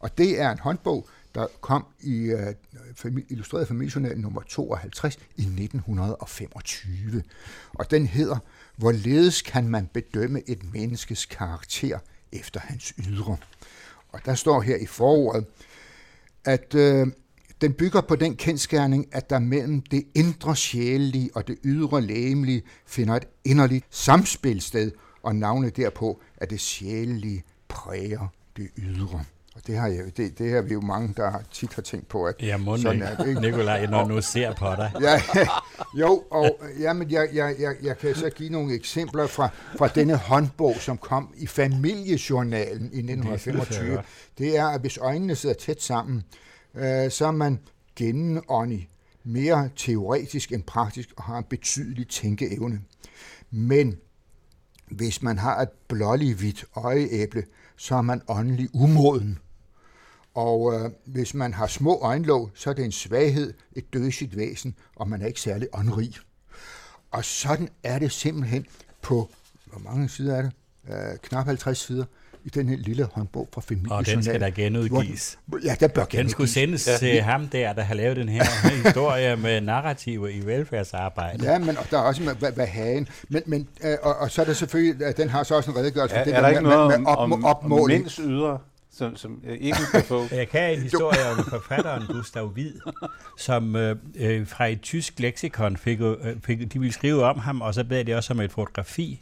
Og 0.00 0.18
det 0.18 0.40
er 0.40 0.50
en 0.50 0.58
håndbog, 0.58 1.08
der 1.34 1.46
kom 1.60 1.84
i 2.00 2.32
uh, 2.32 3.22
Illustreret 3.28 3.68
Familiejournal 3.68 4.20
nummer 4.20 4.42
52 4.42 5.16
i 5.36 5.42
1925. 5.42 7.22
Og 7.74 7.90
den 7.90 8.06
hedder, 8.06 8.36
hvorledes 8.76 9.42
kan 9.42 9.68
man 9.68 9.86
bedømme 9.86 10.42
et 10.50 10.72
menneskes 10.72 11.26
karakter 11.26 11.98
efter 12.32 12.60
hans 12.60 12.94
ydre? 12.98 13.36
Og 14.08 14.20
der 14.24 14.34
står 14.34 14.60
her 14.60 14.76
i 14.76 14.86
forordet, 14.86 15.46
at 16.44 16.74
øh, 16.74 17.06
den 17.60 17.72
bygger 17.72 18.00
på 18.00 18.16
den 18.16 18.36
kendskærning, 18.36 19.08
at 19.12 19.30
der 19.30 19.38
mellem 19.38 19.80
det 19.80 20.06
indre 20.14 20.56
sjælelige 20.56 21.30
og 21.34 21.48
det 21.48 21.58
ydre 21.64 22.00
læmelige 22.00 22.62
finder 22.86 23.14
et 23.14 23.28
inderligt 23.44 23.84
samspil 23.90 24.60
sted, 24.60 24.92
og 25.22 25.36
navnet 25.36 25.76
derpå, 25.76 26.20
at 26.36 26.50
det 26.50 26.60
sjælelige 26.60 27.44
præger 27.68 28.28
det 28.56 28.70
ydre. 28.78 29.24
Og 29.54 29.66
det 29.66 29.76
har, 29.76 29.88
jeg, 29.88 30.16
det, 30.16 30.38
det 30.38 30.50
har 30.50 30.62
vi 30.62 30.72
jo 30.72 30.80
mange, 30.80 31.14
der 31.16 31.32
tit 31.52 31.74
har 31.74 31.82
tænkt 31.82 32.08
på, 32.08 32.24
at 32.24 32.34
ja, 32.42 32.58
sådan 32.76 33.02
er 33.02 33.16
det. 33.16 33.28
Ikke? 33.28 33.40
Nikolaj, 33.40 33.86
når 33.86 34.08
nu 34.08 34.20
ser 34.20 34.54
på 34.54 34.66
dig. 34.76 34.92
ja, 35.00 35.22
jo, 36.00 36.24
og 36.30 36.60
jamen, 36.80 37.10
jeg, 37.10 37.28
jeg, 37.32 37.54
jeg, 37.58 37.74
jeg 37.82 37.98
kan 37.98 38.14
så 38.14 38.30
give 38.30 38.48
nogle 38.48 38.74
eksempler 38.74 39.26
fra, 39.26 39.48
fra 39.78 39.88
denne 39.88 40.16
håndbog, 40.16 40.74
som 40.80 40.98
kom 40.98 41.34
i 41.36 41.46
familiejournalen 41.46 42.90
i 42.92 42.98
1925. 42.98 44.02
Det 44.38 44.58
er, 44.58 44.66
at 44.66 44.80
hvis 44.80 44.98
øjnene 44.98 45.34
sidder 45.34 45.54
tæt 45.54 45.82
sammen, 45.82 46.24
øh, 46.74 47.10
så 47.10 47.26
er 47.26 47.30
man 47.30 47.58
gennemåndig 47.96 48.88
mere 49.24 49.70
teoretisk 49.76 50.52
end 50.52 50.62
praktisk 50.62 51.08
og 51.16 51.22
har 51.22 51.38
en 51.38 51.44
betydelig 51.44 52.08
tænkeevne. 52.08 52.80
Men 53.50 53.96
hvis 54.90 55.22
man 55.22 55.38
har 55.38 55.60
et 55.60 55.68
blåligt 55.88 56.38
hvidt 56.38 56.64
øjeæble, 56.76 57.44
så 57.76 57.94
er 57.94 58.02
man 58.02 58.22
åndelig 58.28 58.68
umoden. 58.74 59.38
Og 60.34 60.74
øh, 60.74 60.90
hvis 61.04 61.34
man 61.34 61.54
har 61.54 61.66
små 61.66 61.98
øjenlåg, 62.02 62.50
så 62.54 62.70
er 62.70 62.74
det 62.74 62.84
en 62.84 62.92
svaghed, 62.92 63.54
et 63.72 63.92
dødsigt 63.92 64.36
væsen, 64.36 64.74
og 64.96 65.08
man 65.08 65.22
er 65.22 65.26
ikke 65.26 65.40
særlig 65.40 65.68
åndrig. 65.72 66.14
Og 67.10 67.24
sådan 67.24 67.68
er 67.82 67.98
det 67.98 68.12
simpelthen 68.12 68.66
på, 69.02 69.30
hvor 69.66 69.78
mange 69.78 70.08
sider 70.08 70.36
er 70.36 70.42
det? 70.42 70.52
Øh, 70.88 71.18
knap 71.22 71.46
50 71.46 71.78
sider 71.78 72.04
i 72.44 72.48
den 72.48 72.68
her 72.68 72.76
lille 72.76 73.08
håndbog 73.12 73.48
fra 73.52 73.60
familien. 73.60 73.92
Og 73.92 74.06
den 74.06 74.22
skal 74.22 74.40
der 74.40 74.50
genudgives. 74.50 75.38
Hvor, 75.46 75.58
ja, 75.64 75.76
den 75.80 75.90
bør 75.90 76.04
Den 76.04 76.28
skulle 76.28 76.50
sendes 76.50 76.88
ja. 76.88 76.96
til 76.96 77.20
ham 77.20 77.48
der, 77.48 77.72
der 77.72 77.82
har 77.82 77.94
lavet 77.94 78.16
den 78.16 78.28
her 78.28 78.44
historie 78.84 79.36
med 79.36 79.60
narrativer 79.60 80.28
i 80.28 80.40
velfærdsarbejde. 80.40 81.52
Ja, 81.52 81.58
men 81.58 81.78
og 81.78 81.86
der 81.90 81.98
er 81.98 82.02
også 82.02 82.22
med, 82.22 82.34
hvad, 82.34 82.52
hvad 82.52 82.66
hagen. 82.66 83.08
Men, 83.28 83.42
men, 83.46 83.68
øh, 83.84 83.96
og, 84.02 84.16
og, 84.16 84.30
så 84.30 84.40
er 84.40 84.46
der 84.46 84.52
selvfølgelig, 84.52 85.06
at 85.06 85.16
den 85.16 85.28
har 85.28 85.42
så 85.42 85.54
også 85.54 85.70
en 85.70 85.76
redegørelse 85.76 86.16
ja, 86.16 86.20
for 86.20 86.24
det 86.24 86.34
er 86.34 86.36
der, 86.36 86.42
der 86.42 86.48
ikke 86.48 86.62
med, 86.62 86.70
noget 86.70 87.00
med 87.00 87.08
op, 87.08 87.18
om, 87.18 87.44
opmåling. 87.44 87.98
Om 87.98 88.02
mænds 88.02 88.18
som, 88.92 89.16
som 89.16 89.42
ikke 89.60 89.78
kan 89.92 90.04
få. 90.04 90.26
Jeg 90.36 90.48
kan 90.48 90.74
en 90.74 90.82
historie 90.82 91.30
om 91.30 91.44
forfatteren 91.44 92.06
Gustav 92.06 92.48
Hvid, 92.48 92.72
som 93.38 93.76
øh, 93.76 93.96
øh, 94.14 94.46
fra 94.46 94.66
et 94.66 94.80
tysk 94.80 95.20
leksikon 95.20 95.76
fik, 95.76 96.00
øh, 96.00 96.16
fik, 96.44 96.72
de 96.72 96.78
ville 96.78 96.92
skrive 96.92 97.24
om 97.24 97.38
ham, 97.38 97.60
og 97.60 97.74
så 97.74 97.84
bad 97.84 98.04
de 98.04 98.14
også 98.14 98.32
om 98.32 98.40
et 98.40 98.50
fotografi. 98.50 99.20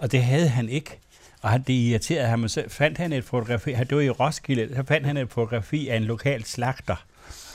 Og 0.00 0.12
det 0.12 0.24
havde 0.24 0.48
han 0.48 0.68
ikke. 0.68 0.98
Og 1.42 1.50
han, 1.50 1.62
det 1.62 1.72
irriterede 1.72 2.28
ham, 2.28 2.48
så 2.48 2.64
fandt 2.68 2.98
han 2.98 3.12
et 3.12 3.24
fotografi, 3.24 3.72
han 3.72 3.86
det 3.86 3.96
var 3.96 4.02
i 4.02 4.10
Roskilde, 4.10 4.74
så 4.76 4.82
fandt 4.82 5.06
han 5.06 5.16
et 5.16 5.30
fotografi 5.30 5.88
af 5.88 5.96
en 5.96 6.04
lokal 6.04 6.44
slagter, 6.44 7.04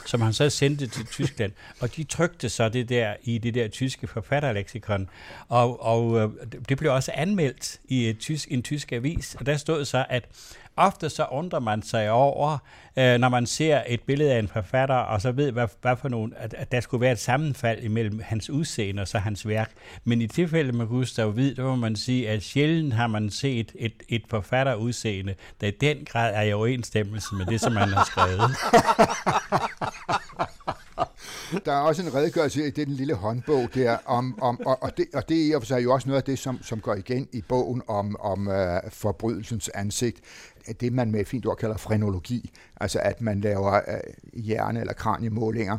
som 0.06 0.20
han 0.20 0.32
så 0.32 0.50
sendte 0.50 0.86
til 0.86 1.06
Tyskland. 1.06 1.52
Og 1.80 1.96
de 1.96 2.04
trykte 2.04 2.48
så 2.48 2.68
det 2.68 2.88
der 2.88 3.14
i 3.22 3.38
det 3.38 3.54
der 3.54 3.68
tyske 3.68 4.06
forfatterleksikon. 4.06 5.10
Og, 5.48 5.82
og 5.82 6.20
øh, 6.20 6.28
det 6.68 6.78
blev 6.78 6.92
også 6.92 7.12
anmeldt 7.14 7.80
i 7.88 8.08
et 8.08 8.18
tysk, 8.18 8.48
en 8.50 8.62
tysk 8.62 8.92
avis, 8.92 9.34
og 9.34 9.46
der 9.46 9.56
stod 9.56 9.84
så, 9.84 10.06
at 10.08 10.24
ofte 10.80 11.10
så 11.10 11.26
undrer 11.30 11.60
man 11.60 11.82
sig 11.82 12.10
over, 12.10 12.58
øh, 12.96 13.18
når 13.18 13.28
man 13.28 13.46
ser 13.46 13.82
et 13.86 14.02
billede 14.02 14.32
af 14.32 14.38
en 14.38 14.48
forfatter, 14.48 14.94
og 14.94 15.20
så 15.20 15.32
ved, 15.32 15.52
hvad, 15.52 15.68
hvad 15.82 15.96
for 15.96 16.08
nogen, 16.08 16.34
at, 16.36 16.54
at 16.54 16.72
der 16.72 16.80
skulle 16.80 17.00
være 17.00 17.12
et 17.12 17.18
sammenfald 17.18 17.82
imellem 17.82 18.20
hans 18.24 18.50
udseende 18.50 19.02
og 19.02 19.08
så 19.08 19.18
hans 19.18 19.48
værk. 19.48 19.72
Men 20.04 20.22
i 20.22 20.26
tilfælde 20.26 20.72
med 20.72 20.86
Gustav 20.86 21.30
Hvid, 21.30 21.54
der 21.54 21.62
må 21.62 21.76
man 21.76 21.96
sige, 21.96 22.28
at 22.28 22.42
sjældent 22.42 22.94
har 22.94 23.06
man 23.06 23.30
set 23.30 23.72
et, 23.74 24.02
et 24.08 24.22
forfatterudseende, 24.30 25.34
der 25.60 25.66
i 25.66 25.70
den 25.70 26.04
grad 26.04 26.34
er 26.34 26.42
i 26.42 26.52
overensstemmelse 26.52 27.34
med 27.34 27.46
det, 27.46 27.60
som 27.60 27.72
man 27.72 27.88
har 27.88 28.04
skrevet. 28.04 28.50
Der 31.64 31.72
er 31.72 31.80
også 31.80 32.02
en 32.02 32.14
redegørelse 32.14 32.66
i 32.66 32.70
den 32.70 32.88
lille 32.88 33.14
håndbog 33.14 33.68
der, 33.74 33.98
om, 34.04 34.42
om, 34.42 34.60
og, 34.66 34.82
og, 34.82 34.96
det, 34.96 35.06
og 35.14 35.28
det 35.28 35.42
er 35.42 35.46
i 35.46 35.50
og 35.50 35.62
for 35.62 35.66
sig 35.66 35.84
jo 35.84 35.92
også 35.92 36.08
noget 36.08 36.20
af 36.20 36.24
det, 36.24 36.38
som, 36.38 36.62
som 36.62 36.80
går 36.80 36.94
igen 36.94 37.28
i 37.32 37.42
bogen 37.48 37.82
om, 37.88 38.16
om 38.20 38.48
øh, 38.48 38.80
forbrydelsens 38.88 39.68
ansigt. 39.68 40.20
Det, 40.80 40.92
man 40.92 41.10
med 41.10 41.20
et 41.20 41.28
fint 41.28 41.46
ord 41.46 41.56
kalder 41.56 41.76
frenologi, 41.76 42.50
altså 42.80 43.00
at 43.02 43.20
man 43.20 43.40
laver 43.40 43.74
øh, 43.74 44.00
hjerne- 44.32 44.80
eller 44.80 44.92
kraniemålinger. 44.92 45.78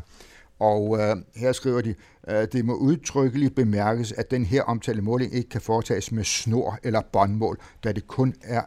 Og 0.59 0.97
øh, 0.99 1.15
her 1.35 1.51
skriver 1.51 1.81
de, 1.81 1.95
øh, 2.27 2.47
det 2.51 2.65
må 2.65 2.73
udtrykkeligt 2.73 3.55
bemærkes, 3.55 4.11
at 4.11 4.31
den 4.31 4.45
her 4.45 4.63
omtalte 4.63 5.01
måling 5.01 5.33
ikke 5.33 5.49
kan 5.49 5.61
foretages 5.61 6.11
med 6.11 6.23
snor 6.23 6.79
eller 6.83 7.01
båndmål, 7.13 7.57
da 7.83 7.91
det 7.91 8.07
kun 8.07 8.33
er 8.41 8.61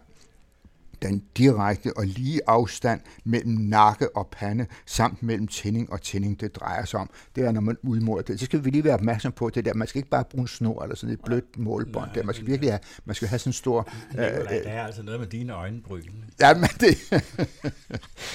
den 1.09 1.23
direkte 1.37 1.93
og 1.97 2.07
lige 2.07 2.41
afstand 2.47 3.01
mellem 3.25 3.53
nakke 3.53 4.17
og 4.17 4.29
pande, 4.33 4.67
samt 4.87 5.23
mellem 5.23 5.49
tænding 5.49 5.93
og 5.93 6.03
tænding, 6.03 6.41
det 6.41 6.57
drejer 6.57 6.85
sig 6.85 7.01
om. 7.01 7.11
Det 7.37 7.45
er, 7.45 7.53
når 7.53 7.61
man 7.61 7.77
udmåler 7.83 8.23
det. 8.23 8.41
Så 8.41 8.45
skal 8.45 8.65
vi 8.65 8.71
lige 8.71 8.85
være 8.85 8.95
opmærksom 8.95 9.33
på 9.33 9.51
det 9.51 9.65
der. 9.65 9.75
Man 9.75 9.89
skal 9.89 9.99
ikke 9.99 10.11
bare 10.11 10.25
bruge 10.25 10.43
en 10.43 10.49
snor 10.49 10.83
eller 10.83 10.97
sådan 10.97 11.13
et 11.13 11.21
blødt 11.25 11.59
målbånd. 11.59 12.11
Der. 12.15 12.23
Man 12.23 12.35
skal 12.35 12.47
virkelig 12.47 12.71
have, 12.71 12.81
man 13.05 13.15
skal 13.15 13.29
have 13.29 13.39
sådan 13.39 13.49
en 13.49 13.53
stor... 13.53 13.89
Nikolaj, 14.11 14.29
øh, 14.29 14.65
der 14.65 14.71
er 14.71 14.87
altså 14.87 15.03
noget 15.03 15.21
med 15.21 15.29
dine 15.29 15.53
øjenbryn. 15.53 16.03
Ja, 16.41 16.55
men 16.55 16.69
det... 16.81 16.97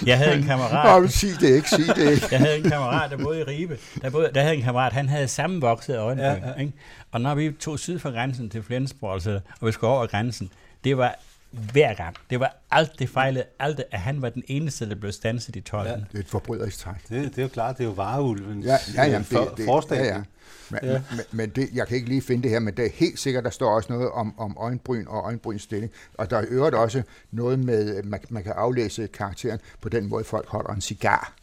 jeg 0.05 0.17
havde 0.17 0.35
en 0.37 0.43
kammerat... 0.43 1.01
Nå, 1.01 1.07
sig 1.07 1.29
det 1.39 1.55
ikke, 1.55 1.69
sig 1.69 1.95
det 1.95 2.11
ikke. 2.11 2.27
jeg 2.31 2.39
havde 2.39 2.57
en 2.57 2.69
kammerat, 2.69 3.11
der 3.11 3.17
boede 3.17 3.39
i 3.39 3.43
Ribe. 3.43 3.77
Der, 4.01 4.09
boede, 4.09 4.29
der 4.35 4.41
havde 4.41 4.55
en 4.55 4.61
kammerat, 4.61 4.93
han 4.93 5.09
havde 5.09 5.27
sammenvoksede 5.27 5.97
øjenbryn. 5.97 6.23
Ja, 6.23 6.47
ja. 6.47 6.53
Ikke? 6.53 6.73
Og 7.11 7.21
når 7.21 7.35
vi 7.35 7.51
tog 7.59 7.79
syd 7.79 7.99
for 7.99 8.11
grænsen 8.11 8.49
til 8.49 8.63
Flensborg, 8.63 9.13
altså, 9.13 9.39
og 9.61 9.67
vi 9.67 9.71
skulle 9.71 9.91
over 9.91 10.07
grænsen, 10.07 10.49
det 10.83 10.97
var 10.97 11.15
hver 11.51 11.93
gang. 11.93 12.15
Det 12.29 12.39
var 12.39 12.57
alt, 12.71 12.99
det 12.99 13.09
fejlede 13.09 13.45
alt, 13.59 13.81
at 13.91 13.99
han 13.99 14.21
var 14.21 14.29
den 14.29 14.43
eneste, 14.47 14.89
der 14.89 14.95
blev 14.95 15.11
stanset 15.11 15.55
i 15.55 15.61
tolden. 15.61 15.93
Ja. 15.93 15.99
Det 15.99 16.15
er 16.15 16.19
et 16.19 16.27
forbryderisk 16.27 16.77
træk. 16.77 17.09
Det, 17.09 17.23
det 17.23 17.37
er 17.37 17.41
jo 17.41 17.47
klart, 17.47 17.77
det 17.77 17.83
er 17.83 17.87
jo 17.87 17.93
vareulvens 17.93 18.65
ja, 18.65 18.77
ja, 18.95 19.05
jamen, 19.05 19.25
for, 19.25 19.53
det, 19.57 19.89
det, 19.89 19.95
Ja, 19.95 20.03
ja. 20.03 20.23
Men, 20.71 20.79
ja. 20.83 21.01
men, 21.11 21.21
men 21.31 21.49
det, 21.49 21.69
jeg 21.73 21.87
kan 21.87 21.95
ikke 21.95 22.09
lige 22.09 22.21
finde 22.21 22.43
det 22.43 22.51
her, 22.51 22.59
men 22.59 22.77
det 22.77 22.85
er 22.85 22.89
helt 22.93 23.19
sikkert, 23.19 23.43
der 23.43 23.49
står 23.49 23.75
også 23.75 23.93
noget 23.93 24.11
om, 24.11 24.39
om 24.39 24.57
øjenbryn 24.59 25.07
og 25.07 25.23
øjenbryns 25.25 25.61
stilling. 25.61 25.91
Og 26.13 26.29
der 26.29 26.37
er 26.37 26.45
øvrigt 26.47 26.75
også 26.75 27.03
noget 27.31 27.59
med, 27.59 28.03
man, 28.03 28.19
man 28.29 28.43
kan 28.43 28.51
aflæse 28.51 29.07
karakteren 29.07 29.59
på 29.81 29.89
den 29.89 30.09
måde, 30.09 30.23
folk 30.23 30.47
holder 30.47 30.73
en 30.73 30.81
cigar. 30.81 31.33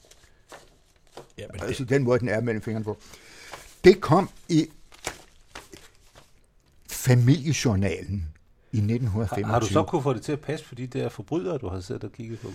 Ja, 1.38 1.44
men 1.52 1.62
altså 1.62 1.82
det... 1.82 1.90
den 1.90 2.02
måde, 2.02 2.18
den 2.18 2.28
er 2.28 2.40
mellem 2.40 2.62
fingrene 2.62 2.84
på. 2.84 2.98
Det 3.84 4.00
kom 4.00 4.30
i 4.48 4.68
familiejournalen 6.90 8.35
i 8.76 8.78
1925. 8.78 9.44
Har, 9.44 9.52
har 9.52 9.60
du 9.60 9.66
så 9.66 9.82
kunne 9.82 10.02
få 10.02 10.12
det 10.12 10.22
til 10.22 10.32
at 10.32 10.40
passe 10.40 10.66
for 10.66 10.74
de 10.74 10.86
der 10.86 11.08
forbrydere, 11.08 11.58
du 11.58 11.68
har 11.68 11.80
siddet 11.80 12.04
og 12.04 12.12
kigget 12.12 12.40
på? 12.40 12.48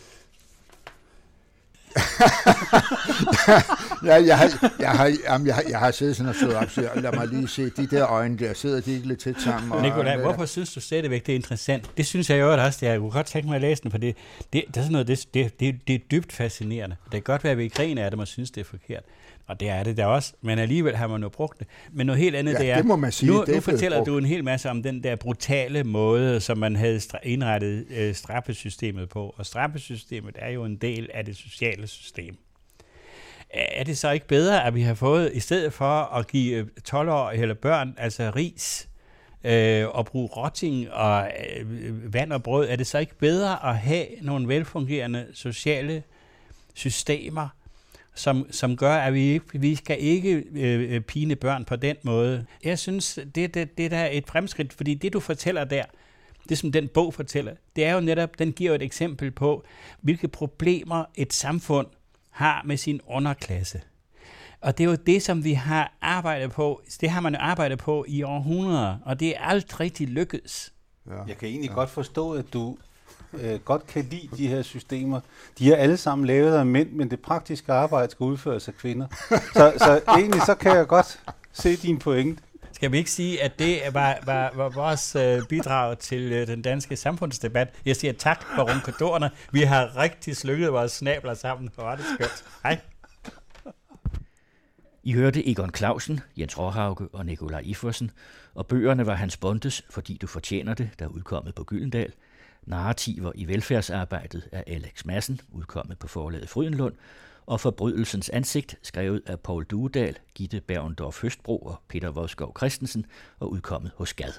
ja, 4.06 4.26
jeg 4.26 4.38
har, 4.38 4.72
jeg, 4.80 4.92
har, 4.92 5.18
jamen, 5.24 5.48
jeg, 5.48 5.56
har, 5.56 5.64
jeg 5.70 5.80
har 5.80 5.92
siddet 5.92 6.16
sådan 6.16 6.30
og 6.30 6.36
stået 6.36 6.56
op, 6.56 6.70
så 6.70 6.90
lad 6.96 7.12
mig 7.12 7.28
lige 7.28 7.48
se, 7.48 7.70
de 7.70 7.88
der 7.88 8.08
øjne 8.08 8.38
der, 8.38 8.54
sidder 8.54 8.82
de 8.82 8.94
ikke 8.94 9.08
lidt 9.08 9.20
tæt 9.20 9.42
sammen? 9.42 9.72
Og, 9.72 9.82
Nikolaj, 9.82 10.18
hvorfor 10.18 10.46
synes 10.46 10.74
du 10.74 10.80
stadigvæk, 10.80 11.26
det 11.26 11.32
er 11.32 11.36
interessant? 11.36 11.92
Det 11.98 12.06
synes 12.06 12.30
jeg 12.30 12.40
jo 12.40 12.54
også, 12.54 12.86
jeg 12.86 13.00
kunne 13.00 13.12
godt 13.12 13.26
tænke 13.26 13.48
mig 13.48 13.56
at 13.56 13.62
læse 13.62 13.84
den, 13.84 13.92
for 13.92 13.98
det, 13.98 14.16
det, 14.54 14.64
det, 14.68 14.78
er 14.78 14.82
sådan 14.82 14.92
noget, 14.92 15.08
det, 15.08 15.28
det, 15.34 15.60
det, 15.60 15.88
det 15.88 15.96
er 15.96 16.00
dybt 16.12 16.32
fascinerende. 16.32 16.96
Det 17.04 17.12
kan 17.12 17.22
godt 17.22 17.44
være, 17.44 17.52
at 17.52 17.58
vi 17.58 17.68
griner 17.68 18.06
af 18.06 18.12
det, 18.12 18.18
man 18.18 18.28
synes, 18.28 18.52
det 18.52 18.62
er 18.62 18.66
forkert. 18.66 19.04
Og 19.52 19.60
det 19.60 19.70
er 19.70 19.84
det 19.84 19.98
der 19.98 20.06
også, 20.06 20.34
men 20.42 20.60
alligevel 20.60 20.96
har 20.96 21.08
man 21.08 21.22
jo 21.22 21.30
brugt 21.30 21.60
det. 21.60 21.68
Men 21.92 22.06
noget 22.06 22.22
helt 22.22 22.36
andet, 22.36 22.54
ja, 22.54 22.60
det 22.60 22.72
er, 22.72 22.76
det 22.76 22.86
må 22.86 22.96
man 22.96 23.12
sige, 23.12 23.32
nu, 23.32 23.44
det 23.46 23.56
nu 23.56 23.62
fortæller 23.62 23.98
brugt. 23.98 24.08
du 24.08 24.18
en 24.18 24.26
hel 24.26 24.44
masse 24.44 24.70
om 24.70 24.84
den 24.84 25.04
der 25.04 25.16
brutale 25.16 25.84
måde, 25.84 26.40
som 26.40 26.58
man 26.58 26.76
havde 26.76 27.02
indrettet 27.24 27.86
øh, 27.90 28.16
straffesystemet 28.16 29.10
på. 29.10 29.36
Og 29.38 29.46
straffesystemet 29.46 30.36
er 30.40 30.50
jo 30.50 30.66
en 30.66 30.76
del 30.76 31.10
af 31.14 31.26
det 31.26 31.36
sociale 31.36 31.88
system. 31.88 32.38
Er 33.50 33.84
det 33.84 33.98
så 33.98 34.12
ikke 34.12 34.28
bedre, 34.28 34.66
at 34.66 34.76
vi 34.76 34.82
har 34.82 34.94
fået, 34.94 35.32
i 35.34 35.40
stedet 35.40 35.74
for 35.74 36.16
at 36.16 36.28
give 36.28 36.70
12 36.86 37.10
år 37.10 37.30
eller 37.30 37.56
børn, 37.56 37.96
altså 37.98 38.32
ris, 38.36 38.90
øh, 39.44 39.88
og 39.88 40.06
bruge 40.06 40.28
rotting 40.28 40.92
og 40.92 41.32
øh, 41.60 42.14
vand 42.14 42.34
og 42.34 42.44
brød, 42.44 42.70
er 42.70 42.76
det 42.76 42.88
så 42.88 42.98
ikke 42.98 43.18
bedre 43.18 43.70
at 43.70 43.78
have 43.78 44.06
nogle 44.22 44.48
velfungerende 44.48 45.28
sociale 45.34 46.04
systemer, 46.74 47.48
som, 48.16 48.48
som 48.52 48.78
gør, 48.78 48.94
at 48.94 49.14
vi, 49.14 49.42
vi 49.54 49.76
skal 49.76 49.98
ikke 50.00 50.44
øh, 50.52 50.96
øh, 50.96 51.02
pine 51.02 51.36
børn 51.36 51.66
på 51.66 51.76
den 51.76 51.96
måde. 52.04 52.46
Jeg 52.64 52.80
synes, 52.80 53.20
det, 53.36 53.54
det, 53.54 53.78
det 53.78 53.92
der 53.92 53.98
er 53.98 54.10
et 54.12 54.28
fremskridt, 54.28 54.74
fordi 54.74 54.94
det 54.94 55.14
du 55.14 55.20
fortæller 55.20 55.64
der, 55.64 55.84
det 56.50 56.58
som 56.58 56.72
den 56.72 56.88
bog 56.88 57.14
fortæller, 57.14 57.54
det 57.76 57.86
er 57.86 57.94
jo 57.94 58.00
netop, 58.00 58.40
den 58.40 58.52
giver 58.52 58.76
et 58.76 58.82
eksempel 58.82 59.32
på, 59.32 59.66
hvilke 60.02 60.28
problemer 60.28 61.06
et 61.16 61.34
samfund 61.34 61.88
har 62.30 62.64
med 62.66 62.78
sin 62.78 63.02
underklasse. 63.08 63.82
Og 64.62 64.78
det 64.78 64.84
er 64.84 64.90
jo 64.90 64.96
det, 64.96 65.22
som 65.22 65.44
vi 65.44 65.54
har 65.54 65.94
arbejdet 66.02 66.52
på. 66.52 66.82
Det 67.02 67.10
har 67.10 67.22
man 67.22 67.34
jo 67.34 67.40
arbejdet 67.42 67.80
på 67.80 68.06
i 68.08 68.24
århundreder, 68.24 68.98
og 69.06 69.20
det 69.20 69.38
er 69.38 69.42
alt 69.42 69.80
rigtig 69.80 70.08
lykkedes. 70.08 70.74
Ja. 71.08 71.24
Jeg 71.28 71.38
kan 71.38 71.50
egentlig 71.50 71.70
ja. 71.70 71.76
godt 71.76 71.90
forstå, 71.90 72.32
at 72.32 72.46
du 72.54 72.78
øh, 73.34 73.60
godt 73.60 73.88
kan 73.88 74.06
lide 74.12 74.30
de 74.38 74.48
her 74.48 74.62
systemer. 74.62 75.20
De 75.60 75.74
er 75.74 75.76
alle 75.76 75.98
sammen 75.98 76.28
lavet 76.28 76.56
af 76.56 76.66
mænd, 76.66 76.92
men 76.92 77.12
det 77.12 77.20
praktiske 77.20 77.74
arbejde 77.74 78.12
skal 78.12 78.24
udføres 78.24 78.68
af 78.68 78.74
kvinder. 78.74 79.08
Så, 79.30 79.74
så 79.78 80.02
egentlig 80.08 80.42
så 80.42 80.56
kan 80.56 80.76
jeg 80.76 80.88
godt 80.88 81.20
se 81.52 81.76
din 81.76 82.00
point. 82.00 82.40
Skal 82.74 82.92
vi 82.92 82.98
ikke 82.98 83.12
sige, 83.12 83.44
at 83.44 83.60
det 83.60 83.80
var, 83.92 84.18
var, 84.26 84.52
var 84.56 84.70
vores 84.70 85.16
øh, 85.16 85.42
bidrag 85.50 86.00
til 86.00 86.32
øh, 86.32 86.48
den 86.48 86.62
danske 86.62 86.96
samfundsdebat? 86.96 87.68
Jeg 87.86 87.96
siger 87.96 88.14
tak 88.14 88.44
for 88.56 88.74
runkadorerne. 88.74 89.30
Vi 89.52 89.62
har 89.62 89.98
rigtig 89.98 90.38
slykket 90.38 90.74
vores 90.74 90.92
snabler 90.92 91.34
sammen. 91.34 91.70
Hvor 91.76 91.84
var 91.84 91.96
det 91.96 92.06
skønt. 92.16 92.46
Hej. 92.64 92.80
I 95.04 95.14
hørte 95.14 95.50
Egon 95.50 95.72
Clausen, 95.76 96.20
Jens 96.38 96.60
Råhauke 96.60 97.08
og 97.14 97.26
Nikolaj 97.26 97.62
Iforsen, 97.66 98.12
og 98.56 98.68
bøgerne 98.68 99.06
var 99.06 99.16
Hans 99.16 99.38
Bondes, 99.38 99.86
fordi 99.90 100.18
du 100.22 100.28
fortjener 100.28 100.74
det, 100.74 100.90
der 101.00 101.06
er 101.06 101.10
udkommet 101.10 101.56
på 101.56 101.64
Gyldendal– 101.64 102.14
Narrativer 102.68 103.32
i 103.36 103.48
velfærdsarbejdet 103.48 104.50
af 104.52 104.64
Alex 104.68 105.06
Madsen, 105.06 105.42
udkommet 105.52 106.00
på 106.00 106.08
forlaget 106.08 106.50
Frydenlund, 106.50 106.96
og 107.46 107.60
Forbrydelsens 107.60 108.30
ansigt, 108.30 108.80
skrevet 108.82 109.22
af 109.26 109.40
Paul 109.40 109.64
Duedal, 109.64 110.18
Gitte 110.36 110.62
Bergendorf 110.62 111.22
Høstbro 111.22 111.58
og 111.58 111.82
Peter 111.88 112.12
Vodskov 112.12 112.58
Christensen 112.58 113.06
og 113.40 113.52
udkommet 113.52 113.92
hos 113.96 114.14
Gad. 114.14 114.34